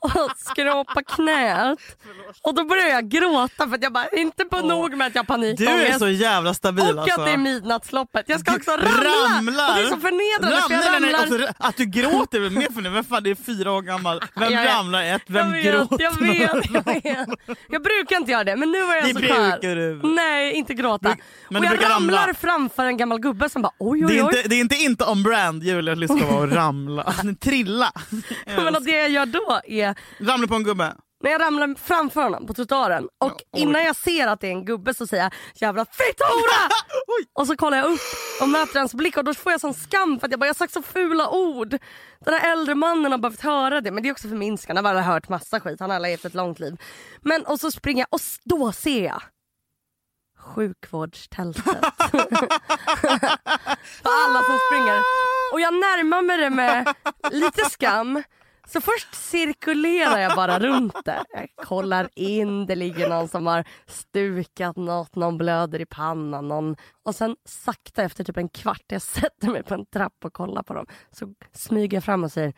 och 0.00 0.30
skrapar 0.36 1.02
knät. 1.02 1.78
Och 2.42 2.54
då 2.54 2.64
börjar 2.64 2.86
jag 2.86 3.08
gråta 3.08 3.68
för 3.68 3.74
att 3.74 3.82
jag 3.82 3.92
bara, 3.92 4.08
inte 4.08 4.44
på 4.44 4.60
nog 4.60 4.96
med 4.96 5.06
att 5.06 5.14
jag 5.14 5.22
har 5.22 5.26
panikångest. 5.26 5.58
Du 5.58 5.86
är 5.86 5.98
så 5.98 6.08
jävla 6.08 6.54
stabil 6.54 6.94
och 6.96 7.02
alltså. 7.02 7.20
att 7.20 7.26
det 7.26 7.32
är 7.32 7.36
midnattsloppet. 7.36 8.24
Jag 8.28 8.40
ska 8.40 8.50
Du 8.50 8.56
också 8.56 8.70
ramla! 8.70 9.36
ramlar. 9.36 9.68
Och 9.70 9.74
det 9.76 9.82
är 9.82 9.88
så 9.88 9.96
förnedrande 10.00 10.62
för 10.68 10.74
jag 10.74 10.84
Ramlar, 10.84 11.00
nej, 11.00 11.10
nej, 11.12 11.12
ramlar. 11.22 11.48
också, 11.48 11.54
att 11.58 11.76
du 11.76 11.84
gråter 11.84 12.40
är 12.40 12.50
mer 12.50 12.72
för 12.72 12.90
Vem 12.90 13.04
fan 13.04 13.22
det 13.22 13.30
är 13.30 13.34
fyra 13.34 13.72
år 13.72 13.82
gammal. 13.82 14.22
Vem 14.34 14.52
Jag 14.52 14.60
vet. 14.62 14.70
ramlar 14.74 15.02
ett? 15.04 15.22
Vem 15.26 15.46
jag 15.46 15.52
vet, 15.52 15.64
gråter? 15.64 16.02
Jag 16.04 16.12
vet, 16.20 16.70
jag 16.70 16.84
vet. 16.84 17.28
Jag 17.68 17.82
brukar 17.82 18.16
inte 18.16 18.30
göra 18.32 18.44
det 18.44 18.56
men 18.56 18.70
nu 18.70 18.82
var 18.86 18.94
jag 18.94 19.04
Det 19.04 19.12
så 19.12 19.18
brukar 19.18 19.74
du. 19.76 20.00
Nej, 20.14 20.52
inte 20.52 20.74
gråta. 20.74 21.08
Bruk- 21.08 21.20
men 21.50 21.62
och 21.62 21.66
jag 21.74 21.90
ramlar 21.90 22.18
ramla. 22.18 22.34
framför 22.34 22.84
en 22.84 22.96
gammal 22.96 23.20
gubbe 23.20 23.48
som 23.48 23.62
bara 23.62 23.72
oj 23.78 24.00
Det 24.00 24.06
oj 24.06 24.18
är, 24.18 24.22
oj. 24.26 24.36
inte, 24.36 24.48
det 24.48 24.54
är 24.54 24.60
inte 24.60 24.76
inte 24.76 25.04
brand 25.30 25.62
Julia 25.64 25.94
Lyskova 25.94 26.44
att 26.44 26.52
ramla. 26.62 27.14
Trilla. 27.40 27.92
Men 28.46 28.72
det 28.84 28.90
jag 28.90 29.10
gör 29.10 29.26
då 29.26 29.60
är 29.64 29.94
Ramla 30.20 30.46
på 30.46 30.54
en 30.54 30.64
gubbe. 30.64 30.94
när 31.24 31.30
jag 31.30 31.40
ramlar 31.40 31.74
framför 31.84 32.22
honom 32.22 32.46
på 32.46 32.54
trottoaren 32.54 33.04
och 33.04 33.32
Ja, 33.50 33.58
innan 33.60 33.84
jag 33.84 33.96
ser 33.96 34.26
att 34.26 34.40
det 34.40 34.46
är 34.46 34.50
en 34.52 34.64
gubbe 34.64 34.94
så 34.94 35.06
säger 35.06 35.22
jag 35.22 35.32
jävla 35.54 35.84
fitthora! 35.84 36.68
Oj. 37.18 37.26
och 37.38 37.46
så 37.46 37.56
kollar 37.56 37.76
jag 37.78 37.86
upp 37.92 38.00
och 38.40 38.48
möter 38.48 38.78
hans 38.78 38.94
blick 38.94 39.16
och 39.16 39.24
då 39.24 39.34
får 39.34 39.52
jag 39.52 39.60
sån 39.60 39.74
skam 39.74 40.20
för 40.20 40.26
att 40.26 40.30
jag 40.30 40.40
bara 40.40 40.46
jag 40.46 40.54
har 40.54 40.58
sagt 40.58 40.72
så 40.72 40.82
fula 40.82 41.30
ord. 41.30 41.70
Den 42.24 42.34
här 42.34 42.52
äldre 42.52 42.74
mannen 42.74 43.12
har 43.12 43.18
behövt 43.18 43.40
höra 43.40 43.80
det 43.80 43.90
men 43.90 44.02
det 44.02 44.08
är 44.08 44.12
också 44.12 44.28
förminskande. 44.28 44.82
Han 44.82 44.96
har 44.96 45.02
hört 45.02 45.28
massa 45.28 45.60
skit, 45.60 45.80
han 45.80 45.90
har 45.90 46.00
levt 46.00 46.24
ett 46.24 46.34
långt 46.34 46.60
liv. 46.60 46.76
Men 47.20 47.42
och 47.46 47.60
så 47.60 47.70
springer 47.70 48.00
jag 48.00 48.08
och 48.14 48.20
då 48.44 48.72
ser 48.72 49.04
jag 49.04 49.22
sjukvårdstältet. 50.54 51.64
För 54.02 54.10
alla 54.24 54.42
som 54.42 54.58
springer. 54.68 55.00
Och 55.52 55.60
jag 55.60 55.74
närmar 55.74 56.22
mig 56.22 56.38
det 56.38 56.50
med 56.50 56.94
lite 57.30 57.64
skam. 57.64 58.22
Så 58.66 58.80
först 58.80 59.14
cirkulerar 59.14 60.18
jag 60.18 60.36
bara 60.36 60.58
runt 60.58 61.04
det. 61.04 61.24
Jag 61.32 61.48
kollar 61.66 62.08
in, 62.14 62.66
det 62.66 62.74
ligger 62.74 63.08
någon 63.08 63.28
som 63.28 63.46
har 63.46 63.64
stukat 63.86 64.76
något, 64.76 65.14
någon 65.14 65.38
blöder 65.38 65.80
i 65.80 65.86
pannan. 65.86 66.48
Någon... 66.48 66.76
Och 67.04 67.14
sen 67.14 67.36
sakta 67.44 68.02
efter 68.02 68.24
typ 68.24 68.36
en 68.36 68.48
kvart, 68.48 68.84
jag 68.86 69.02
sätter 69.02 69.48
mig 69.48 69.62
på 69.62 69.74
en 69.74 69.86
trapp 69.86 70.24
och 70.24 70.32
kollar 70.32 70.62
på 70.62 70.74
dem. 70.74 70.86
Så 71.10 71.34
smyger 71.52 71.96
jag 71.96 72.04
fram 72.04 72.24
och 72.24 72.32
säger 72.32 72.52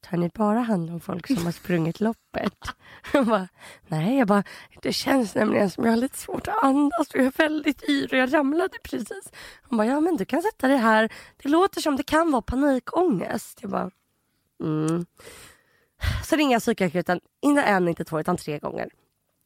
tar 0.00 0.16
ni 0.16 0.30
bara 0.34 0.58
hand 0.60 0.90
om 0.90 1.00
folk 1.00 1.26
som 1.26 1.44
har 1.44 1.52
sprungit 1.52 2.00
loppet? 2.00 2.54
Jag 3.12 3.26
bara, 3.26 3.48
nej, 3.86 4.18
jag 4.18 4.28
bara, 4.28 4.42
det 4.82 4.92
känns 4.92 5.34
nämligen 5.34 5.70
som 5.70 5.84
jag 5.84 5.92
har 5.92 5.96
lite 5.96 6.18
svårt 6.18 6.48
att 6.48 6.64
andas 6.64 7.10
och 7.10 7.16
jag 7.16 7.26
är 7.26 7.32
väldigt 7.36 7.88
yr 7.88 8.08
och 8.12 8.18
jag 8.18 8.34
ramlade 8.34 8.78
precis. 8.82 9.32
Hon 9.62 9.78
bara, 9.78 9.86
ja 9.86 10.00
men 10.00 10.16
du 10.16 10.24
kan 10.24 10.42
sätta 10.42 10.68
dig 10.68 10.76
här. 10.76 11.12
Det 11.36 11.48
låter 11.48 11.80
som 11.80 11.96
det 11.96 12.02
kan 12.02 12.30
vara 12.30 12.42
panikångest. 12.42 13.58
Jag 13.62 13.70
bara, 13.70 13.90
mm. 14.64 15.06
Så 16.24 16.36
ringer 16.36 16.52
jag 16.52 16.62
psykakuten, 16.62 17.20
inte 17.42 17.62
en, 17.62 17.88
inte 17.88 18.04
två, 18.04 18.20
utan 18.20 18.36
tre 18.36 18.58
gånger. 18.58 18.88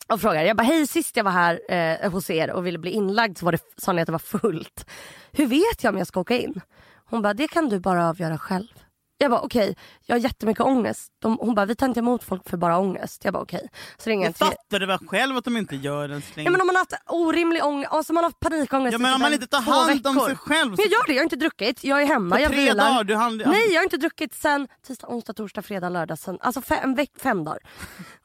Och 0.09 0.21
frågar, 0.21 0.45
jag 0.45 0.57
bara, 0.57 0.63
hej 0.63 0.87
sist 0.87 1.17
jag 1.17 1.25
var 1.25 1.31
här 1.31 1.61
eh, 1.69 2.11
hos 2.11 2.31
er 2.31 2.51
och 2.51 2.67
ville 2.67 2.79
bli 2.79 2.91
inlagd 2.91 3.39
så 3.39 3.45
var 3.45 3.53
det, 3.53 3.63
sa 3.77 3.93
ni 3.93 4.03
att 4.03 4.07
det 4.07 4.13
var 4.13 4.19
fullt. 4.19 4.87
Hur 5.33 5.47
vet 5.47 5.85
jag 5.85 5.93
om 5.93 5.99
jag 5.99 6.07
ska 6.07 6.21
åka 6.21 6.39
in? 6.39 6.61
Hon 7.05 7.23
bara, 7.23 7.35
det 7.35 7.49
kan 7.49 7.69
du 7.69 7.81
bara 7.81 8.09
avgöra 8.09 8.39
själv. 8.39 8.83
Jag 9.23 9.31
bara 9.31 9.41
okej, 9.41 9.71
okay, 9.71 9.75
jag 10.07 10.17
har 10.17 10.21
jättemycket 10.21 10.65
ångest. 10.65 11.13
De, 11.19 11.39
hon 11.41 11.55
bara 11.55 11.67
vi 11.67 11.75
tar 11.75 11.89
inte 11.89 12.01
emot 12.01 12.25
folk 12.25 12.49
för 12.49 12.57
bara 12.57 12.79
ångest. 12.79 13.25
Jag 13.25 13.33
bara 13.33 13.43
okej. 13.43 13.57
Okay. 13.57 13.69
Så 13.99 14.11
ringer 14.11 14.27
jag 14.27 14.37
fattar 14.37 14.79
du 14.79 14.87
väl 14.87 14.99
själv 14.99 15.37
att 15.37 15.45
de 15.45 15.57
inte 15.57 15.77
gör 15.77 16.09
en 16.09 16.23
släng? 16.23 16.45
Ja, 16.45 16.51
men 16.51 16.61
om 16.61 16.67
man 16.67 16.77
har 16.77 16.81
haft 16.81 16.95
orimlig 17.07 17.65
ångest, 17.65 17.93
alltså 17.93 18.13
man 18.13 18.25
har 18.25 18.31
haft 18.31 18.41
panikångest 18.41 18.93
ja, 18.93 18.99
men 18.99 19.15
om 19.15 19.21
man 19.21 19.33
inte 19.33 19.47
tar 19.47 19.61
hand 19.61 20.07
om 20.07 20.21
sig 20.21 20.37
själv. 20.37 20.77
Så... 20.77 20.83
Jag 20.83 20.91
gör 20.91 21.07
det, 21.07 21.13
jag 21.13 21.19
har 21.19 21.25
inte 21.25 21.37
druckit. 21.37 21.85
Jag 21.85 22.03
är 22.03 22.07
hemma, 22.07 22.37
På 22.37 22.43
jag 22.43 22.51
tre 22.51 22.61
vilar. 22.61 22.91
dagar? 22.91 23.05
Du 23.05 23.15
hand... 23.15 23.43
Nej 23.47 23.73
jag 23.73 23.81
har 23.81 23.85
inte 23.85 23.97
druckit 23.97 24.35
sen 24.35 24.69
tisdag, 24.87 25.07
onsdag, 25.09 25.33
torsdag, 25.33 25.63
fredag, 25.63 25.89
lördag. 25.89 26.19
Sen, 26.19 26.39
alltså 26.41 26.61
fem, 26.61 26.95
veck, 26.95 27.11
fem 27.19 27.45
dagar. 27.45 27.61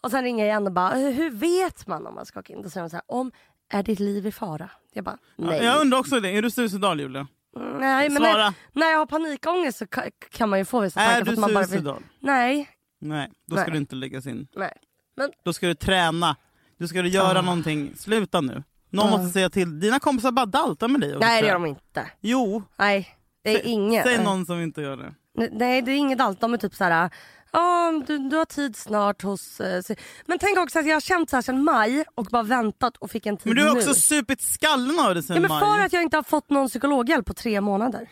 och 0.02 0.12
sen 0.12 0.24
ringer 0.24 0.46
jag 0.46 0.52
igen 0.52 0.68
och 0.68 0.74
bara 0.74 0.96
hur 0.96 1.30
vet 1.30 1.88
man 1.88 2.08
om 2.08 2.16
man 2.16 2.26
ska 2.26 2.40
åka 2.40 2.54
in? 2.54 2.62
Då 2.62 2.70
säger 2.70 2.84
de 2.84 2.90
så 2.90 2.96
här, 2.96 3.04
om 3.08 3.32
är 3.70 3.84
ditt 3.84 4.00
liv 4.00 4.28
i 4.28 4.32
fara? 4.32 4.70
Jag 4.94 5.04
bara 5.04 5.18
nej. 5.36 5.58
Ja, 5.58 5.64
jag 5.64 5.82
undrar 5.82 6.00
också 6.00 6.20
det, 6.20 6.30
är 6.30 6.42
du 6.42 6.52
suicidal 6.52 7.00
Julia? 7.00 7.28
Nej, 7.56 8.10
men 8.10 8.22
när, 8.22 8.54
när, 8.74 8.92
jag 8.92 8.98
har 8.98 9.06
panikångest 9.06 9.78
så 9.78 9.86
kan 10.32 10.50
man 10.50 10.60
ju 10.60 10.66
få 10.66 10.80
vissa 10.80 11.00
tankar. 11.00 11.22
Är 11.22 11.26
du 11.26 11.32
att 11.32 11.40
man 11.40 11.54
bara 11.54 11.66
vill... 11.66 11.92
Nej. 12.20 12.70
Nej, 13.00 13.32
då 13.48 13.56
ska 13.56 13.64
Nej. 13.64 13.72
du 13.72 13.78
inte 13.78 13.96
läggas 13.96 14.28
in. 14.28 14.48
Nej. 14.56 14.74
Men... 15.18 15.32
Då 15.44 15.54
ska 15.54 15.68
du 15.68 15.74
träna. 15.74 16.36
Då 16.80 16.88
ska 16.88 17.02
du 17.02 17.10
göra 17.10 17.40
ah. 17.40 17.42
någonting. 17.42 17.92
Sluta 17.96 18.42
nu. 18.42 18.64
Någon 18.90 19.08
ah. 19.08 19.18
måste 19.18 19.34
säga 19.34 19.50
till. 19.50 19.80
Dina 19.80 20.00
kompisar 20.00 20.32
bara 20.32 20.46
daltar 20.46 20.88
med 20.88 21.02
dig. 21.02 21.18
Nej 21.20 21.42
det 21.42 21.48
gör 21.48 21.54
de 21.54 21.66
inte. 21.66 22.12
Jo. 22.22 22.64
Nej, 22.76 23.18
det 23.44 23.52
är 23.52 23.68
ingen. 23.68 24.04
Säg 24.04 24.24
någon 24.24 24.46
som 24.46 24.62
inte 24.62 24.82
gör 24.82 24.98
det. 24.98 25.14
Nej 25.52 25.82
det 25.82 25.92
är 25.92 25.96
inget 25.96 26.18
dalt. 26.18 26.42
De 26.42 26.54
är 26.54 26.58
typ 26.58 26.76
så 26.76 26.84
här 26.84 27.10
ja, 27.52 28.04
du, 28.08 28.18
du 28.18 28.38
har 28.38 28.46
tid 28.46 28.76
snart 28.76 29.22
hos... 29.22 29.60
Eh, 29.60 29.84
men 30.26 30.40
tänk 30.40 30.58
också 30.58 30.80
att 30.80 30.88
jag 30.88 30.96
har 30.96 31.02
känt 31.02 31.30
så 31.30 31.36
här 31.38 31.42
sedan 31.42 31.64
maj 31.64 32.06
och 32.16 32.26
bara 32.26 32.44
väntat 32.44 32.98
och 32.98 33.12
fick 33.12 33.26
en 33.26 33.38
tid 33.38 33.48
Men 33.48 33.56
du 33.56 33.68
har 33.68 33.74
nu. 33.76 33.80
också 33.80 33.94
supit 33.94 34.42
skallen 34.42 35.00
av 35.00 35.16
det 35.16 35.24
sen 35.24 35.36
ja, 35.36 35.42
men 35.42 35.50
maj. 35.50 35.60
För 35.60 35.86
att 35.86 35.94
jag 35.94 36.04
inte 36.04 36.18
har 36.18 36.24
fått 36.24 36.50
någon 36.50 36.68
psykologhjälp 36.68 37.26
på 37.26 37.34
tre 37.34 37.62
månader. 37.62 38.10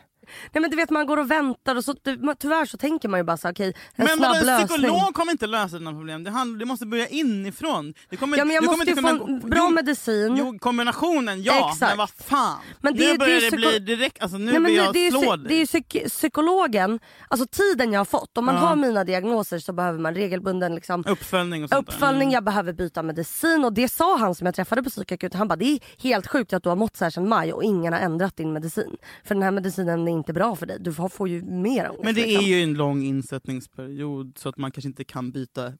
Nej 0.53 0.61
men 0.61 0.69
du 0.69 0.77
vet 0.77 0.89
man 0.89 1.05
går 1.05 1.17
och 1.17 1.31
väntar 1.31 1.75
och 1.75 1.83
så 1.83 1.93
tyvärr 2.39 2.65
så 2.65 2.77
tänker 2.77 3.09
man 3.09 3.19
ju 3.19 3.23
bara 3.23 3.37
så 3.37 3.49
okej 3.49 3.69
okay, 3.69 3.81
en 3.95 4.05
men 4.05 4.17
snabb 4.17 4.33
lösning. 4.33 4.55
Men 4.55 4.67
psykolog 4.67 5.13
kommer 5.13 5.31
inte 5.31 5.47
lösa 5.47 5.77
dina 5.77 5.91
problem. 5.91 6.23
Det, 6.23 6.31
handlar, 6.31 6.59
det 6.59 6.65
måste 6.65 6.85
börja 6.85 7.07
inifrån. 7.07 7.93
Det 8.09 8.17
kommer, 8.17 8.37
ja 8.37 8.45
men 8.45 8.55
jag 8.55 8.65
måste 8.65 8.89
ju 8.89 8.95
få 8.95 9.07
en 9.07 9.39
bra 9.39 9.59
jo, 9.59 9.69
medicin. 9.69 10.35
Jo 10.37 10.57
kombinationen 10.59 11.43
ja, 11.43 11.71
Exakt. 11.71 11.91
men 11.91 11.97
vad 11.97 12.09
fan. 12.09 12.59
Men 12.81 12.97
det, 12.97 13.11
nu 13.11 13.17
börjar 13.17 13.41
det, 13.41 13.49
det, 13.49 13.57
bli 13.57 13.79
direkt, 13.79 14.21
alltså 14.21 14.37
nu 14.37 14.59
Nej, 14.59 14.75
jag 14.75 14.93
det, 14.93 15.11
slå 15.11 15.35
dig. 15.35 15.47
Det 15.47 15.61
är 15.61 15.65
psyk 15.65 16.05
psykologen, 16.07 16.99
alltså 17.27 17.47
tiden 17.47 17.93
jag 17.93 17.99
har 17.99 18.05
fått. 18.05 18.37
Om 18.37 18.45
man 18.45 18.55
ja. 18.55 18.61
har 18.61 18.75
mina 18.75 19.03
diagnoser 19.03 19.59
så 19.59 19.73
behöver 19.73 19.99
man 19.99 20.15
regelbunden 20.15 20.75
liksom, 20.75 21.03
uppföljning. 21.07 21.63
Och 21.63 21.69
sånt 21.69 21.89
uppföljning 21.89 22.21
mm. 22.21 22.33
Jag 22.33 22.43
behöver 22.43 22.73
byta 22.73 23.03
medicin 23.03 23.65
och 23.65 23.73
det 23.73 23.89
sa 23.89 24.17
han 24.17 24.35
som 24.35 24.45
jag 24.45 24.55
träffade 24.55 24.83
på 24.83 24.89
psykakuten. 24.89 25.37
Han 25.37 25.47
bara 25.47 25.55
det 25.55 25.65
är 25.65 25.79
helt 25.97 26.27
sjukt 26.27 26.53
att 26.53 26.63
du 26.63 26.69
har 26.69 26.75
mått 26.75 26.97
så 26.97 27.03
här 27.05 27.11
sedan 27.11 27.29
maj 27.29 27.53
och 27.53 27.63
ingen 27.63 27.93
har 27.93 27.99
ändrat 27.99 28.37
din 28.37 28.53
medicin. 28.53 28.97
För 29.23 29.35
den 29.35 29.43
här 29.43 29.51
medicinen 29.51 30.07
är 30.07 30.11
inte 30.17 30.33
bra 30.33 30.55
för 30.55 30.65
dig. 30.65 30.77
Du 30.79 30.93
får 30.93 31.29
ju 31.29 31.41
mer 31.41 31.89
ångest. 31.89 32.03
Men 32.03 32.15
det 32.15 32.21
liksom. 32.21 32.43
är 32.45 32.47
ju 32.47 32.63
en 32.63 32.73
lång 32.73 33.03
insättningsperiod 33.03 34.33
så 34.37 34.49
att 34.49 34.57
man 34.57 34.71
kanske 34.71 34.87
inte 34.87 35.03
kan 35.03 35.31
byta 35.31 35.73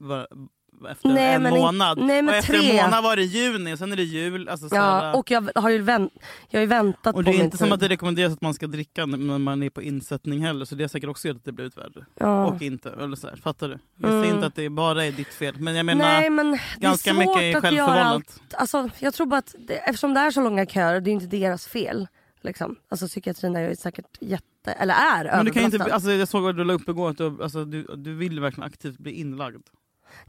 efter 0.91 1.09
nej, 1.09 1.33
en 1.33 1.43
månad. 1.43 1.97
Nej, 2.01 2.23
och 2.27 2.33
efter 2.35 2.53
tre. 2.59 2.69
en 2.79 2.85
månad 2.85 3.03
var 3.03 3.15
det 3.15 3.23
juni 3.23 3.73
och 3.73 3.77
sen 3.77 3.91
är 3.91 3.95
det 3.95 4.03
jul. 4.03 4.49
Alltså, 4.49 4.75
ja, 4.75 5.13
och 5.15 5.31
jag 5.31 5.49
har 5.55 5.69
ju 5.69 5.77
vänt, 5.81 6.13
jag 6.49 6.59
har 6.59 6.67
väntat 6.67 7.15
och 7.15 7.23
Det 7.23 7.31
är 7.31 7.33
inte 7.33 7.49
tid. 7.57 7.59
som 7.59 7.71
att 7.71 7.79
det 7.79 7.87
rekommenderas 7.89 8.33
att 8.33 8.41
man 8.41 8.53
ska 8.53 8.67
dricka 8.67 9.05
när 9.05 9.37
man 9.37 9.63
är 9.63 9.69
på 9.69 9.81
insättning 9.81 10.45
heller 10.45 10.65
så 10.65 10.75
det 10.75 10.83
har 10.83 10.87
säkert 10.87 11.09
också 11.09 11.27
gjort 11.27 11.37
att 11.37 11.45
det 11.45 11.51
blivit 11.51 11.77
värre. 11.77 12.05
Ja. 12.19 12.45
Och 12.45 12.61
inte, 12.61 12.89
eller 12.91 13.15
så 13.15 13.27
här, 13.27 13.35
fattar 13.35 13.67
du? 13.69 13.77
Jag 14.01 14.09
säger 14.09 14.23
Mm. 14.23 14.35
inte 14.35 14.47
att 14.47 14.55
det 14.55 14.69
bara 14.69 15.05
är 15.05 15.11
ditt 15.11 15.33
fel 15.33 15.55
men 15.59 15.75
jag 15.75 15.85
menar 15.85 16.05
Nej, 16.05 16.29
men 16.29 16.57
ganska 16.77 17.13
mycket 17.13 17.37
är 17.37 17.61
självförvållat. 17.61 18.05
allt. 18.05 18.41
Alltså, 18.53 18.89
jag 18.99 19.13
tror 19.13 19.27
bara 19.27 19.37
att 19.37 19.55
det, 19.67 19.73
eftersom 19.77 20.13
det 20.13 20.19
är 20.19 20.31
så 20.31 20.41
långa 20.41 20.65
köer, 20.65 21.01
det 21.01 21.09
är 21.09 21.13
inte 21.13 21.25
deras 21.37 21.67
fel. 21.67 22.07
Liksom. 22.45 22.75
Alltså 22.89 23.07
psykiatrin 23.07 23.55
är 23.55 23.69
ju 23.69 23.75
säkert 23.75 24.17
jätte, 24.19 24.71
eller 24.71 24.93
är 24.93 25.23
men 25.23 25.45
du 25.45 25.51
kan 25.51 25.63
inte, 25.63 25.93
alltså, 25.93 26.11
Jag 26.11 26.27
såg 26.27 26.49
att 26.49 26.57
du 26.57 26.63
la 26.63 26.73
upp 26.73 26.89
igår 26.89 27.09
att 27.09 27.17
du, 27.17 27.43
alltså, 27.43 27.65
du, 27.65 27.83
du 27.95 28.15
vill 28.15 28.39
verkligen 28.39 28.67
aktivt 28.67 28.97
bli 28.97 29.11
inlagd. 29.11 29.67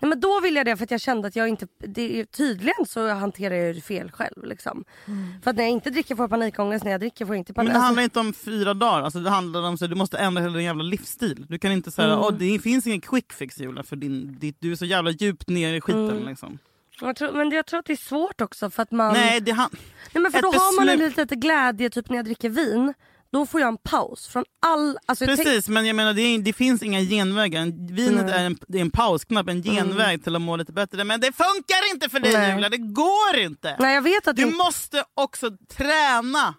Nej, 0.01 0.09
men 0.09 0.21
då 0.21 0.41
ville 0.41 0.59
jag 0.59 0.67
det 0.67 0.77
för 0.77 0.85
att 0.85 0.91
jag 0.91 1.01
kände 1.01 1.29
att 1.29 1.37
jag 1.37 1.49
inte, 1.49 1.67
det 1.79 2.21
är, 2.21 2.25
tydligen 2.25 2.87
så 2.87 3.09
hanterar 3.09 3.55
jag 3.55 3.75
det 3.75 3.81
fel 3.81 4.11
själv. 4.11 4.45
Liksom. 4.45 4.85
Mm. 5.07 5.43
För 5.43 5.51
att 5.51 5.57
när 5.57 5.65
jag 5.65 5.73
inte 5.73 5.91
dricker 5.91 6.17
får 6.17 6.23
jag 6.23 6.31
panikångest, 6.31 6.85
när 6.85 6.93
jag 6.93 7.01
dricker 7.01 7.27
får 7.27 7.35
jag 7.35 7.41
inte 7.41 7.55
panik. 7.55 7.69
Men 7.69 7.81
det 7.81 7.85
handlar 7.85 8.03
inte 8.03 8.21
om 8.21 8.33
fyra 8.33 8.75
dagar, 8.75 9.03
alltså, 9.03 9.19
det 9.19 9.31
handlar 9.31 9.63
om 9.63 9.75
att 9.75 9.81
du 9.81 9.95
måste 9.95 10.19
ändra 10.19 10.43
hela 10.43 10.55
din 10.55 10.65
jävla 10.65 10.83
livsstil. 10.83 11.47
Du 11.49 11.59
kan 11.59 11.73
inte 11.73 11.91
säga 11.91 12.09
mm. 12.09 12.21
oh, 12.21 12.33
det 12.33 12.59
finns 12.59 12.87
ingen 12.87 13.01
quick 13.01 13.33
fix 13.33 13.61
Julia 13.61 13.83
för 13.83 13.97
din, 13.97 14.39
ditt, 14.39 14.57
du 14.61 14.73
är 14.73 14.77
så 14.77 14.85
jävla 14.85 15.11
djupt 15.11 15.49
ner 15.49 15.75
i 15.75 15.81
skiten. 15.81 16.11
Mm. 16.11 16.27
Liksom. 16.27 16.59
Jag 17.01 17.17
tror, 17.17 17.33
men 17.33 17.51
jag 17.51 17.67
tror 17.67 17.81
att 17.81 17.87
det 17.87 17.93
är 17.93 17.97
svårt 17.97 18.41
också 18.41 18.71
för 18.71 18.83
att 18.83 18.91
man... 18.91 19.13
Nej, 19.13 19.41
det 19.41 19.53
han... 19.53 19.71
Nej 20.13 20.23
men 20.23 20.33
för 20.33 20.43
då 20.43 20.49
har 20.49 20.77
man 20.77 20.89
en 20.89 20.99
lite, 20.99 21.21
lite 21.21 21.37
glädje 21.37 21.91
typ 21.91 22.09
när 22.09 22.17
jag 22.17 22.25
dricker 22.25 22.49
vin. 22.49 22.95
Då 23.33 23.47
får 23.47 23.61
jag 23.61 23.69
en 23.69 23.77
paus 23.77 24.29
från 24.29 24.45
all... 24.67 24.99
Alltså 25.07 25.25
Precis 25.25 25.69
men 25.69 25.87
jag 25.87 25.97
menar 25.97 26.13
det, 26.13 26.23
är, 26.23 26.39
det 26.39 26.53
finns 26.53 26.83
inga 26.83 27.01
genvägar. 27.01 27.93
Vinet 27.95 28.21
mm. 28.21 28.29
är, 28.29 28.45
en, 28.45 28.59
det 28.69 28.79
är 28.79 28.83
en 28.83 28.91
pausknapp, 28.91 29.49
en 29.49 29.63
genväg 29.63 30.09
mm. 30.09 30.21
till 30.21 30.37
att 30.37 30.43
må 30.43 30.57
lite 30.57 30.73
bättre. 30.73 31.05
Men 31.05 31.21
det 31.21 31.33
funkar 31.33 31.93
inte 31.95 32.09
för 32.09 32.21
dig 32.21 32.33
Nej. 32.33 32.53
Julia, 32.53 32.69
det 32.69 32.77
går 32.77 33.37
inte! 33.39 33.77
Nej, 33.79 33.95
jag 33.95 34.03
vet 34.03 34.29
att 34.29 34.37
du 34.37 34.45
det... 34.45 34.57
måste 34.57 35.05
också 35.15 35.51
träna! 35.77 36.55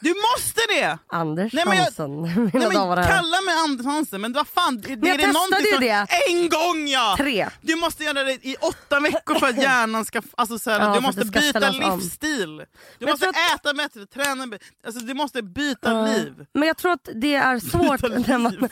Du 0.00 0.14
måste 0.14 0.60
det! 0.68 0.98
Anders 1.06 1.52
nej, 1.52 1.64
men 1.66 1.76
jag, 1.76 1.84
Hansen. 1.84 2.22
Nej, 2.52 2.68
men 2.68 2.72
kalla 3.06 3.40
mig 3.40 3.54
Anders 3.64 3.86
Hansen 3.86 4.20
men 4.20 4.32
vad 4.32 4.48
fan. 4.48 4.80
Det, 4.80 4.96
men 4.96 5.08
jag 5.08 5.20
är 5.20 5.26
testade 5.26 5.68
ju 5.72 5.78
det. 5.78 6.06
En 6.28 6.48
gång 6.48 6.88
ja! 6.88 7.14
Tre. 7.18 7.48
Du 7.60 7.76
måste 7.76 8.04
göra 8.04 8.24
det 8.24 8.32
i 8.32 8.56
åtta 8.60 9.00
veckor 9.00 9.34
för 9.34 9.46
att 9.46 9.56
hjärnan 9.62 10.04
ska... 10.04 10.22
Alltså, 10.36 10.58
så 10.58 10.70
här, 10.70 10.80
ja, 10.80 10.94
du 10.94 11.00
måste 11.00 11.24
byta 11.24 11.70
livsstil. 11.70 12.60
Om. 12.60 12.66
Du 12.98 13.06
måste 13.06 13.28
att... 13.28 13.54
äta 13.54 13.74
bättre, 13.74 14.06
träna 14.06 14.46
bättre. 14.46 14.66
Alltså, 14.86 15.00
du 15.00 15.14
måste 15.14 15.42
byta 15.42 15.92
uh, 15.92 16.12
liv. 16.12 16.46
Men 16.52 16.68
jag 16.68 16.76
tror 16.76 16.92
att 16.92 17.08
det 17.14 17.34
är 17.34 17.58
svårt 17.70 18.28
när 18.28 18.38
man... 18.38 18.68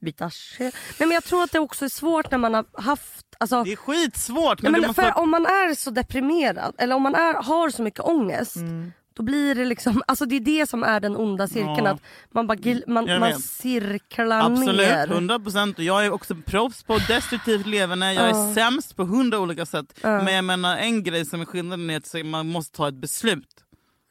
byta 0.00 0.30
Nej, 0.58 0.72
men 0.98 1.10
Jag 1.10 1.24
tror 1.24 1.42
att 1.42 1.52
det 1.52 1.58
också 1.58 1.84
är 1.84 1.88
svårt 1.88 2.30
när 2.30 2.38
man 2.38 2.54
har 2.54 2.64
haft 2.76 3.26
Alltså, 3.38 3.64
det 3.64 3.72
är 3.72 3.76
skitsvårt. 3.76 4.62
Men, 4.62 4.72
men 4.72 4.86
måste... 4.86 5.12
om 5.12 5.30
man 5.30 5.46
är 5.46 5.74
så 5.74 5.90
deprimerad 5.90 6.74
eller 6.78 6.94
om 6.94 7.02
man 7.02 7.14
är, 7.14 7.34
har 7.34 7.70
så 7.70 7.82
mycket 7.82 8.00
ångest 8.00 8.56
mm. 8.56 8.92
Då 9.16 9.22
blir 9.22 9.54
det 9.54 9.64
liksom, 9.64 10.02
alltså 10.06 10.26
det 10.26 10.36
är 10.36 10.40
det 10.40 10.66
som 10.66 10.82
är 10.82 11.00
den 11.00 11.16
onda 11.16 11.46
cirkeln. 11.46 11.84
Ja. 11.84 11.90
Att 11.90 12.00
man, 12.30 12.46
bara, 12.46 12.58
man, 12.86 13.20
man 13.20 13.38
cirklar 13.38 14.40
Absolut, 14.40 14.76
ner. 14.76 14.92
Absolut, 14.92 15.16
100 15.16 15.40
procent. 15.40 15.78
Jag 15.78 16.06
är 16.06 16.10
också 16.10 16.34
proffs 16.46 16.82
på 16.82 16.98
destruktivt 17.08 17.66
leverne. 17.66 18.14
Jag 18.14 18.28
är 18.28 18.48
uh. 18.48 18.54
sämst 18.54 18.96
på 18.96 19.04
hundra 19.04 19.38
olika 19.38 19.66
sätt. 19.66 20.00
Uh. 20.04 20.24
Men 20.24 20.34
jag 20.34 20.44
menar 20.44 20.76
en 20.76 21.02
grej 21.02 21.24
som 21.24 21.40
är 21.40 21.44
skillnaden 21.44 21.90
är 21.90 21.96
att 21.96 22.26
man 22.26 22.48
måste 22.48 22.76
ta 22.76 22.88
ett 22.88 22.94
beslut. 22.94 23.64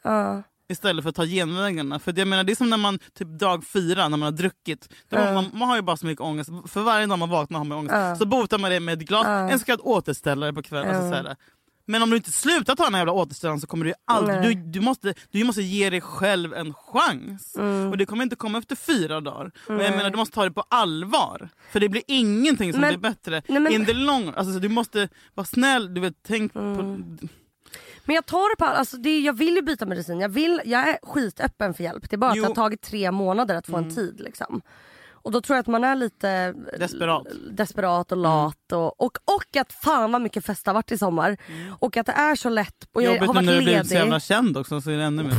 Uh. 0.05 0.39
Istället 0.69 1.03
för 1.03 1.09
att 1.09 1.15
ta 1.15 1.25
genvägarna. 1.25 1.99
För 1.99 2.13
jag 2.17 2.27
menar, 2.27 2.43
det 2.43 2.53
är 2.53 2.55
som 2.55 2.69
när 2.69 2.77
man 2.77 2.99
typ 3.13 3.27
dag 3.39 3.65
fyra 3.65 4.07
när 4.07 4.17
man 4.17 4.21
har 4.21 4.31
druckit. 4.31 4.89
Då 5.09 5.17
uh. 5.17 5.33
man, 5.33 5.49
man 5.53 5.69
har 5.69 5.75
ju 5.75 5.81
bara 5.81 5.97
så 5.97 6.05
mycket 6.05 6.21
ångest. 6.21 6.49
För 6.67 6.81
varje 6.81 7.05
dag 7.05 7.19
man 7.19 7.29
vaknar 7.29 7.57
har 7.57 7.65
man 7.65 7.77
ångest. 7.77 8.19
Så 8.19 8.25
botar 8.25 8.57
man 8.57 8.71
det 8.71 8.79
med 8.79 9.01
ett 9.01 9.07
glas, 9.07 9.25
en 9.25 9.59
så 9.59 9.65
kallad 9.65 9.81
återställare 9.83 10.53
på 10.53 10.63
kvällen. 10.63 10.95
Alltså, 10.95 11.09
så 11.09 11.15
här, 11.15 11.35
men 11.85 12.03
om 12.03 12.09
du 12.09 12.15
inte 12.15 12.31
slutar 12.31 12.75
ta 12.75 12.83
den 12.83 12.93
här 12.93 13.01
jävla 13.01 13.13
återställaren 13.13 13.61
så 13.61 13.67
kommer 13.67 13.85
du 13.85 13.93
aldrig... 14.05 14.41
Du, 14.41 14.53
du, 14.53 14.79
måste, 14.79 15.13
du 15.31 15.43
måste 15.43 15.61
ge 15.61 15.89
dig 15.89 16.01
själv 16.01 16.53
en 16.53 16.73
chans. 16.73 17.55
Mm. 17.55 17.89
Och 17.89 17.97
det 17.97 18.05
kommer 18.05 18.23
inte 18.23 18.35
komma 18.35 18.57
efter 18.57 18.75
fyra 18.75 19.21
dagar. 19.21 19.51
Mm. 19.67 19.79
Och 19.79 19.85
jag 19.85 19.95
menar, 19.95 20.09
du 20.09 20.17
måste 20.17 20.35
ta 20.35 20.43
det 20.43 20.51
på 20.51 20.63
allvar. 20.69 21.49
För 21.71 21.79
det 21.79 21.89
blir 21.89 22.03
ingenting 22.07 22.73
som 22.73 22.81
men, 22.81 22.89
blir 22.89 23.09
bättre. 23.09 23.41
Nej, 23.47 23.59
men, 23.59 23.73
In 23.73 23.85
the 23.85 23.93
long, 23.93 24.33
alltså, 24.35 24.59
du 24.59 24.69
måste 24.69 25.09
vara 25.33 25.45
snäll, 25.45 25.93
du 25.93 26.01
vet, 26.01 26.13
tänk 26.27 26.55
mm. 26.55 26.77
på... 26.77 26.83
Men 28.05 28.15
jag 28.15 28.25
tar 28.25 28.49
det 28.49 28.55
på 28.55 28.65
alltså 28.65 28.97
det, 28.97 29.19
jag 29.19 29.33
vill 29.33 29.55
ju 29.55 29.61
byta 29.61 29.85
medicin, 29.85 30.19
jag, 30.19 30.29
vill, 30.29 30.61
jag 30.65 30.89
är 30.89 30.97
skitöppen 31.03 31.73
för 31.73 31.83
hjälp. 31.83 32.09
Det 32.09 32.15
är 32.15 32.17
bara 32.17 32.31
att 32.31 32.37
det 32.37 32.47
har 32.47 32.55
tagit 32.55 32.81
tre 32.81 33.11
månader 33.11 33.55
att 33.55 33.65
få 33.65 33.77
en 33.77 33.83
Mm. 33.83 33.95
tid. 33.95 34.19
Liksom. 34.19 34.61
Och 35.25 35.31
då 35.31 35.41
tror 35.41 35.55
jag 35.55 35.61
att 35.61 35.67
man 35.67 35.83
är 35.83 35.95
lite 35.95 36.53
Desperat. 36.79 37.27
desperat 37.51 38.11
och 38.11 38.17
lat. 38.17 38.71
Mm. 38.71 38.83
Och, 38.83 39.05
och, 39.05 39.17
och 39.25 39.57
att 39.57 39.73
fan 39.73 40.11
vad 40.11 40.21
mycket 40.21 40.45
fest 40.45 40.67
har 40.67 40.73
varit 40.73 40.91
i 40.91 40.97
sommar. 40.97 41.37
Mm. 41.47 41.73
Och 41.79 41.97
att 41.97 42.05
det 42.05 42.11
är 42.11 42.35
så 42.35 42.49
lätt. 42.49 42.73
Och 42.93 43.03
jag 43.03 43.13
Jobbigt 43.13 43.27
har 43.27 43.33
varit 43.33 43.45
när 43.45 43.55
du 43.55 43.61
blivit 43.61 43.87
så 43.87 43.93
jävla 43.93 44.19
känd 44.19 44.57
också 44.57 44.81
så 44.81 44.91
är 44.91 44.97
det 44.97 45.03
ännu 45.03 45.23
mer. 45.23 45.31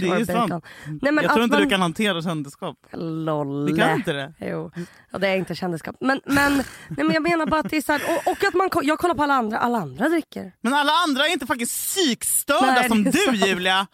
det 0.00 0.22
är 0.22 0.24
sant. 0.24 0.64
Nej, 1.02 1.12
men 1.12 1.24
jag 1.24 1.32
tror 1.32 1.44
inte 1.44 1.56
man... 1.56 1.64
du 1.64 1.70
kan 1.70 1.80
hantera 1.80 2.22
kändisskap. 2.22 2.76
Lolle. 2.92 3.72
Du 3.72 3.76
kan 3.76 3.94
inte 3.94 4.12
det? 4.12 4.34
Jo, 4.40 4.70
och 5.12 5.20
det 5.20 5.28
är 5.28 5.36
inte 5.36 5.54
kändisskap. 5.54 5.96
Men, 6.00 6.20
men, 6.24 6.56
nej, 6.56 6.64
men 6.88 7.12
jag 7.12 7.22
menar 7.22 7.46
bara 7.46 7.60
att 7.60 7.70
det 7.70 7.76
är 7.76 7.82
så 7.82 7.92
här, 7.92 8.02
och, 8.08 8.32
och, 8.32 8.44
att 8.44 8.54
man, 8.54 8.70
jag 8.82 8.98
kollar 8.98 9.14
på 9.14 9.22
alla 9.22 9.34
andra, 9.34 9.58
alla 9.58 9.78
andra 9.78 10.08
dricker. 10.08 10.52
Men 10.60 10.74
alla 10.74 10.92
andra 11.06 11.26
är 11.26 11.32
inte 11.32 11.46
fucking 11.46 11.66
psykstörda 11.66 12.66
Nej, 12.66 12.88
som 12.88 13.04
du 13.04 13.12
sant. 13.12 13.46
Julia! 13.46 13.86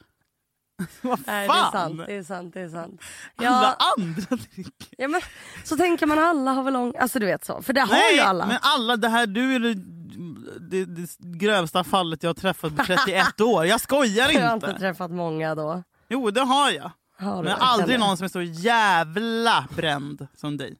Vad 1.02 1.20
Nej, 1.26 1.48
det 1.48 1.52
är 1.54 1.56
fan? 1.62 1.72
sant. 1.72 2.02
Det 2.06 2.14
är 2.14 2.22
sant, 2.22 2.54
det 2.54 2.60
är 2.60 2.68
sant. 2.68 3.00
Alla 3.36 3.76
Ja, 3.78 3.92
andra 3.98 4.36
dricker. 4.36 4.88
ja, 4.98 5.08
men, 5.08 5.20
så 5.64 5.76
tänker 5.76 6.06
man 6.06 6.18
alla 6.18 6.52
har 6.52 6.62
väl 6.62 6.72
lång... 6.72 6.94
Alltså 6.98 7.18
du 7.18 7.26
vet 7.26 7.44
så. 7.44 7.62
För 7.62 7.72
det 7.72 7.80
har 7.80 7.88
Nej, 7.94 8.14
ju 8.14 8.20
alla. 8.20 8.46
men 8.46 8.58
alla, 8.60 8.96
det 8.96 9.08
här, 9.08 9.26
du 9.26 9.54
är 9.54 9.60
det, 9.60 9.74
det, 10.60 10.84
det 10.84 11.38
grövsta 11.38 11.84
fallet 11.84 12.22
jag 12.22 12.28
har 12.30 12.34
träffat 12.34 12.76
på 12.76 12.84
31 12.84 13.40
år. 13.40 13.66
Jag 13.66 13.80
skojar 13.80 14.28
Jag 14.32 14.46
har 14.46 14.54
inte 14.54 14.66
inte. 14.66 14.78
träffat 14.80 15.10
många 15.10 15.54
då. 15.54 15.82
Jo, 16.08 16.30
det 16.30 16.40
har 16.40 16.70
jag. 16.70 16.90
Har 17.18 17.42
du 17.42 17.48
Men 17.48 17.58
aldrig 17.60 17.98
någon 18.00 18.16
som 18.16 18.24
är 18.24 18.28
så 18.28 18.42
jävla 18.42 19.64
bränd 19.76 20.26
som 20.36 20.56
dig. 20.56 20.76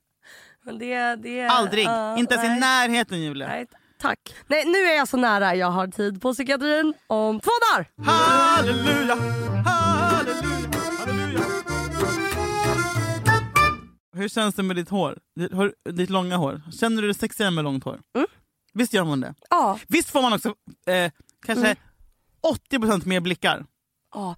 Men 0.63 0.79
det, 0.79 1.15
det, 1.15 1.47
Aldrig. 1.47 1.85
ja, 1.85 2.17
inte 2.17 2.33
ens 2.33 2.45
i 2.45 2.49
nej. 2.49 2.59
närheten 2.59 3.21
Julia. 3.21 3.47
Nej, 3.47 3.65
tack. 4.01 4.19
Nej, 4.47 4.65
nu 4.65 4.77
är 4.77 4.95
jag 4.97 5.07
så 5.07 5.17
nära. 5.17 5.55
Jag 5.55 5.71
har 5.71 5.87
tid 5.87 6.21
på 6.21 6.33
psykiatrin 6.33 6.93
om 7.07 7.39
två 7.39 7.51
dagar. 7.73 7.89
Halleluja, 8.11 9.15
halleluja, 9.65 10.69
halleluja. 10.97 11.41
Hur 14.15 14.29
känns 14.29 14.55
det 14.55 14.63
med 14.63 14.75
ditt 14.75 14.89
hår? 14.89 15.17
Ditt, 15.35 15.51
hår, 15.53 15.73
ditt 15.91 16.09
långa 16.09 16.37
hår? 16.37 16.61
Känner 16.79 17.01
du 17.01 17.07
dig 17.07 17.15
sexigare 17.15 17.51
med 17.51 17.63
långt 17.63 17.83
hår? 17.83 17.99
Mm. 18.15 18.27
Visst 18.73 18.93
gör 18.93 19.03
man 19.05 19.19
det? 19.21 19.33
Ja. 19.49 19.79
Visst 19.87 20.09
får 20.09 20.21
man 20.21 20.33
också 20.33 20.55
eh, 20.87 21.11
kanske 21.45 21.65
Mm. 21.65 21.77
80% 22.71 23.07
mer 23.07 23.19
blickar? 23.19 23.65
ja. 24.13 24.35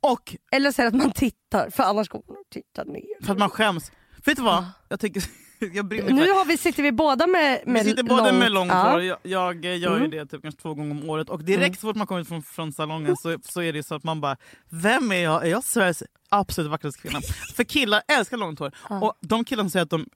Och 0.00 0.36
Eller 0.52 0.72
så 0.72 0.82
är 0.82 0.84
det 0.84 0.88
att 0.88 1.02
man 1.04 1.12
tittar, 1.12 1.70
för 1.70 1.82
annars 1.82 2.08
kommer 2.08 2.24
man 2.28 2.36
att 2.36 2.50
titta 2.50 2.84
ner. 2.84 3.24
för 3.24 3.32
att 3.32 3.38
man 3.38 3.50
skäms. 3.50 3.92
Vet 4.24 4.36
du 4.36 4.42
vad? 4.42 4.64
Jag 4.88 5.00
tycker... 5.00 5.22
Nu 5.60 6.30
har 6.32 6.44
vi, 6.44 6.56
sitter 6.56 6.82
vi 6.82 6.92
båda 6.92 7.26
med, 7.26 7.62
med 7.66 7.84
Vi 7.84 7.90
sitter 7.90 8.02
båda 8.02 8.24
långt, 8.24 8.38
med 8.38 8.52
långt 8.52 8.70
ja. 8.72 8.90
hår. 8.92 9.02
Jag, 9.02 9.18
jag 9.22 9.64
gör 9.64 9.90
ju 9.90 9.96
Mm. 9.96 10.10
det 10.10 10.26
typ 10.26 10.42
kanske 10.42 10.60
två 10.62 10.74
gånger 10.74 10.90
om 10.90 11.10
året. 11.10 11.28
Och 11.30 11.44
direkt 11.44 11.60
Mm. 11.66 11.74
så 11.74 11.80
fort 11.80 11.96
man 11.96 12.06
kommer 12.06 12.20
ut 12.20 12.28
från, 12.28 12.42
från 12.42 12.72
salongen 12.72 13.16
så, 13.16 13.36
så 13.42 13.62
är 13.62 13.72
det 13.72 13.82
så 13.82 13.94
att 13.94 14.04
man 14.04 14.20
bara, 14.20 14.36
vem 14.70 15.12
är 15.12 15.16
jag? 15.22 15.46
Är 15.46 15.50
jag 15.50 15.64
Sveriges 15.64 16.02
absolut 16.28 16.70
vackraste 16.70 17.00
kvinna? 17.02 17.20
För 17.56 17.64
killar 17.64 18.02
älskar 18.08 18.36
långt 18.36 18.58
hår. 18.58 18.72
Ja. 18.88 19.00
Och 19.00 19.14
de 19.20 19.44
killar 19.44 19.62
som 19.62 19.70
säger 19.70 19.84
att 19.84 19.90
de 19.90 20.06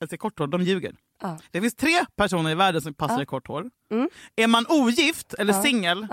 älskar 0.00 0.16
kort 0.16 0.38
hår, 0.38 0.46
de 0.46 0.62
ljuger. 0.62 0.94
Ja. 1.22 1.38
Det 1.50 1.60
finns 1.60 1.74
tre 1.74 2.04
personer 2.16 2.50
i 2.50 2.54
världen 2.54 2.82
som 2.82 2.94
passar 2.94 3.22
i 3.22 3.26
kort 3.26 3.48
hår. 3.48 3.70
Mm. 3.92 4.08
Är 4.36 4.46
man 4.46 4.66
ogift 4.68 5.34
eller 5.34 5.52
singel. 5.52 6.06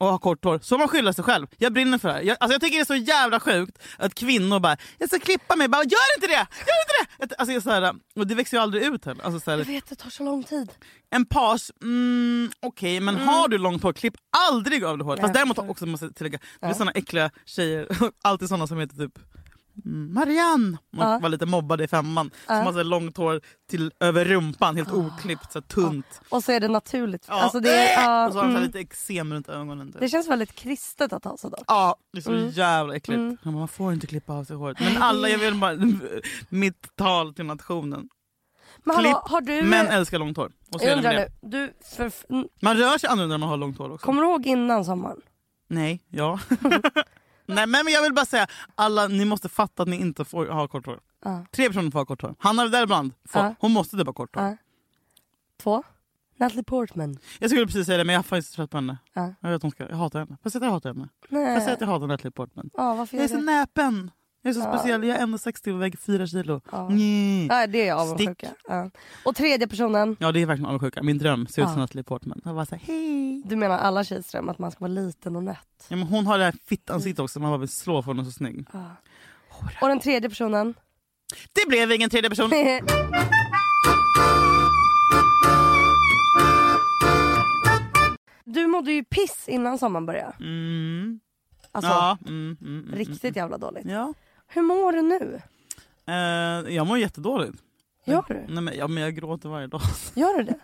Och 0.00 0.06
har 0.06 0.18
kort 0.18 0.44
hår, 0.44 0.58
så 0.62 0.78
man 0.78 0.88
skylla 0.88 1.12
sig 1.12 1.24
själv. 1.24 1.46
Jag 1.58 1.72
brinner 1.72 1.98
för 1.98 2.08
det 2.08 2.14
här. 2.14 2.22
Jag, 2.22 2.36
alltså 2.40 2.54
jag 2.54 2.60
tycker 2.60 2.76
det 2.78 2.82
är 2.82 2.84
så 2.84 2.94
jävla 2.96 3.40
sjukt 3.40 3.78
att 3.98 4.14
kvinnor 4.14 4.60
bara 4.60 4.76
“jag 4.98 5.08
ska 5.08 5.18
klippa 5.18 5.56
mig”, 5.56 5.68
bara 5.68 5.82
“gör 5.82 6.16
inte 6.16 6.26
det!” 6.26 6.32
Gör 6.32 6.38
inte 6.38 7.26
det! 7.26 7.34
Alltså 7.38 7.60
så 7.60 7.70
här, 7.70 7.94
och 8.16 8.26
det 8.26 8.34
växer 8.34 8.56
ju 8.56 8.62
aldrig 8.62 8.82
ut 8.82 9.04
heller. 9.04 9.24
Alltså 9.24 9.40
så 9.40 9.50
här, 9.50 9.58
Jag 9.58 9.64
vet, 9.64 9.88
det 9.88 9.94
tar 9.96 10.10
så 10.10 10.22
lång 10.24 10.44
tid. 10.44 10.72
en 11.10 11.26
page, 11.26 11.70
mm, 11.82 12.50
okej 12.60 13.00
men 13.00 13.16
har 13.16 13.48
du 13.48 13.58
långt 13.58 13.82
hår, 13.82 13.92
klipp 13.92 14.14
aldrig 14.48 14.84
av 14.84 14.98
det 14.98 15.04
håret. 15.04 15.20
Fast 15.20 15.34
däremot 15.34 15.58
också 15.58 15.86
måste 15.86 16.06
jag 16.06 16.16
tillägga, 16.16 16.38
det 16.60 16.66
är 16.66 16.70
Ja. 16.70 16.74
såna 16.74 16.90
äckliga 16.92 17.30
tjejer, 17.44 17.88
alltid 18.22 18.48
såna 18.48 18.66
som 18.66 18.78
heter 18.78 18.96
typ 18.96 19.18
mm, 19.18 19.33
Marianne, 19.84 20.78
man 20.90 21.12
Ja. 21.12 21.18
var 21.18 21.28
lite 21.28 21.46
mobbad 21.46 21.80
i 21.80 21.88
femman, 21.88 22.30
Ja. 22.48 22.56
som 22.56 22.66
har 22.66 22.72
så 22.72 22.82
långt 22.82 23.16
hår 23.16 23.40
till 23.70 23.92
över 24.00 24.24
rumpan, 24.24 24.76
helt 24.76 24.92
oklippt, 24.92 25.52
så 25.52 25.60
tunt. 25.60 26.20
Och 26.28 26.44
så 26.44 26.52
är 26.52 26.60
det 26.60 26.68
naturligt. 26.68 27.24
Ja. 27.28 27.34
Alltså 27.42 27.60
det, 27.60 27.76
är- 27.76 28.02
ja, 28.02 28.26
och 28.26 28.32
så 28.32 28.38
har 28.38 28.44
här 28.44 28.50
mm. 28.50 28.62
lite 28.62 28.78
eksem 28.80 29.34
runt 29.34 29.48
ögonen. 29.48 29.92
Typ. 29.92 30.00
det 30.00 30.08
känns 30.08 30.28
väldigt 30.28 30.54
kristet 30.54 31.12
att 31.12 31.24
ha 31.24 31.36
så 31.36 31.48
dock. 31.48 31.64
Ja, 31.66 31.96
det 32.12 32.18
är 32.18 32.22
så 32.22 32.32
Mm. 32.32 32.48
jävla 32.50 32.96
äckligt. 32.96 33.18
Mm. 33.18 33.30
Ja, 33.42 33.50
men 33.50 33.54
Man 33.58 33.68
får 33.68 33.92
inte 33.92 34.06
klippa 34.06 34.32
av 34.32 34.44
sig 34.44 34.56
håret. 34.56 34.80
Men 34.80 35.02
alla, 35.02 35.28
jag 35.28 35.38
vill 35.38 35.54
bara, 35.54 35.76
mitt 36.48 36.96
tal 36.96 37.34
till 37.34 37.44
nationen. 37.44 38.08
Men 38.84 38.96
Klipp, 38.96 39.16
har 39.16 39.40
du... 39.40 39.62
Män 39.62 39.86
älskar 39.86 40.18
långt 40.18 40.36
hår. 40.36 40.52
Och 40.72 40.80
så 40.80 40.86
jag 40.86 40.96
undrar 40.96 41.12
det. 41.12 41.28
nu, 41.42 41.48
du, 41.50 41.72
för, 41.96 42.10
Man 42.64 42.76
rör 42.76 42.98
sig 42.98 43.08
annorlunda 43.08 43.32
när 43.36 43.38
man 43.38 43.48
har 43.48 43.56
långt 43.56 43.78
hår 43.78 43.92
också. 43.92 44.06
kommer 44.06 44.22
du 44.22 44.28
ihåg 44.28 44.46
innan 44.46 44.84
sommaren? 44.84 45.20
Nej, 45.68 46.02
ja. 46.10 46.38
Nej 47.46 47.66
men 47.66 47.88
jag 47.88 48.02
vill 48.02 48.14
bara 48.14 48.26
säga, 48.26 48.46
alla 48.74 49.08
ni 49.08 49.24
måste 49.24 49.48
fatta 49.48 49.82
att 49.82 49.88
ni 49.88 50.00
inte 50.00 50.24
får 50.24 50.46
ha 50.46 50.68
kort 50.68 50.86
hår. 50.86 51.00
Ja. 51.24 51.46
Tre 51.50 51.68
personer 51.68 51.90
får 51.90 51.98
ha 51.98 52.06
kort 52.06 52.22
hår. 52.22 52.34
Hanna 52.38 52.62
får. 52.68 53.12
Ja. 53.32 53.54
hon 53.60 53.72
måste 53.72 53.96
typ 53.96 54.06
ha 54.06 54.12
kort 54.12 54.36
hår. 54.36 54.44
Ja. 54.44 54.56
Två. 55.62 55.82
Natalie 56.36 56.64
Portman. 56.64 57.18
Jag 57.38 57.50
skulle 57.50 57.66
precis 57.66 57.86
säga 57.86 57.98
det 57.98 58.04
men 58.04 58.12
jag 58.14 58.20
är 58.20 58.22
faktiskt 58.22 58.54
trött 58.54 58.70
på 58.70 58.76
henne. 58.76 58.98
Ja. 59.12 59.34
Jag, 59.40 59.48
vet 59.48 59.56
att 59.56 59.62
hon 59.62 59.70
ska, 59.70 59.88
jag 59.88 59.96
hatar 59.96 60.18
henne. 60.18 60.36
Får 60.42 60.62
jag 60.62 60.70
hatar 60.70 60.94
henne? 60.94 61.08
Nej. 61.28 61.56
att 61.72 61.80
jag 61.80 61.88
hatar 61.88 62.06
Natalie 62.06 62.30
Portman? 62.30 62.70
Ja, 62.74 62.94
varför 62.94 63.16
Jag 63.16 63.24
är 63.24 63.28
så 63.28 63.40
näpen. 63.40 64.10
Jag 64.44 64.50
är 64.50 64.54
så 64.54 64.60
Ja. 64.60 64.78
speciell. 64.78 65.04
Jag 65.04 65.16
är 65.18 65.26
1,60 65.26 65.72
och 65.72 65.82
väger 65.82 65.98
4 65.98 66.26
kilo. 66.26 66.60
Ja. 66.72 66.88
Nej. 66.88 67.46
Ja, 67.46 67.66
det 67.66 67.80
är 67.80 67.86
jag 67.86 67.98
avundsjuka. 67.98 68.48
Ja. 68.68 68.90
Och 69.24 69.36
tredje 69.36 69.68
personen, 69.68 70.16
Ja 70.20 70.32
det 70.32 70.42
är 70.42 70.46
verkligen 70.46 70.66
avundsjuka. 70.66 71.02
Min 71.02 71.18
dröm 71.18 71.46
ser 71.46 71.62
ut 71.62 71.68
som. 71.68 71.78
Natalie 71.78 72.04
Portman. 72.04 72.40
Jag 72.44 72.54
bara 72.54 72.66
såhär, 72.66 72.82
hej. 72.86 73.42
du 73.44 73.56
menar 73.56 73.78
alla 73.78 74.04
tjejers 74.04 74.26
dröm 74.26 74.48
att 74.48 74.58
man 74.58 74.70
ska 74.70 74.80
vara 74.80 74.92
liten 74.92 75.36
och 75.36 75.42
nätt. 75.42 75.86
Ja, 75.88 75.96
men 75.96 76.06
hon 76.06 76.26
har 76.26 76.38
det 76.38 76.44
här 76.44 76.54
fittansiktet 76.66 77.22
också. 77.22 77.40
Man 77.40 77.50
bara 77.50 77.58
vill 77.58 77.68
slå 77.68 78.02
för 78.02 78.06
hon 78.06 78.18
är 78.18 78.24
så 78.24 78.30
snygg. 78.30 78.66
Och 79.80 79.88
den 79.88 80.00
tredje 80.00 80.28
personen? 80.28 80.74
Det 81.52 81.68
blev 81.68 81.92
ingen 81.92 82.10
tredje 82.10 82.30
person. 82.30 82.50
du 88.44 88.66
mådde 88.66 88.92
ju 88.92 89.04
piss 89.04 89.44
innan 89.48 89.78
sommaren 89.78 90.06
började. 90.06 90.34
Mm. 90.40 91.20
Alltså 91.72 91.90
ja. 91.90 92.18
Mm, 92.26 92.56
mm, 92.60 92.84
mm, 92.84 92.94
riktigt 92.94 93.36
jävla 93.36 93.58
dåligt. 93.58 93.84
Mm. 93.84 93.96
Ja. 93.96 94.14
Hur 94.48 94.62
mår 94.62 94.92
du 94.92 95.02
nu? 95.02 95.40
Eh, 96.06 96.74
jag 96.74 96.86
mår 96.86 96.98
jättedåligt. 96.98 97.62
Gör 98.06 98.24
du? 98.28 98.34
Nej, 98.48 98.62
men, 98.62 98.76
ja, 98.76 98.88
men 98.88 99.02
jag 99.02 99.14
gråter 99.14 99.48
varje 99.48 99.66
dag. 99.66 99.80
Gör 100.14 100.38
du 100.38 100.42
det? 100.44 100.58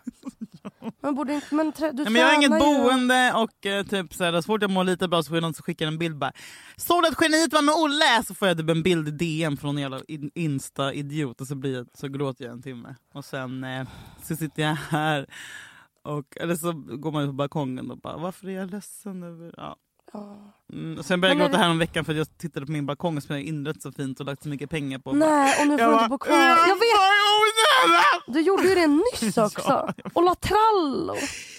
Men 1.00 1.14
borde 1.14 1.34
inte, 1.34 1.54
men 1.54 1.72
trä, 1.72 1.92
du 1.92 2.02
Nej, 2.04 2.12
men 2.12 2.22
jag 2.22 2.28
har 2.28 2.34
inget 2.34 2.52
ju. 2.52 2.58
boende 2.58 3.32
och 3.36 3.66
eh, 3.66 3.84
typ, 3.86 4.14
så 4.14 4.24
här, 4.24 4.32
så 4.32 4.42
fort 4.42 4.62
jag 4.62 4.70
mår 4.70 4.84
lite 4.84 5.08
bra 5.08 5.22
så 5.22 5.28
får 5.28 5.36
jag 5.36 5.42
någon 5.42 5.54
som 5.54 5.62
skickar 5.62 5.86
en 5.86 5.98
bild 5.98 6.18
bara 6.18 6.32
Såg 6.76 7.02
du 7.02 7.08
att 7.08 7.20
geniet 7.20 7.52
var 7.52 7.62
med 7.62 7.74
Olle? 7.74 8.22
Så 8.26 8.34
får 8.34 8.48
jag 8.48 8.58
typ 8.58 8.70
en 8.70 8.82
bild 8.82 9.08
i 9.08 9.10
DM 9.10 9.56
från 9.56 9.76
en 9.76 9.82
jävla 9.82 10.00
in- 10.08 10.30
insta-idiot 10.34 11.40
och 11.40 11.46
så, 11.46 11.54
blir 11.54 11.74
jag, 11.76 11.86
så 11.94 12.08
gråter 12.08 12.44
jag 12.44 12.52
en 12.52 12.62
timme. 12.62 12.94
Och 13.14 13.24
sen 13.24 13.64
eh, 13.64 13.88
så 14.22 14.36
sitter 14.36 14.62
jag 14.62 14.74
här 14.74 15.26
och, 16.02 16.36
eller 16.36 16.54
så 16.56 16.72
går 16.72 17.12
man 17.12 17.22
ut 17.22 17.28
på 17.28 17.32
balkongen 17.32 17.90
och 17.90 17.98
bara 17.98 18.16
varför 18.16 18.48
är 18.48 18.52
jag 18.58 18.70
ledsen 18.70 19.22
över... 19.22 19.54
Ja. 19.56 19.76
Mm, 20.72 21.02
sen 21.02 21.20
började 21.20 21.40
jag 21.40 21.50
gråta 21.50 21.62
här 21.62 21.70
om 21.70 21.78
veckan 21.78 22.04
för 22.04 22.12
att 22.12 22.18
jag 22.18 22.38
tittade 22.38 22.66
på 22.66 22.72
min 22.72 22.86
balkong 22.86 23.20
som 23.20 23.36
jag 23.36 23.44
inrett 23.44 23.82
så 23.82 23.92
fint 23.92 24.20
och 24.20 24.26
lagt 24.26 24.42
så 24.42 24.48
mycket 24.48 24.70
pengar 24.70 24.98
på. 24.98 25.12
Nej, 25.12 25.60
och 25.60 25.66
nu 25.68 25.78
får 25.78 25.86
du 25.86 25.92
inte 25.94 26.08
bo 26.08 26.18
kvar. 26.18 26.36
Jag 26.36 26.74
vet, 26.76 28.34
du 28.34 28.40
gjorde 28.40 28.62
ju 28.62 28.74
det 28.74 28.86
nyss 28.86 29.38
också. 29.38 29.92
Och 30.14 30.22
la 30.22 30.34
trall. 30.34 31.10
Och... 31.10 31.16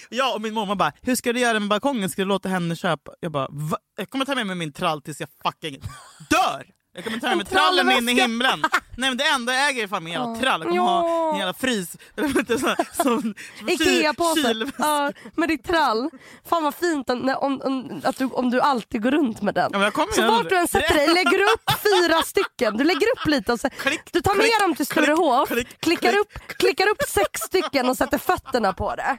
Ja 0.10 0.34
och 0.36 0.42
min 0.42 0.54
mamma 0.54 0.76
bara, 0.76 0.92
hur 1.02 1.16
ska 1.16 1.34
du 1.34 1.40
göra 1.40 1.60
med 1.60 1.70
balkongen? 1.70 2.10
Ska 2.10 2.22
du 2.22 2.28
låta 2.28 2.50
henne 2.50 2.76
köpa? 2.76 3.12
Jag 3.20 3.32
bara, 3.32 3.48
Va? 3.52 3.78
Jag 3.98 4.10
kommer 4.10 4.26
ta 4.26 4.36
med 4.36 4.48
mig 4.48 4.56
min 4.56 4.74
trall 4.74 5.02
tills 5.02 5.20
jag 5.20 5.30
fucking 5.44 5.82
dör! 6.30 6.66
Jag 6.94 7.04
kommer 7.04 7.18
ta 7.20 7.36
med 7.36 7.50
trallen 7.50 7.92
in 7.92 8.10
i 8.10 8.14
himlen. 8.22 8.62
Nej 8.98 9.10
men 9.10 9.18
det 9.18 9.24
enda 9.24 9.54
jag 9.54 9.70
äger 9.70 9.84
är 9.84 9.88
fan 9.88 10.04
min 10.04 10.14
jävla 10.14 10.36
trall. 10.36 10.62
Jag 10.62 10.70
kommer 10.70 10.76
Ja. 10.76 10.84
ha 10.84 11.32
en 11.34 11.38
jävla 11.40 11.54
frys... 11.54 11.98
Ikea-påse. 13.68 14.72
Ja, 14.78 15.12
med 15.36 15.50
ditt 15.50 15.64
trall. 15.64 16.10
Fan 16.46 16.64
vad 16.64 16.76
fint 16.76 17.10
om, 17.10 17.36
om, 17.42 17.62
om, 17.62 18.02
att 18.04 18.18
du, 18.18 18.26
om 18.26 18.50
du 18.50 18.62
alltid 18.62 19.02
går 19.04 19.12
runt 19.12 19.42
med 19.42 19.54
den. 19.56 19.72
Ja, 19.74 19.92
så 20.16 20.28
vart 20.28 20.50
du 20.50 20.58
än 20.58 20.68
sätter 20.68 20.94
dig 20.94 21.08
lägger 21.08 21.38
du 21.38 21.44
upp 21.44 21.72
fyra 21.84 22.22
stycken. 22.24 22.78
Du 22.78 22.84
lägger 22.84 23.08
upp 23.18 23.26
lite 23.28 23.54
och 23.54 23.60
så, 23.60 23.70
Klick, 23.70 24.02
du 24.14 24.22
tar 24.22 24.36
med 24.36 24.44
klick, 24.46 24.60
dem 24.60 24.76
till 24.76 24.86
Sturehof, 24.86 25.50
klick, 25.50 25.80
klickar, 25.82 26.10
klick. 26.10 26.22
upp, 26.22 26.58
klickar 26.58 26.88
upp 26.90 27.02
sex 27.08 27.42
stycken 27.42 27.90
och 27.90 27.98
sätter 27.98 28.18
fötterna 28.18 28.74
på 28.74 28.96
det. 28.96 29.18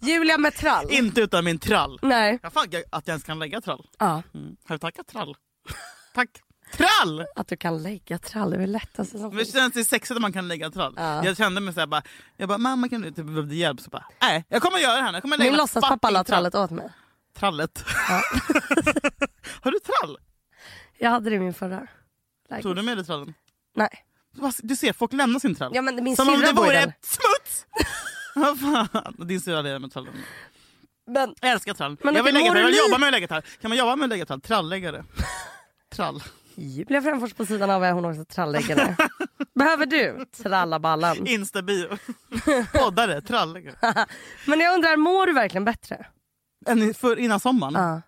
Julia 0.00 0.38
med 0.38 0.54
trall. 0.54 0.86
Inte 0.90 1.20
utan 1.20 1.44
min 1.44 1.58
trall. 1.58 1.98
Nej. 2.02 2.38
Jag 2.42 2.52
fan 2.52 2.66
att 2.66 2.72
jag 3.06 3.08
ens 3.08 3.24
kan 3.24 3.38
lägga 3.38 3.60
trall. 3.60 3.86
Ja, 3.98 4.22
Mm. 4.34 4.56
Har 4.68 4.74
du 4.74 4.78
tackat 4.78 5.06
trall? 5.06 5.34
Tack. 6.14 6.28
Trall! 6.72 7.26
att 7.36 7.48
du 7.48 7.56
kan 7.56 7.82
lägga 7.82 8.18
trall 8.18 8.50
det 8.50 8.56
är 8.56 8.60
väl 8.60 8.72
lättaste 8.72 9.18
som 9.18 9.28
Men 9.28 9.36
det 9.36 9.44
känns 9.52 9.74
det 9.74 9.84
sexigt 9.84 10.16
att 10.16 10.22
man 10.22 10.32
kan 10.32 10.48
lägga 10.48 10.70
trall. 10.70 10.94
Ja. 10.96 11.24
Jag 11.24 11.36
kände 11.36 11.60
mig 11.60 11.74
såhär 11.74 11.86
bara, 11.86 12.02
jag 12.36 12.48
bara 12.48 12.58
mamma 12.58 12.88
kan 12.88 13.00
du 13.00 13.10
typ 13.10 13.26
behövde 13.26 13.54
hjälp? 13.54 13.80
Så 13.80 13.90
bara, 13.90 14.04
nej 14.22 14.44
jag 14.48 14.62
kommer 14.62 14.78
göra 14.78 14.96
det 14.96 15.02
här. 15.02 15.12
Jag 15.12 15.22
kommer 15.22 15.38
lägga 15.38 15.50
Min 15.50 15.58
låtsaspappa 15.58 16.10
la 16.10 16.24
trall. 16.24 16.50
trallet 16.50 16.54
åt 16.54 16.70
mig. 16.70 16.90
Trallet. 17.38 17.84
Ja. 18.08 18.22
Har 19.62 19.70
du 19.72 19.78
trall? 19.78 20.18
Jag 20.98 21.10
hade 21.10 21.30
det 21.30 21.36
i 21.36 21.38
min 21.38 21.54
förra 21.54 21.68
lägenhet. 22.48 22.62
Tog 22.62 22.76
du 22.76 22.82
med 22.82 22.96
dig 22.98 23.06
trallen? 23.06 23.34
Nej. 23.74 24.04
Du 24.62 24.76
ser, 24.76 24.92
folk 24.92 25.12
lämnar 25.12 25.40
sin 25.40 25.54
trall. 25.54 25.72
Ja 25.74 25.82
men 25.82 26.04
min 26.04 26.16
Som 26.16 26.28
om 26.28 26.40
det 26.40 26.52
vore 26.52 26.80
den. 26.80 26.92
smuts! 27.02 27.66
Vad 28.34 28.60
fan. 28.60 29.14
Din 29.18 29.40
syrra 29.40 29.56
hade 29.56 29.78
med 29.78 29.92
trallen. 29.92 30.12
Men 31.06 31.34
Jag 31.40 31.50
älskar 31.50 31.74
trall. 31.74 31.96
Men 32.02 32.14
jag 32.14 32.22
vill, 32.22 32.34
lägga 32.34 32.46
jag 32.46 32.66
vill 32.66 32.76
jobba 32.76 32.98
med 32.98 33.06
att 33.06 33.12
lägga 33.12 33.28
trall. 33.28 33.42
Kan 33.60 33.68
man 33.68 33.78
jobba 33.78 33.96
med 33.96 34.04
att 34.04 34.10
lägga 34.10 34.26
trall? 34.26 34.40
Tralläggare. 34.40 35.04
Trall. 35.94 36.22
Julia 36.56 37.02
Fränfors 37.02 37.34
på 37.34 37.46
sidan 37.46 37.70
av 37.70 37.84
är 37.84 37.92
hon 37.92 38.04
också 38.04 38.24
tralläggare. 38.24 38.96
Behöver 39.54 39.86
du 39.86 40.24
trallaballen? 40.42 41.26
Instabio. 41.26 41.88
Poddare. 42.72 43.20
Tralläggare. 43.20 44.06
Men 44.46 44.60
jag 44.60 44.74
undrar, 44.74 44.96
mår 44.96 45.26
du 45.26 45.32
verkligen 45.32 45.64
bättre? 45.64 46.06
Än 46.66 46.94
för, 46.94 47.18
innan 47.18 47.40
sommaren? 47.40 47.74
Ja. 47.74 48.02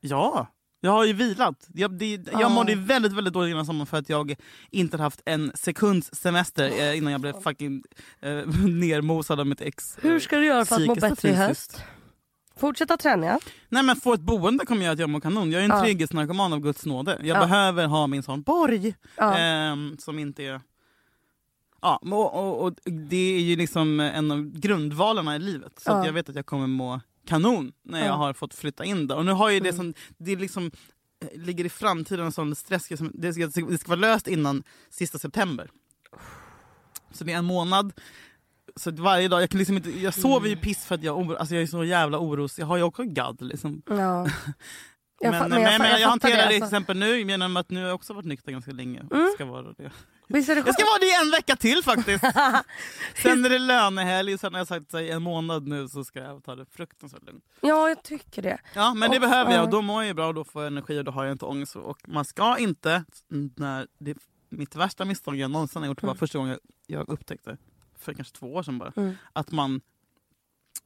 Ja. 0.00 0.46
Jag 0.84 0.90
har 0.90 1.04
ju 1.04 1.12
vilat. 1.12 1.66
Jag, 1.74 1.98
det, 1.98 2.06
jag 2.32 2.40
Ja. 2.40 2.48
mådde 2.48 2.74
väldigt, 2.74 3.12
väldigt 3.12 3.34
dåligt 3.34 3.50
innan 3.52 3.66
sommaren 3.66 3.86
för 3.86 3.96
att 3.98 4.08
jag 4.08 4.34
inte 4.70 4.96
haft 4.96 5.22
en 5.24 5.52
sekunds 5.54 6.14
semester 6.14 6.68
eh, 6.80 6.96
innan 6.98 7.12
jag 7.12 7.20
blev 7.20 7.40
fucking 7.42 7.82
eh, 8.20 8.30
nermosad 8.66 9.40
av 9.40 9.46
mitt 9.46 9.60
ex. 9.60 9.98
Hur 10.00 10.20
ska 10.20 10.36
du 10.36 10.46
göra 10.46 10.64
för 10.64 10.76
att 10.76 10.86
må 10.86 10.94
bättre 10.94 11.08
i 11.28 11.32
fysiskt. 11.32 11.38
höst? 11.38 11.82
Fortsätta 12.56 12.96
träna. 12.96 13.38
Nej 13.68 13.82
men 13.82 13.96
få 13.96 14.12
ett 14.14 14.20
boende 14.20 14.66
kommer 14.66 14.82
göra 14.82 14.92
att 14.92 14.98
jag 14.98 15.10
mår 15.10 15.20
kanon. 15.20 15.50
Jag 15.52 15.60
är 15.60 15.64
en 15.64 15.70
Ja. 15.70 15.82
trygghetsnarkoman 15.82 16.52
av 16.52 16.60
guds 16.60 16.86
nåde. 16.86 17.16
Jag 17.20 17.36
Ja. 17.36 17.40
behöver 17.40 17.86
ha 17.86 18.06
min 18.06 18.22
sån 18.22 18.42
borg. 18.42 18.94
Ja. 19.16 19.38
ehm, 19.38 19.96
som 19.98 20.18
inte 20.18 20.42
är... 20.44 20.60
Ja, 21.82 21.96
och, 22.02 22.34
och, 22.34 22.62
och 22.64 22.72
det 23.08 23.16
är 23.36 23.40
ju 23.40 23.56
liksom 23.56 24.00
en 24.00 24.30
av 24.30 24.44
grundvalarna 24.50 25.36
i 25.36 25.38
livet. 25.38 25.72
Så 25.80 25.90
Ja. 25.90 26.06
jag 26.06 26.12
vet 26.12 26.28
att 26.28 26.36
jag 26.36 26.46
kommer 26.46 26.66
må 26.66 27.00
kanon 27.26 27.72
när 27.84 27.98
jag 27.98 28.08
Ja. 28.08 28.12
har 28.12 28.32
fått 28.32 28.54
flytta 28.54 28.84
in 28.84 29.06
där. 29.06 29.16
Och 29.16 29.24
nu 29.24 29.32
har 29.32 29.50
ju 29.50 29.60
det 29.60 29.68
Mm. 29.68 29.76
som, 29.76 29.94
det 30.18 30.36
liksom 30.36 30.70
eh, 31.20 31.40
ligger 31.40 31.64
i 31.64 31.68
framtiden 31.68 32.24
en 32.26 32.32
sån 32.32 32.54
stress. 32.56 32.88
Det 33.14 33.32
ska, 33.32 33.46
det 33.46 33.78
ska 33.78 33.88
vara 33.88 34.00
löst 34.00 34.28
innan 34.28 34.62
sista 34.90 35.18
september. 35.18 35.70
Så 37.12 37.24
det 37.24 37.32
är 37.32 37.36
en 37.36 37.44
månad. 37.44 37.92
Så 38.76 38.90
varje 38.90 39.28
dag, 39.28 39.42
jag, 39.42 39.50
kan 39.50 39.58
liksom 39.58 39.76
inte, 39.76 39.90
jag 39.90 40.14
sover 40.14 40.36
Mm. 40.36 40.50
ju 40.50 40.56
piss 40.56 40.84
för 40.84 40.94
att 40.94 41.02
jag, 41.02 41.32
alltså 41.36 41.54
jag 41.54 41.62
är 41.62 41.66
så 41.66 41.84
jävla 41.84 42.18
oros. 42.18 42.58
Jag 42.58 42.66
har 42.66 42.76
ju 42.76 42.82
också 42.82 43.02
gadd 43.04 43.42
liksom. 43.42 43.82
Ja. 43.86 43.94
Jag 45.24 45.30
men, 45.30 45.42
fa- 45.42 45.48
men, 45.48 45.62
men 45.62 45.78
men, 45.78 45.80
jag 45.80 45.90
jag, 45.92 46.00
jag 46.00 46.08
hanterar 46.08 46.36
det, 46.36 46.42
det, 46.42 46.48
till 46.48 46.62
alltså. 46.62 46.76
exempel 46.76 46.96
nu 46.98 47.20
genom 47.20 47.56
att 47.56 47.70
nu 47.70 47.80
har 47.80 47.86
jag 47.86 47.94
också 47.94 48.12
varit 48.14 48.26
nykter 48.26 48.52
ganska 48.52 48.72
länge. 48.72 49.00
Mm. 49.12 49.30
Ska 49.34 49.44
vara 49.44 49.62
det. 49.72 49.90
Jag 50.28 50.44
ska 50.44 50.54
vara 50.84 50.98
det 51.00 51.12
en 51.24 51.30
vecka 51.30 51.56
till 51.56 51.82
faktiskt. 51.84 52.24
sen 53.22 53.44
är 53.44 53.48
det 53.48 53.58
lönehelg, 53.58 54.38
sen 54.38 54.52
har 54.54 54.60
jag 54.60 54.68
sagt 54.68 54.94
att 54.94 55.00
i 55.00 55.10
en 55.10 55.22
månad 55.22 55.66
nu 55.66 55.88
så 55.88 56.04
ska 56.04 56.18
jag 56.18 56.44
ta 56.44 56.54
det 56.54 56.66
fruktansvärt 56.66 57.22
lugnt. 57.22 57.44
Ja, 57.60 57.88
jag 57.88 58.02
tycker 58.02 58.42
det. 58.42 58.58
Ja 58.74 58.94
men 58.94 59.10
det 59.10 59.16
Och- 59.16 59.20
behöver 59.20 59.50
jag 59.50 59.58
ja. 59.58 59.62
och 59.64 59.70
då 59.70 59.82
mår 59.82 60.04
jag 60.04 60.16
bra 60.16 60.26
och 60.28 60.34
då 60.34 60.44
får 60.44 60.62
jag 60.62 60.66
energi 60.72 60.98
och 60.98 61.04
då 61.04 61.10
har 61.12 61.24
jag 61.24 61.32
inte 61.34 61.44
ångest. 61.44 61.76
Och 61.76 61.98
man 62.08 62.24
ska 62.24 62.58
inte, 62.58 63.04
när 63.56 63.86
det, 63.98 64.16
mitt 64.48 64.76
värsta 64.76 65.04
misstag 65.04 65.36
jag 65.36 65.50
någonsin 65.50 65.82
har 65.82 65.86
gjort 65.88 66.02
var 66.02 66.14
första 66.14 66.38
gången 66.38 66.58
jag 66.86 67.08
upptäckte, 67.08 67.56
för 68.02 68.14
kanske 68.14 68.34
två 68.36 68.54
år 68.54 68.62
sedan 68.62 68.78
bara, 68.78 68.92
Mm. 68.96 69.14
att 69.32 69.50
man 69.50 69.80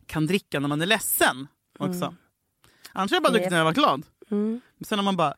kan 0.06 0.26
dricka 0.26 0.60
när 0.60 0.68
man 0.68 0.82
är 0.82 0.86
ledsen 0.86 1.48
också. 1.78 2.04
Mm. 2.04 2.14
Annars 2.92 3.10
har 3.10 3.16
jag 3.16 3.22
bara 3.22 3.32
druckit 3.32 3.50
när 3.50 3.58
jag 3.58 3.64
var 3.64 3.72
glad. 3.72 4.06
Mm. 4.30 4.60
Men 4.76 4.84
sen 4.84 4.98
har 4.98 5.04
man 5.04 5.16
bara, 5.16 5.34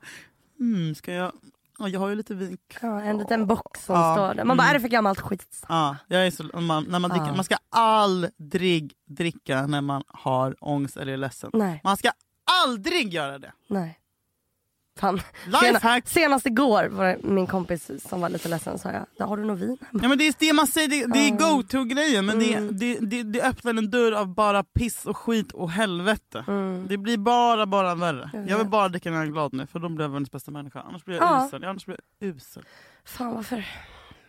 mm, 0.60 0.94
ska 0.94 1.12
jag, 1.12 1.32
ja, 1.78 1.88
jag 1.88 2.00
har 2.00 2.08
ju 2.08 2.14
lite 2.14 2.34
vin 2.34 2.58
Ja, 2.82 3.00
en 3.02 3.18
liten 3.18 3.46
box 3.46 3.84
som 3.84 3.94
Ja. 3.94 4.14
står 4.14 4.34
där. 4.34 4.44
Man 4.44 4.56
bara, 4.56 4.62
Mm. 4.64 4.70
är 4.70 4.74
det 4.74 4.80
för 4.80 4.88
gammalt 4.88 5.20
skit? 5.20 5.64
Ja, 5.68 5.96
jag 6.06 6.26
är 6.26 6.30
så, 6.30 6.60
man, 6.60 6.84
när 6.84 6.98
man, 6.98 7.10
dricker, 7.10 7.26
Ja. 7.26 7.34
man 7.34 7.44
ska 7.44 7.56
aldrig 7.70 8.92
dricka 9.06 9.66
när 9.66 9.80
man 9.80 10.02
har 10.08 10.56
ångest 10.60 10.96
eller 10.96 11.12
är 11.12 11.16
ledsen. 11.16 11.50
Nej, 11.54 11.80
Man 11.84 11.96
ska 11.96 12.10
aldrig 12.64 13.14
göra 13.14 13.38
det. 13.38 13.52
nej. 13.66 13.98
Fan. 15.00 15.20
Sena, 15.60 16.00
senast 16.04 16.46
igår 16.46 16.88
var 16.88 17.04
det 17.06 17.18
min 17.22 17.46
kompis 17.46 17.90
som 18.08 18.20
var 18.20 18.28
lite 18.28 18.48
ledsen 18.48 18.78
sa 18.78 18.90
jag, 18.92 19.06
"Ja, 19.16 19.26
har 19.26 19.36
du 19.36 19.44
något 19.44 19.58
vin 19.58 19.68
hemma? 19.80 20.02
Ja, 20.02 20.08
men 20.08 20.18
det 20.18 20.26
är 20.26 20.34
det 20.38 20.52
man 20.52 20.66
säger, 20.66 20.88
det, 20.88 21.06
det 21.12 21.18
är 21.18 21.30
Ja. 21.30 21.36
go-to-grejen 21.50 22.26
men 22.26 22.38
det, 22.38 22.54
Mm. 22.54 22.76
det, 22.78 22.98
det, 23.00 23.22
det 23.22 23.42
öppnar 23.42 23.74
en 23.74 23.90
dörr 23.90 24.12
av 24.12 24.34
bara 24.34 24.62
piss 24.64 25.06
och 25.06 25.16
skit 25.16 25.52
och 25.52 25.70
helvete. 25.70 26.44
Mm. 26.48 26.86
Det 26.88 26.96
blir 26.96 27.18
bara, 27.18 27.66
bara 27.66 27.94
värre. 27.94 28.30
Jag 28.34 28.48
Jag 28.50 28.58
vill 28.58 28.66
bara 28.68 28.88
dricka 28.88 29.10
när 29.10 29.16
jag 29.18 29.26
är 29.26 29.30
glad 29.32 29.52
nu 29.52 29.66
för 29.66 29.78
då 29.78 29.88
blir 29.88 30.04
jag 30.04 30.10
världens 30.10 30.30
bästa 30.32 30.50
människa. 30.50 30.80
Annars 30.88 31.04
blir 31.04 31.16
jag 31.16 31.24
Ja. 31.24 31.46
usel. 31.46 31.64
Annars 31.64 31.86
blir 31.86 31.98
jag 32.18 32.28
usel. 32.28 32.62
Fan 33.04 33.34
varför? 33.34 33.64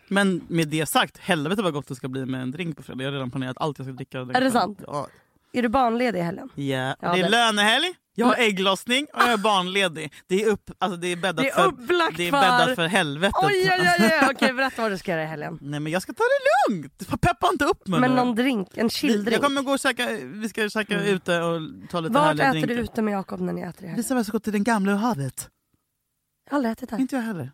Men 0.08 0.40
med 0.48 0.68
det 0.68 0.86
sagt, 0.86 1.18
helvete 1.18 1.62
vad 1.62 1.72
gott 1.72 1.88
det 1.88 1.94
ska 1.94 2.08
bli 2.08 2.26
med 2.26 2.42
en 2.42 2.50
drink 2.50 2.76
på 2.76 2.82
fredag. 2.82 3.02
Jag 3.04 3.08
har 3.10 3.12
redan 3.12 3.30
planerat 3.30 3.56
allt 3.60 3.78
jag 3.78 3.86
ska 3.86 3.92
dricka. 3.92 4.18
Är 4.18 4.40
det 4.40 4.50
sant? 4.50 4.78
Ja. 4.86 5.06
Är 5.52 5.62
du 5.62 5.68
barnledig 5.68 6.18
i 6.18 6.22
helgen? 6.22 6.48
Ja, 6.54 6.62
Ja, 6.64 6.96
det 7.00 7.06
är 7.06 7.22
det- 7.22 7.28
lönehelg, 7.28 7.94
jag 8.20 8.26
har 8.26 8.36
ägglossning 8.36 9.06
och 9.14 9.20
jag 9.22 9.32
är 9.32 9.36
barnledig. 9.36 10.12
Det 10.26 10.42
är, 10.42 10.46
upp, 10.48 10.70
alltså 10.78 10.96
det 10.96 11.08
är 11.08 11.16
bäddat, 11.16 11.36
Det 11.44 11.50
är 11.50 11.54
för, 11.54 12.16
det 12.16 12.28
är 12.28 12.32
bäddat 12.32 12.74
för 12.74 12.86
helvetet. 12.86 13.44
Oj 13.44 13.52
oj 13.54 13.70
oj, 13.80 14.10
oj. 14.22 14.28
okej 14.30 14.52
berätta 14.60 14.82
vad 14.82 14.90
du 14.90 14.98
ska 14.98 15.10
göra 15.10 15.22
i 15.22 15.26
helgen. 15.26 15.58
Nej 15.60 15.80
men 15.80 15.92
jag 15.92 16.02
ska 16.02 16.12
ta 16.12 16.22
det 16.22 16.72
lugnt, 16.74 17.20
peppa 17.20 17.48
inte 17.52 17.64
upp 17.64 17.86
mig 17.86 18.00
Men 18.00 18.10
nu. 18.10 18.16
någon 18.16 18.34
drink, 18.34 18.68
en 18.74 18.90
chilldrink. 18.90 19.34
Jag 19.34 19.42
kommer 19.42 19.62
gå 19.62 19.72
och 19.72 19.78
käka, 19.80 20.08
vi 20.22 20.48
ska 20.48 20.68
käka 20.68 20.94
Mm. 20.94 21.06
ute 21.14 21.40
och 21.42 21.60
ta 21.90 22.00
lite 22.00 22.12
Vart 22.14 22.24
härliga 22.24 22.46
äter 22.48 22.52
drinkar. 22.60 22.74
du 22.74 22.80
ute 22.82 23.02
med 23.02 23.12
Jakob 23.14 23.40
när 23.40 23.52
ni 23.52 23.60
äter 23.60 23.84
i 23.84 23.88
helgen? 23.88 24.16
Vi 24.16 24.24
ska 24.24 24.32
gå 24.32 24.38
till 24.38 24.52
den 24.52 24.64
gamla 24.64 24.94
havet. 24.94 25.48
Jag 26.44 26.52
har 26.52 26.56
aldrig 26.56 26.72
ätit 26.72 26.90
där. 26.90 26.98
Inte 27.00 27.16
jag 27.16 27.22
heller. 27.22 27.52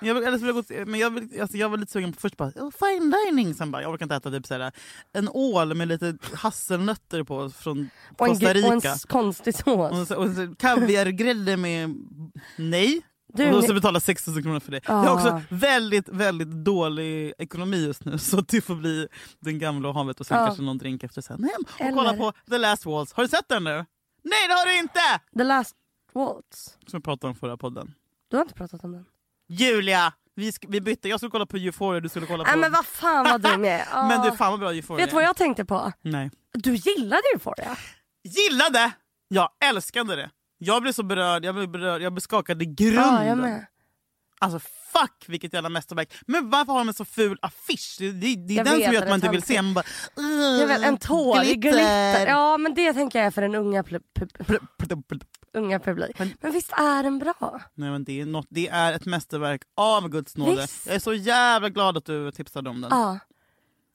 Jag, 0.00 0.14
vill, 0.14 0.24
eller 0.24 0.38
så 0.38 0.44
vill 0.44 0.54
jag, 0.68 0.84
gå, 0.84 0.90
men 0.90 1.00
jag, 1.00 1.10
vill, 1.10 1.40
alltså 1.40 1.56
jag 1.56 1.68
var 1.68 1.76
lite 1.76 1.92
sugen 1.92 2.12
på 2.12 2.20
först 2.20 2.36
bara 2.36 2.50
fine 2.52 3.14
dining, 3.26 3.54
sen 3.54 3.70
bara 3.70 3.82
jag 3.82 3.92
orkar 3.92 4.04
inte 4.04 4.14
äta 4.14 4.30
typ 4.30 4.46
såhär, 4.46 4.72
en 5.12 5.28
ål 5.28 5.74
med 5.74 5.88
lite 5.88 6.18
hasselnötter 6.34 7.22
på 7.24 7.50
från 7.50 7.90
och 8.10 8.26
Costa 8.26 8.46
gr- 8.52 8.64
och 8.66 8.72
en 8.72 8.80
Rica. 8.80 8.94
konstig 9.08 9.54
sås. 9.54 10.10
Och, 10.10 10.24
och 10.24 10.58
kaviargrädde 10.58 11.56
med 11.56 11.94
nej. 12.56 13.02
Du, 13.34 13.46
och 13.46 13.52
då 13.52 13.62
ska 13.62 13.74
betala 13.74 14.00
6 14.00 14.26
000 14.26 14.42
kronor 14.42 14.60
för 14.60 14.72
det. 14.72 14.80
Ah. 14.86 15.04
Jag 15.04 15.10
har 15.10 15.14
också 15.14 15.42
väldigt, 15.48 16.08
väldigt 16.08 16.48
dålig 16.48 17.32
ekonomi 17.38 17.76
just 17.86 18.04
nu 18.04 18.18
så 18.18 18.40
det 18.40 18.60
får 18.60 18.74
bli 18.74 19.08
den 19.40 19.58
gamla 19.58 19.88
och 19.88 19.94
havet 19.94 20.20
och 20.20 20.26
sen 20.26 20.38
Ja. 20.38 20.46
kanske 20.46 20.62
någon 20.62 20.78
drink 20.78 21.02
efter 21.04 21.20
sen 21.22 21.44
hem 21.44 21.50
och 21.74 21.80
Eller- 21.80 21.92
kolla 21.92 22.14
på 22.16 22.32
The 22.50 22.58
Last 22.58 22.86
Waltz. 22.86 23.12
Har 23.12 23.22
du 23.22 23.28
sett 23.28 23.48
den 23.48 23.64
nu? 23.64 23.70
Nej 24.22 24.48
det 24.48 24.54
har 24.54 24.66
du 24.66 24.78
inte! 24.78 25.00
The 25.38 25.44
last 25.44 25.76
waltz. 26.12 26.76
Som 26.86 26.98
vi 27.00 27.02
pratade 27.02 27.28
om 27.30 27.34
förra 27.34 27.56
podden. 27.56 27.94
Du 28.30 28.36
har 28.36 28.42
inte 28.44 28.54
pratat 28.54 28.84
om 28.84 28.92
den? 28.92 29.04
Julia! 29.48 30.12
Vi, 30.34 30.52
vi 30.68 30.80
bytte, 30.80 31.08
jag 31.08 31.20
skulle 31.20 31.30
kolla 31.30 31.46
på 31.46 31.56
Euphoria 31.56 32.00
du 32.00 32.08
skulle 32.08 32.26
kolla 32.26 32.44
på... 32.44 32.50
Nej 32.50 32.60
men 32.60 32.72
vad 32.72 32.86
fan 32.86 33.24
vad 33.24 33.40
dum 33.40 33.64
jag 33.64 33.74
är. 33.74 34.08
Men 34.08 34.22
du 34.30 34.36
fan 34.36 34.50
vad 34.50 34.60
bra 34.60 34.72
Euphoria 34.72 35.04
Vet 35.04 35.10
du 35.10 35.14
vad 35.14 35.24
jag 35.24 35.36
tänkte 35.36 35.64
på? 35.64 35.92
Nej. 36.02 36.30
Du 36.54 36.74
gillade 36.74 37.22
Euphoria. 37.34 37.76
Gillade! 38.24 38.92
Jag 39.28 39.50
älskade 39.64 40.16
det. 40.16 40.30
Jag 40.58 40.82
blev 40.82 40.92
så 40.92 41.02
berörd, 41.02 41.44
jag 41.44 41.54
blev, 41.54 41.70
berörd, 41.70 42.02
jag 42.02 42.12
blev 42.12 42.20
skakad 42.20 42.62
i 42.62 42.66
grunden. 42.66 43.14
Ja, 43.14 43.24
jag 43.24 43.38
med. 43.38 43.66
Alltså 44.38 44.58
fuck 44.92 45.24
vilket 45.26 45.52
jävla 45.52 45.68
mästerverk. 45.68 46.14
Men 46.26 46.50
varför 46.50 46.72
har 46.72 46.80
de 46.80 46.88
en 46.88 46.94
så 46.94 47.04
ful 47.04 47.38
affisch? 47.42 47.96
Det, 47.98 48.12
det, 48.12 48.34
det 48.36 48.58
är 48.58 48.64
den 48.64 48.74
vet, 48.78 48.84
som 48.84 48.94
gör 48.94 49.02
att 49.02 49.08
man 49.08 49.14
inte 49.16 49.28
vill 49.28 49.42
töntigt. 49.42 49.46
se. 49.56 49.62
Man 49.62 49.74
bara, 49.74 49.84
Jag 50.60 50.66
vet, 50.66 50.82
en 50.82 50.98
tår 50.98 51.42
i 51.42 51.54
glitter. 51.54 52.26
Ja 52.26 52.56
men 52.56 52.74
det 52.74 52.92
tänker 52.92 53.18
jag 53.18 53.26
är 53.26 53.30
för 53.30 53.42
den 53.42 53.54
unga, 53.54 53.82
pl- 53.82 55.20
unga 55.54 55.80
publik. 55.80 56.18
Men- 56.18 56.34
Men 56.40 56.52
visst 56.52 56.72
är 56.72 57.02
den 57.02 57.18
bra? 57.18 57.60
Nej, 57.74 57.90
men 57.90 58.04
det, 58.04 58.20
är 58.20 58.26
något, 58.26 58.46
det 58.50 58.68
är 58.68 58.92
ett 58.92 59.06
mästerverk 59.06 59.62
av 59.76 60.08
Guds 60.08 60.36
nåde. 60.36 60.60
Visst. 60.62 60.86
Jag 60.86 60.94
är 60.94 60.98
så 61.00 61.14
jävla 61.14 61.68
glad 61.68 61.96
att 61.96 62.04
du 62.04 62.30
tipsade 62.32 62.70
om 62.70 62.80
den. 62.80 62.90
Ja. 62.92 63.18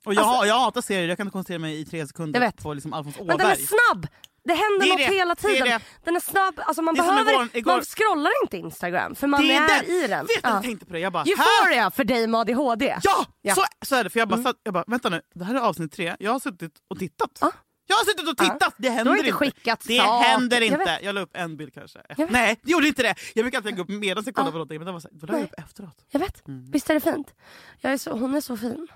Och 0.06 0.14
jag, 0.14 0.24
Alltså- 0.24 0.46
jag 0.46 0.60
hatar 0.60 0.82
serier, 0.82 1.08
jag 1.08 1.18
kan 1.18 1.28
inte 1.28 1.32
koncentrera 1.34 1.60
mig 1.60 1.80
i 1.80 1.86
tre 1.86 2.08
sekunder 2.08 2.40
Jag 2.42 2.48
vet. 2.48 2.64
på 2.64 2.74
liksom 2.74 2.94
Alfons 2.94 3.18
Men 3.18 3.28
den 3.28 3.40
är 3.40 3.46
Åberg. 3.46 3.58
snabb! 3.68 4.08
Det 4.46 4.54
händer 4.54 4.80
Det 4.80 4.86
är 4.86 4.90
något 4.90 4.98
det, 4.98 5.04
hela 5.16 5.36
det 5.36 5.48
är 5.48 5.54
tiden. 5.54 5.68
det. 5.68 5.82
Den 6.04 6.16
är 6.16 6.20
snabb, 6.20 6.60
alltså 6.66 6.82
man 6.82 6.96
är 7.00 7.02
behöver 7.04 7.32
igår- 7.34 7.50
igår- 7.54 7.72
man 7.72 7.82
scrollar 7.84 8.32
inte 8.44 8.58
Instagram 8.58 9.16
för 9.16 9.28
man 9.28 9.44
är, 9.44 9.70
är 9.70 10.04
i 10.04 10.08
den. 10.08 10.20
Vet 10.26 10.28
du, 10.28 10.40
Ja. 10.44 10.50
jag 10.54 10.64
tänkte 10.64 10.86
på 10.86 10.94
det, 10.94 11.00
jag 11.00 11.14
bara, 11.14 11.24
här 11.24 11.32
Euphoria 11.32 11.92
för 11.92 12.04
dig 12.04 12.28
med 12.28 12.40
ADHD. 12.42 12.98
Ja, 13.04 13.26
Ja. 13.42 13.56
Så, 13.56 13.64
så 13.86 13.96
är 13.96 14.04
det. 14.04 14.10
För 14.10 14.20
jag 14.20 14.30
bara, 14.30 14.44
satt, 14.44 14.56
jag 14.64 14.74
bara, 14.74 14.84
vänta 14.88 15.10
nu, 15.10 15.22
det 15.36 15.46
här 15.46 15.56
är 15.56 15.60
avsnitt 15.60 15.92
tre. 15.92 16.16
Jag 16.20 16.32
har 16.32 16.40
suttit 16.40 16.72
och 16.90 17.00
tittat. 17.00 17.30
Ja. 17.42 17.52
Jag 17.88 17.96
har 17.96 18.04
suttit 18.06 18.30
och 18.30 18.38
tittat, 18.38 18.74
det 18.78 18.90
händer 18.90 19.04
Du 19.04 19.10
har 19.10 19.18
inte 19.18 19.32
skickat 19.32 19.84
Det 19.88 19.98
saker. 19.98 20.28
händer 20.30 20.58
Jag 20.62 20.66
inte. 20.66 20.78
vet. 20.78 21.04
Jag, 21.04 21.16
la 21.16 21.22
upp 21.22 21.30
en 21.34 21.58
bild 21.58 21.74
kanske. 21.74 22.00
Jag. 22.18 22.32
Nej, 22.32 22.60
det 22.64 22.72
gjorde 22.72 22.88
inte 22.88 23.04
det. 23.04 23.16
Jag 23.36 23.44
brukar 23.44 23.58
alltid 23.58 23.72
lägga 23.72 23.82
upp 23.84 23.90
medan 23.90 24.24
jag 24.26 24.36
kollar 24.36 24.48
Ja. 24.48 24.52
på 24.52 24.58
någonting. 24.58 24.78
Men 24.80 24.86
det 24.86 24.92
var 24.92 25.00
så, 25.00 25.10
då 25.12 25.28
la 25.28 25.34
jag 25.34 25.40
Nej. 25.40 25.50
upp 25.54 25.60
efteråt. 25.60 26.06
Jag 26.12 26.20
vet, 26.20 26.48
Mm. 26.48 26.72
visst 26.72 26.90
är 26.90 26.94
det 26.94 27.00
fint? 27.00 27.34
Jag 27.82 27.94
är 27.94 27.98
så, 27.98 28.12
hon 28.12 28.36
är 28.36 28.42
så 28.42 28.58
fin, 28.58 28.88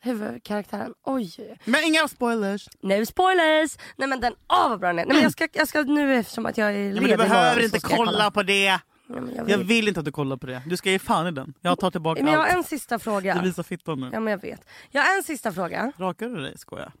huvudkaraktären. 0.00 0.94
Oj. 1.04 1.56
Men 1.64 1.84
inga 1.84 2.08
spoilers. 2.08 2.68
No 2.82 3.06
spoilers! 3.06 3.76
Nej 3.96 4.08
men 4.08 4.20
den, 4.20 4.32
åh 4.48 4.68
vad 4.68 4.80
bra 4.80 4.88
den 4.88 4.98
är. 4.98 5.04
Nej, 5.06 5.14
men 5.14 5.22
jag 5.22 5.32
ska, 5.32 5.48
jag 5.52 5.68
ska 5.68 5.82
nu 5.82 6.14
eftersom 6.16 6.46
att 6.46 6.58
jag 6.58 6.68
är 6.68 6.72
Ja, 6.72 6.78
ledig 6.78 7.00
men 7.00 7.10
du 7.10 7.16
behöver 7.16 7.64
inte 7.64 7.78
jag 7.82 7.90
kolla 7.98 8.30
på 8.30 8.42
det. 8.42 8.78
Men 9.06 9.32
jag, 9.36 9.50
Jag 9.50 9.58
vill. 9.58 9.66
vill 9.66 9.88
inte 9.88 10.00
att 10.00 10.06
du 10.06 10.12
kollar 10.12 10.36
på 10.36 10.46
det. 10.46 10.62
Du 10.66 10.76
ska 10.76 10.90
ge 10.90 10.98
fan 10.98 11.26
i 11.26 11.30
den. 11.30 11.54
Jag 11.60 11.78
tar 11.78 11.90
tillbaka 11.90 12.22
Men 12.24 12.32
jag 12.32 12.40
har 12.40 12.46
allt. 12.46 12.56
en 12.56 12.64
sista 12.64 12.98
fråga. 12.98 13.34
Du 13.34 13.40
visar 13.40 13.62
fittan 13.62 14.00
nu. 14.00 14.10
Ja 14.12 14.20
men 14.20 14.30
jag 14.30 14.38
vet. 14.42 14.60
Jag 14.90 15.02
har 15.02 15.16
en 15.16 15.22
sista 15.22 15.52
fråga. 15.52 15.92
Rakar 15.98 16.28
du 16.28 16.36
dig? 16.42 16.58
Skojar. 16.58 16.92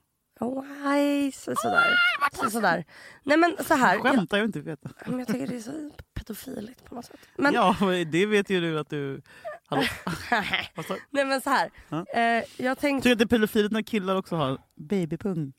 Oh, 0.42 0.64
nej, 0.84 1.32
så, 1.32 1.54
sådär. 1.56 1.98
Så, 2.32 2.50
sådär. 2.50 2.84
Nej 3.22 3.36
men 3.36 3.56
så 3.64 3.74
här. 3.74 3.94
Jag, 3.94 4.02
Skämtar 4.02 4.36
jag 4.38 4.44
inte 4.46 4.60
vet. 4.60 4.80
men 5.06 5.18
jag 5.18 5.28
tycker 5.28 5.46
det 5.46 5.56
är 5.56 5.60
så 5.60 5.90
pedofiligt 6.14 6.84
på 6.84 6.94
något 6.94 7.04
sätt. 7.04 7.20
Men, 7.36 7.54
Ja, 7.54 7.76
det 8.12 8.26
vet 8.26 8.50
ju 8.50 8.60
du 8.60 8.78
att 8.78 8.90
du... 8.90 9.22
Hallå? 9.66 9.82
Nej 11.10 11.24
men 11.24 11.40
så 11.40 11.50
här. 11.50 11.70
Ja. 11.88 12.06
Eh, 12.14 12.44
jag 12.56 12.78
tänkte, 12.78 13.02
Tycker 13.08 13.08
du 13.08 13.12
att 13.12 13.18
det 13.30 13.34
är 13.34 13.38
pedofiligt 13.38 13.72
när 13.72 13.82
killar 13.82 14.16
också 14.16 14.36
har 14.36 14.58
babypung? 14.76 15.52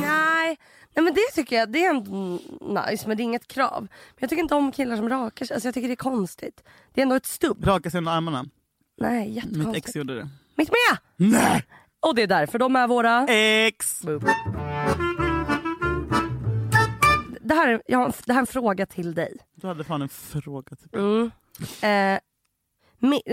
nej. 0.00 0.58
Nej 0.94 1.04
men 1.04 1.14
det 1.14 1.20
tycker 1.34 1.56
jag, 1.56 1.72
det 1.72 1.84
är 1.84 1.90
ändå 1.90 2.40
nice 2.60 3.08
men 3.08 3.16
det 3.16 3.22
är 3.22 3.24
inget 3.24 3.48
krav. 3.48 3.80
Men 3.80 3.88
jag 4.18 4.30
tycker 4.30 4.42
inte 4.42 4.54
om 4.54 4.72
killar 4.72 4.96
som 4.96 5.08
rakar 5.08 5.46
sig, 5.46 5.54
alltså 5.54 5.66
jag 5.68 5.74
tycker 5.74 5.88
det 5.88 5.94
är 5.94 5.96
konstigt. 5.96 6.62
Det 6.94 7.00
är 7.00 7.02
ändå 7.02 7.14
ett 7.14 7.26
stubb. 7.26 7.64
Raka 7.66 7.90
sig 7.90 7.98
under 7.98 8.12
armarna. 8.12 8.44
Nej 8.98 9.26
Mitt 9.28 9.36
jättekonstigt. 9.36 9.88
ex 9.88 9.96
gjorde 9.96 10.14
det. 10.14 10.28
Mitt 10.54 10.68
med! 10.70 10.98
Nej! 11.16 11.64
Och 12.06 12.14
det 12.14 12.22
är 12.22 12.26
därför 12.26 12.58
de 12.58 12.76
är 12.76 12.88
våra... 12.88 13.26
Ex! 13.28 14.00
Det 17.40 17.54
här, 17.54 17.68
är- 17.68 17.82
jag 17.86 17.98
har, 17.98 18.14
det 18.26 18.32
här 18.32 18.38
är 18.38 18.42
en 18.42 18.46
fråga 18.46 18.86
till 18.86 19.14
dig. 19.14 19.36
Du 19.54 19.66
hade 19.66 19.84
fan 19.84 20.02
en 20.02 20.08
fråga. 20.08 20.76
Typ. 20.76 20.94
Mm. 20.94 21.30
Eh, 21.82 22.18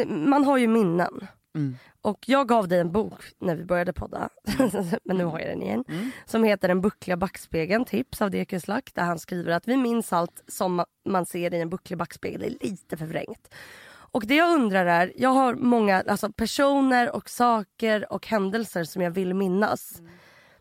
man 0.08 0.44
har 0.44 0.58
ju 0.58 0.68
minnen. 0.68 1.28
Mm. 1.56 1.78
Och 2.02 2.20
jag 2.28 2.48
gav 2.48 2.68
dig 2.68 2.80
en 2.80 2.92
bok 2.92 3.22
när 3.40 3.56
vi 3.56 3.64
började 3.66 3.94
podda, 3.94 4.30
men 5.04 5.18
nu 5.18 5.26
har 5.26 5.40
jag 5.40 5.50
den 5.50 5.62
igen. 5.64 5.84
Mm. 5.90 6.12
Som 6.26 6.44
heter 6.44 6.68
Den 6.68 6.82
buckliga 6.82 7.18
backspegeln, 7.18 7.86
tips 7.86 8.22
av 8.22 8.32
Dekes 8.32 8.68
Lack. 8.68 8.92
Där 8.94 9.04
han 9.04 9.20
skriver 9.20 9.52
att 9.52 9.68
vi 9.68 9.78
minns 9.78 10.14
allt 10.14 10.44
som 10.48 10.82
ma- 10.82 10.86
man 11.10 11.26
ser 11.26 11.54
i 11.54 11.62
en 11.62 11.70
bucklig 11.70 11.98
backspegel, 12.00 12.40
det 12.42 12.48
är 12.48 12.70
lite 12.70 12.98
förvrängt. 12.98 13.54
Och 14.14 14.28
det 14.28 14.36
jag 14.36 14.52
undrar 14.56 14.86
är, 14.86 15.14
jag 15.16 15.30
har 15.30 15.56
många 15.56 16.04
alltså 16.08 16.32
personer 16.32 17.16
och 17.16 17.30
saker 17.30 18.14
och 18.14 18.28
händelser 18.28 18.84
som 18.84 19.02
jag 19.02 19.12
vill 19.12 19.34
minnas. 19.34 20.02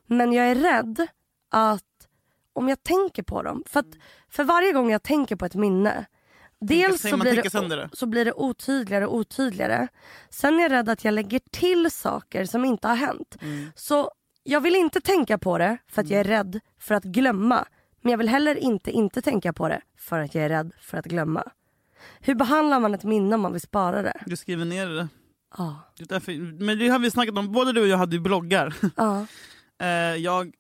Men 0.07 0.33
jag 0.33 0.47
är 0.47 0.55
rädd 0.55 1.07
att 1.51 2.09
om 2.53 2.69
jag 2.69 2.83
tänker 2.83 3.23
på 3.23 3.43
dem, 3.43 3.63
för, 3.67 3.81
att, 3.81 3.87
för 4.29 4.45
varje 4.45 4.73
gång 4.73 4.91
jag 4.91 5.03
tänker 5.03 5.37
på 5.37 5.45
ett 5.45 5.55
minne 5.55 6.07
Dels 6.61 7.01
så 7.01 7.17
blir, 7.17 7.37
det? 7.37 7.77
det, 7.77 7.91
så 7.93 8.07
blir 8.07 8.25
det 8.25 8.33
otydligare 8.33 9.07
och 9.07 9.15
otydligare. 9.15 9.89
Sen 10.31 10.59
är 10.59 10.63
jag 10.63 10.73
rädd 10.73 10.89
att 10.89 11.05
jag 11.05 11.15
lägger 11.15 11.41
till 11.51 11.91
saker 11.91 12.45
som 12.45 12.65
inte 12.65 12.89
har 12.89 12.95
hänt. 12.95 13.37
Mm. 13.43 13.73
Så 13.75 14.11
jag 14.43 14.61
vill 14.61 14.77
inte 14.77 15.01
tänka 15.01 15.39
på 15.39 15.59
det 15.59 15.79
för 15.89 16.03
att 16.03 16.11
jag 16.11 16.21
är 16.21 16.25
rädd 16.25 16.61
för 16.79 16.95
att 16.95 17.05
glömma. 17.05 17.65
Men 18.01 18.11
jag 18.11 18.19
vill 18.19 18.29
heller 18.29 18.55
inte 18.55 18.91
inte 18.91 19.23
tänka 19.23 19.53
på 19.53 19.69
det 19.69 19.81
för 19.99 20.21
att 20.21 20.35
jag 20.35 20.45
är 20.45 20.49
rädd 20.49 20.73
för 20.81 20.99
att 20.99 21.05
glömma. 21.05 21.45
Hur 22.21 22.35
behandlar 22.35 22.81
man 22.81 22.95
ett 22.95 23.05
minne 23.05 23.35
om 23.35 23.41
man 23.41 23.53
vill 23.53 23.61
spara 23.61 24.03
det? 24.03 24.23
Du 24.27 24.37
skriver 24.37 24.65
ner 24.65 24.87
det. 24.87 25.09
Ja. 25.59 25.79
det 25.97 26.05
är 26.05 26.09
därför, 26.09 26.63
men 26.65 26.79
det 26.79 26.89
har 26.89 26.99
vi 26.99 27.11
snackat 27.11 27.39
om, 27.39 27.53
både 27.53 27.73
du 27.73 27.81
och 27.81 27.89
jag 27.89 27.99
hade 27.99 28.17
ju 28.17 28.21
bloggar. 28.21 28.75
Ja. 28.97 29.27
Eh, 29.83 29.89
jag, 30.17 30.53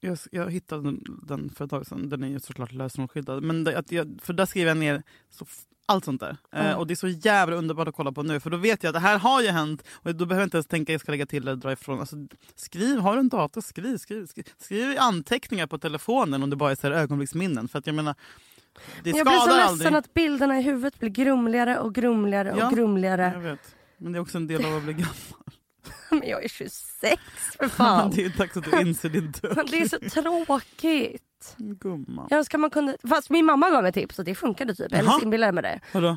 jag, 0.00 0.18
jag 0.30 0.50
hittade 0.50 0.82
den, 0.82 1.04
den 1.22 1.50
för 1.50 1.64
ett 1.64 1.70
tag 1.70 1.86
sedan, 1.86 2.08
den 2.08 2.22
är 2.24 2.28
ju 2.28 2.40
såklart 2.40 2.72
lösenordsskyddad. 2.72 3.42
Men 3.42 3.64
det, 3.64 3.78
att 3.78 3.92
jag, 3.92 4.18
för 4.22 4.32
där 4.32 4.46
skriver 4.46 4.70
jag 4.70 4.76
ner 4.76 5.02
så, 5.30 5.46
allt 5.86 6.04
sånt 6.04 6.20
där. 6.20 6.36
Eh, 6.52 6.64
Mm. 6.66 6.78
och 6.78 6.86
det 6.86 6.94
är 6.94 6.96
så 6.96 7.08
jävla 7.08 7.56
underbart 7.56 7.88
att 7.88 7.94
kolla 7.94 8.12
på 8.12 8.22
nu 8.22 8.40
för 8.40 8.50
då 8.50 8.56
vet 8.56 8.82
jag 8.82 8.88
att 8.90 8.94
det 8.94 9.00
här 9.08 9.18
har 9.18 9.42
ju 9.42 9.48
hänt 9.48 9.82
och 9.92 10.14
då 10.14 10.26
behöver 10.26 10.42
jag 10.42 10.46
inte 10.46 10.56
ens 10.56 10.66
tänka 10.66 10.90
att 10.90 10.94
jag 10.94 11.00
ska 11.00 11.12
lägga 11.12 11.26
till 11.26 11.42
eller 11.42 11.56
dra 11.56 11.72
ifrån. 11.72 12.00
Alltså, 12.00 12.16
skriv, 12.54 12.98
har 12.98 13.14
du 13.14 13.20
en 13.20 13.28
dator, 13.28 13.60
skriv, 13.60 13.96
skriv, 13.96 14.26
skriv. 14.26 14.44
Skriv 14.58 14.96
anteckningar 14.98 15.66
på 15.66 15.78
telefonen 15.78 16.42
om 16.42 16.50
det 16.50 16.56
bara 16.56 16.70
är 16.70 16.74
så 16.74 16.86
ögonblicksminnen. 16.88 17.68
För 17.68 17.78
att 17.78 17.86
jag 17.86 17.94
menar, 17.96 18.14
det 19.04 19.10
jag 19.10 19.26
blir 19.26 19.38
så 19.38 19.46
ledsen 19.56 19.66
aldrig. 19.86 19.94
att 19.94 20.14
bilderna 20.14 20.58
i 20.58 20.62
huvudet 20.62 20.98
blir 20.98 21.10
grumligare 21.10 21.78
och 21.78 21.94
grumligare 21.94 22.54
Ja. 22.58 22.66
och 22.66 22.72
grumligare. 22.72 23.30
Jag 23.34 23.40
vet. 23.40 23.76
Men 23.98 24.12
det 24.12 24.18
är 24.18 24.20
också 24.20 24.38
en 24.38 24.46
del 24.46 24.64
av 24.64 24.76
att 24.76 24.82
bli 24.82 24.92
gammal. 24.92 25.44
Men 26.10 26.28
jag 26.28 26.44
är 26.44 26.48
26 26.48 27.22
för 27.58 27.68
fan. 27.68 28.10
det 28.14 28.24
är 28.24 28.28
dags 28.38 28.56
att 28.56 28.64
du 28.64 28.80
inser 28.80 29.08
din 29.08 29.32
död. 29.32 29.52
Men 29.56 29.66
det 29.70 29.80
är 29.80 29.88
så 29.88 30.22
tråkigt. 30.22 31.54
Gumman. 31.56 32.26
Jag 32.30 32.38
önskar 32.38 32.58
man 32.58 32.70
kunde, 32.70 32.96
fast 33.08 33.30
min 33.30 33.44
mamma 33.46 33.70
gav 33.70 33.82
mig 33.82 33.92
tips 33.92 34.18
och 34.18 34.24
det 34.24 34.34
funkade 34.34 34.74
typ. 34.74 34.92
Eller 34.92 35.22
inbillar 35.22 35.46
jag 35.46 35.54
mig 35.54 35.62
det. 35.62 35.80
Vadå? 35.92 36.16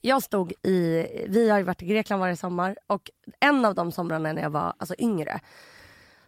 Jag 0.00 0.22
stod 0.22 0.52
i, 0.62 1.06
vi 1.28 1.50
har 1.50 1.58
ju 1.58 1.64
varit 1.64 1.82
i 1.82 1.86
Grekland 1.86 2.20
varje 2.20 2.36
sommar 2.36 2.76
och 2.86 3.10
en 3.40 3.64
av 3.64 3.74
de 3.74 3.92
somrarna 3.92 4.32
när 4.32 4.42
jag 4.42 4.50
var 4.50 4.74
alltså, 4.78 4.94
yngre 4.98 5.40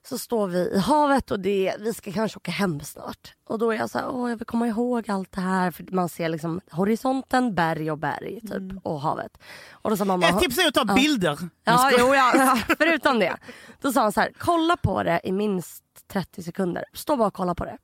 så 0.09 0.19
står 0.19 0.47
vi 0.47 0.59
i 0.59 0.79
havet 0.79 1.31
och 1.31 1.41
det, 1.41 1.77
vi 1.79 1.95
ska 1.95 2.13
kanske 2.13 2.37
åka 2.37 2.51
hem 2.51 2.81
snart. 2.81 3.35
Och 3.45 3.59
då 3.59 3.71
är 3.71 3.77
jag 3.79 3.91
så 3.91 3.99
här, 3.99 4.09
åh 4.11 4.31
jag 4.31 4.37
vill 4.37 4.47
komma 4.47 4.69
ihåg 4.69 5.11
allt 5.11 5.33
det 5.33 5.41
här. 5.41 5.71
För 5.71 5.87
man 5.93 6.09
ser 6.09 6.29
liksom 6.29 6.61
horisonten, 6.71 7.55
berg 7.55 7.91
och 7.91 7.99
berg 7.99 8.41
typ 8.41 8.87
och 8.87 9.01
havet. 9.01 9.39
Och 9.73 9.91
då 9.91 9.97
sa 9.97 10.05
mamma, 10.05 10.29
Ett 10.29 10.39
tips 10.41 10.59
är 10.59 10.69
att 10.69 10.75
ta 10.75 10.85
Ja. 10.89 10.95
bilder. 10.95 11.39
Ja, 11.65 11.91
jo, 11.99 12.15
ja, 12.15 12.33
ja, 12.37 12.59
förutom 12.79 13.19
det. 13.19 13.37
Då 13.81 13.93
sa 13.93 14.03
han 14.03 14.13
så 14.13 14.21
här, 14.21 14.33
kolla 14.39 14.77
på 14.77 15.03
det 15.03 15.21
i 15.25 15.33
minst 15.33 15.85
30 16.09 16.43
sekunder. 16.43 16.85
Stå 16.93 17.17
bara 17.17 17.29
och 17.29 17.35
kolla 17.35 17.55
på 17.55 17.65
det. 17.65 17.79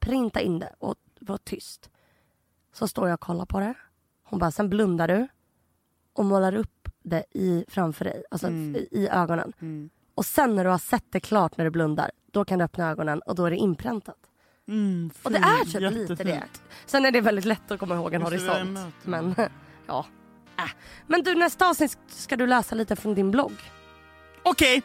Printa 0.00 0.40
in 0.40 0.58
det 0.58 0.74
och 0.78 0.94
var 1.20 1.38
tyst. 1.38 1.90
Så 2.74 2.88
står 2.88 3.08
jag 3.08 3.14
och 3.14 3.20
kollar 3.20 3.46
på 3.46 3.60
det. 3.60 3.74
Hon 4.24 4.38
bara, 4.38 4.50
sen 4.50 4.68
blundar 4.68 5.08
du 5.08 5.28
och 6.12 6.24
målar 6.24 6.54
upp 6.54 6.88
det 7.02 7.24
i, 7.30 7.64
framför 7.68 8.04
dig, 8.04 8.24
alltså 8.30 8.48
i, 8.50 8.88
i 8.90 9.08
ögonen. 9.08 9.52
Och 10.18 10.26
sen 10.26 10.54
när 10.54 10.64
du 10.64 10.70
har 10.70 10.78
sett 10.78 11.04
det 11.10 11.20
klart 11.20 11.56
när 11.56 11.64
du 11.64 11.70
blundar, 11.70 12.10
då 12.32 12.44
kan 12.44 12.58
du 12.58 12.64
öppna 12.64 12.90
ögonen 12.90 13.20
och 13.20 13.34
då 13.34 13.44
är 13.44 13.50
det 13.50 13.56
inpräntat. 13.56 14.16
Mm, 14.68 15.10
Och 15.22 15.32
det 15.32 15.38
är 15.38 15.64
typ 15.64 16.08
lite 16.08 16.24
det. 16.24 16.42
Sen 16.86 17.04
är 17.04 17.10
det 17.10 17.20
väldigt 17.20 17.44
lätt 17.44 17.70
att 17.70 17.80
komma 17.80 17.94
ihåg 17.94 18.14
en 18.14 18.22
horisont. 18.22 18.78
Men 19.02 19.34
ja. 19.86 20.06
Äh. 20.58 20.64
Men 21.06 21.22
du 21.22 21.34
nästa 21.34 21.68
avsnitt 21.68 21.98
ska 22.08 22.36
du 22.36 22.46
läsa 22.46 22.74
lite 22.74 22.96
från 22.96 23.14
din 23.14 23.30
blogg. 23.30 23.52
Okej, 24.42 24.82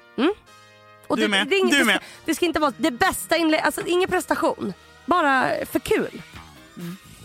Och 1.07 1.15
Du 1.17 1.21
det, 1.23 1.29
med. 1.29 1.47
Det, 1.47 1.55
inget- 1.57 1.71
Du 1.71 1.77
det, 1.79 1.85
med. 1.85 1.95
ska, 1.95 2.05
det 2.25 2.35
ska 2.35 2.45
inte 2.45 2.59
vara 2.59 2.73
det 2.77 2.91
bästa 2.91 3.37
inlägg, 3.37 3.61
alltså 3.61 3.81
ingen 3.85 4.09
prestation. 4.09 4.73
Bara 5.05 5.51
för 5.65 5.79
kul. 5.79 6.21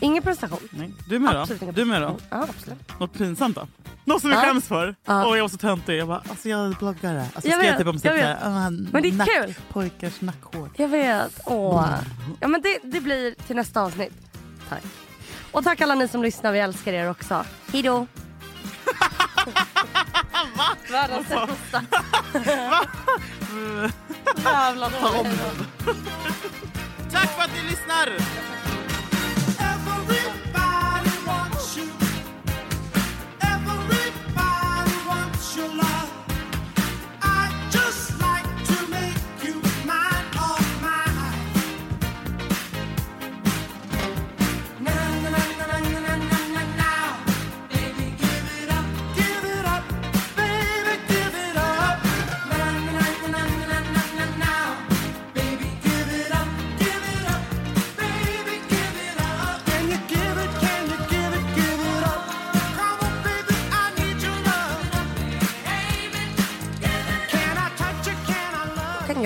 Ingen 0.01 0.22
prestation. 0.22 0.68
Nej, 0.70 0.94
du 1.09 1.18
med 1.18 1.36
Absolut 1.36 1.61
då? 1.61 1.70
Du 1.72 1.84
med 1.84 2.03
då? 2.03 2.16
Ja, 2.30 2.46
absolut. 2.57 2.99
Något 3.01 3.12
pinsamt 3.12 3.57
då? 3.57 3.66
Något 4.05 4.20
som 4.20 4.30
vi 4.30 4.36
Ja. 4.36 4.42
skäms 4.42 4.68
för? 4.68 4.94
Ja. 5.05 5.26
Och 5.26 5.36
jag 5.38 5.42
var 5.44 5.49
så 5.49 5.57
töntig. 5.57 5.99
Jag 5.99 6.09
bara, 6.09 6.22
alltså 6.30 6.49
jag 6.49 6.66
är 6.66 6.74
bloggare. 6.78 7.26
Alltså 7.34 7.51
Jag 7.51 7.59
skrev 7.61 7.78
typ 7.78 7.86
om 7.86 7.99
jag 8.03 8.12
vet. 8.14 8.22
där. 8.22 8.38
ah, 8.42 8.70
Men 8.70 9.03
det 9.03 9.09
är 9.09 9.12
nack, 9.12 9.28
kul. 9.28 9.55
Pojkars 9.72 10.20
nackhår. 10.20 10.70
Jag 10.76 10.88
vet. 10.88 11.40
Åh. 11.44 11.94
Ja, 12.40 12.49
men 12.49 12.62
det, 12.62 12.78
det 12.82 13.01
blir 13.01 13.34
till 13.46 13.57
nästa 13.57 13.82
avsnitt. 13.82 14.12
Tack. 14.68 14.82
Och 15.53 15.64
tack 15.64 15.80
alla 15.80 15.94
ni 15.94 16.09
som 16.09 16.22
lyssnar. 16.22 16.53
Vi 16.53 16.59
älskar 16.59 16.92
er 16.92 17.11
också. 17.11 17.44
Hej 17.72 17.82
då. 17.82 18.07
Världens 20.90 21.28
sämsta. 21.28 21.82
Jävla 24.44 24.88
dåligt. 24.88 25.40
Tack 27.12 27.28
för 27.36 27.42
att 27.42 27.51
ni 27.55 27.70
lyssnar! 27.70 28.09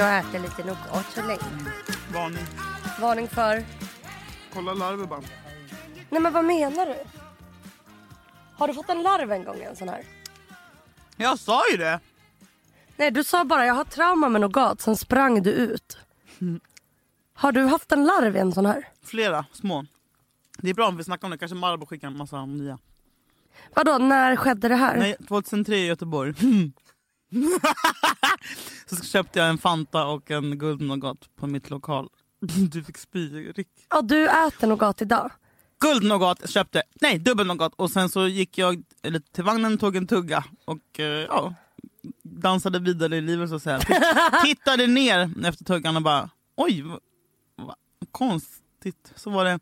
Jag 0.03 0.19
äta 0.19 0.39
lite 0.39 0.65
nougat 0.65 1.07
så 1.15 1.23
länge? 1.23 1.41
Varning. 2.13 2.45
Varning 3.01 3.29
för... 3.29 3.65
Kolla 4.55 4.75
larver 4.75 5.07
bara. 5.07 5.23
Nej 6.11 6.21
men 6.21 6.33
vad 6.33 6.45
menar 6.45 6.87
du? 6.87 6.97
Har 8.57 8.69
du 8.69 8.75
fått 8.75 8.89
en 8.91 9.03
larv 9.03 9.33
en 9.33 9.45
gång 9.45 9.61
en 9.63 9.77
sån 9.77 9.89
här? 9.89 10.05
Jag 11.17 11.39
sa 11.39 11.63
ju 11.71 11.77
det! 11.77 12.01
Nej 12.97 13.11
du 13.11 13.25
sa 13.25 13.45
bara 13.45 13.67
jag 13.67 13.75
har 13.75 13.85
trauma 13.85 14.29
med 14.29 14.41
nougat, 14.41 14.81
sen 14.81 14.97
sprang 14.97 15.43
du 15.43 15.51
ut. 15.51 15.99
Har 17.35 17.53
du 17.53 17.65
haft 17.65 17.93
en 17.93 18.05
larv 18.05 18.37
i 18.37 18.39
en 18.39 18.53
sån 18.53 18.67
här? 18.67 18.89
Flera 19.05 19.45
små. 19.53 19.87
Det 20.59 20.71
är 20.71 20.75
bra 20.75 20.89
om 20.89 20.97
vi 20.97 21.05
snackar 21.05 21.27
om 21.27 21.31
det. 21.31 21.39
Kanske 21.39 21.55
Marabou 21.55 21.87
skickar 21.87 22.09
en 22.09 22.17
massa 22.17 22.47
nya. 22.47 22.79
Vadå, 23.75 23.99
när 23.99 24.37
skedde 24.37 24.69
det 24.69 24.77
här? 24.77 24.97
Nej, 24.97 25.17
2003 25.29 25.77
i 25.77 25.87
Göteborg. 25.87 26.35
så 28.87 28.97
köpte 28.97 29.39
jag 29.39 29.49
en 29.49 29.59
Fanta 29.59 30.07
och 30.07 30.31
en 30.31 30.59
guldnougat 30.59 31.29
på 31.37 31.47
mitt 31.47 31.71
lokal. 31.71 32.09
Du 32.71 32.85
fick 32.85 32.99
spy, 32.99 33.53
Rick. 33.53 33.69
Ja, 33.91 34.03
du 34.03 34.29
äter 34.29 34.67
nougat 34.67 35.03
idag. 35.03 35.31
Guldnougat 35.81 36.51
köpte, 36.51 36.83
nej 37.01 37.19
dubbelnougat 37.19 37.73
och 37.77 37.91
sen 37.91 38.09
så 38.09 38.29
gick 38.29 38.59
jag 38.59 38.83
eller, 39.03 39.19
till 39.19 39.45
vagnen, 39.45 39.79
tog 39.79 39.97
en 39.97 40.07
tugga 40.07 40.45
och 40.65 41.01
eh, 41.01 41.07
ja, 41.07 41.55
dansade 42.23 42.79
vidare 42.79 43.17
i 43.17 43.21
livet 43.21 43.49
så 43.49 43.57
att 43.57 43.63
säga. 43.63 43.81
Tittade 44.45 44.87
ner 44.87 45.47
efter 45.47 45.65
tuggan 45.65 45.97
och 45.97 46.03
bara 46.03 46.31
oj, 46.57 46.83
vad, 46.83 47.01
vad 47.57 47.77
konstigt. 48.11 49.13
Så 49.17 49.31
var 49.31 49.45
det 49.45 49.61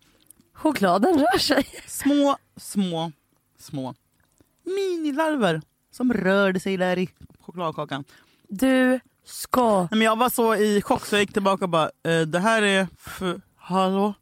Chokladen 0.55 1.19
rör 1.19 1.39
sig. 1.39 1.67
små, 1.87 2.37
små, 2.57 3.13
små 3.59 3.95
minilarver 4.65 5.63
som 5.91 6.13
rörde 6.13 6.61
sig 6.61 6.77
där 6.77 6.99
i 6.99 7.09
chokladkakan. 7.41 8.05
Du 8.49 9.01
ska... 9.25 9.79
Nej, 9.81 9.89
Men 9.91 10.01
jag 10.01 10.17
var 10.17 10.29
så 10.31 10.55
i 10.55 10.83
chock 10.83 11.07
så 11.07 11.15
jag 11.15 11.21
gick 11.21 11.33
tillbaka 11.33 11.65
och 11.65 11.69
bara, 11.69 11.91
eh, 12.05 12.21
det 12.21 12.39
här 12.39 12.63
är 12.63 12.87
för, 12.97 13.41
hallå? 13.57 14.15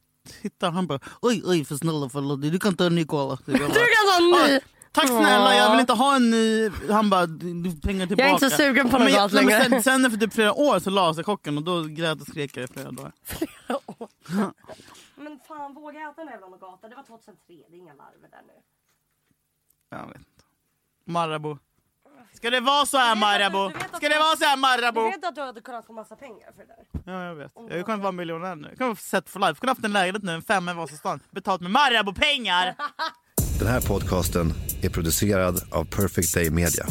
Titta, 0.42 0.70
han 0.70 0.86
bara, 0.86 1.00
oj 1.20 1.42
oj 1.44 1.64
för 1.64 1.76
snälla 1.76 2.08
förlåt, 2.08 2.42
du 2.42 2.58
kan 2.58 2.76
ta 2.76 2.86
en 2.86 2.94
ny 2.94 3.04
cola. 3.04 3.38
Du 3.46 3.52
kan 3.58 3.70
ha 3.70 4.16
en 4.18 4.30
ny! 4.30 4.54
"Oj, 4.54 4.60
Tack 4.92 5.08
snälla, 5.08 5.56
jag 5.56 5.70
vill 5.70 5.80
inte 5.80 5.92
ha 5.92 6.16
en 6.16 6.30
ny. 6.30 6.70
Han 6.90 7.10
bara, 7.10 7.26
du, 7.26 7.80
pengar 7.80 8.06
tillbaka. 8.06 8.22
Jag 8.22 8.28
är 8.30 8.34
inte 8.34 8.50
så 8.50 8.56
sugen 8.56 8.90
på 8.90 8.98
Men 8.98 9.12
men 9.12 9.28
längre. 9.30 9.64
Sen, 9.64 9.82
sen 9.82 10.04
efter 10.04 10.18
typ 10.18 10.32
flera 10.34 10.52
år 10.52 10.78
så 10.78 10.90
la 10.90 11.14
sig 11.14 11.24
chocken 11.24 11.58
och 11.58 11.64
då 11.64 11.82
grät 11.82 12.20
och 12.20 12.26
skrek 12.26 12.56
jag 12.56 12.64
i 12.64 12.66
flera 12.66 12.90
dagar. 12.90 13.12
Men 15.16 15.38
fan, 15.48 15.74
våga 15.74 16.10
äta 16.10 16.22
en 16.22 16.28
jävla 16.28 16.46
nougat. 16.46 16.82
Det 16.82 16.96
var 16.96 17.02
2003, 17.02 17.34
det 17.46 17.76
är 17.76 17.78
inga 17.78 17.94
larver 17.94 18.28
där 18.30 18.42
nu. 18.46 18.52
Jag 19.90 20.06
vet 20.06 20.16
inte. 20.16 20.44
Marabou. 21.04 21.58
Ska 22.32 22.50
det 22.50 22.60
vara 22.60 22.86
så 22.86 22.96
här 22.98 23.08
Du 23.08 23.14
du- 23.14 23.20
Marabou? 23.20 23.68
du 23.68 23.74
Ska 23.78 23.98
du- 24.00 24.08
det 24.08 24.18
vara 24.18 24.36
så 24.36 24.44
här 24.44 24.56
Du 24.56 24.60
Marabou? 24.60 25.10
vet 25.10 25.24
att 25.24 25.34
du 25.34 25.40
hade 25.40 25.60
kunnat 25.60 25.86
få 25.86 25.92
massa 25.92 26.16
pengar 26.16 26.52
för 26.56 26.62
det 26.62 26.68
där? 27.04 27.12
Ja 27.12 27.24
jag 27.24 27.34
vet. 27.34 27.52
Jag 27.70 27.86
kan 27.86 28.00
vara 28.00 28.12
miljonär 28.12 28.54
nu. 28.56 28.68
Jag 28.68 28.78
kan 28.78 28.86
vara 28.86 28.96
set 28.96 29.30
for 29.30 29.40
life. 29.40 29.54
Jag 29.62 29.66
ha 29.68 29.70
haft 29.74 29.84
en 29.84 29.92
lägenhet 29.92 30.22
nu, 30.22 30.32
en 30.32 30.42
femma 30.42 30.70
i 30.70 30.74
Vasastan. 30.74 31.20
Betalt 31.30 31.60
med 31.60 31.70
Marabou-pengar! 31.70 32.74
Den 33.58 33.68
här 33.68 33.80
podcasten 33.80 34.52
är 34.82 34.88
producerad 34.90 35.60
av 35.72 35.84
Perfect 35.84 36.34
Day 36.34 36.50
Media. 36.50 36.84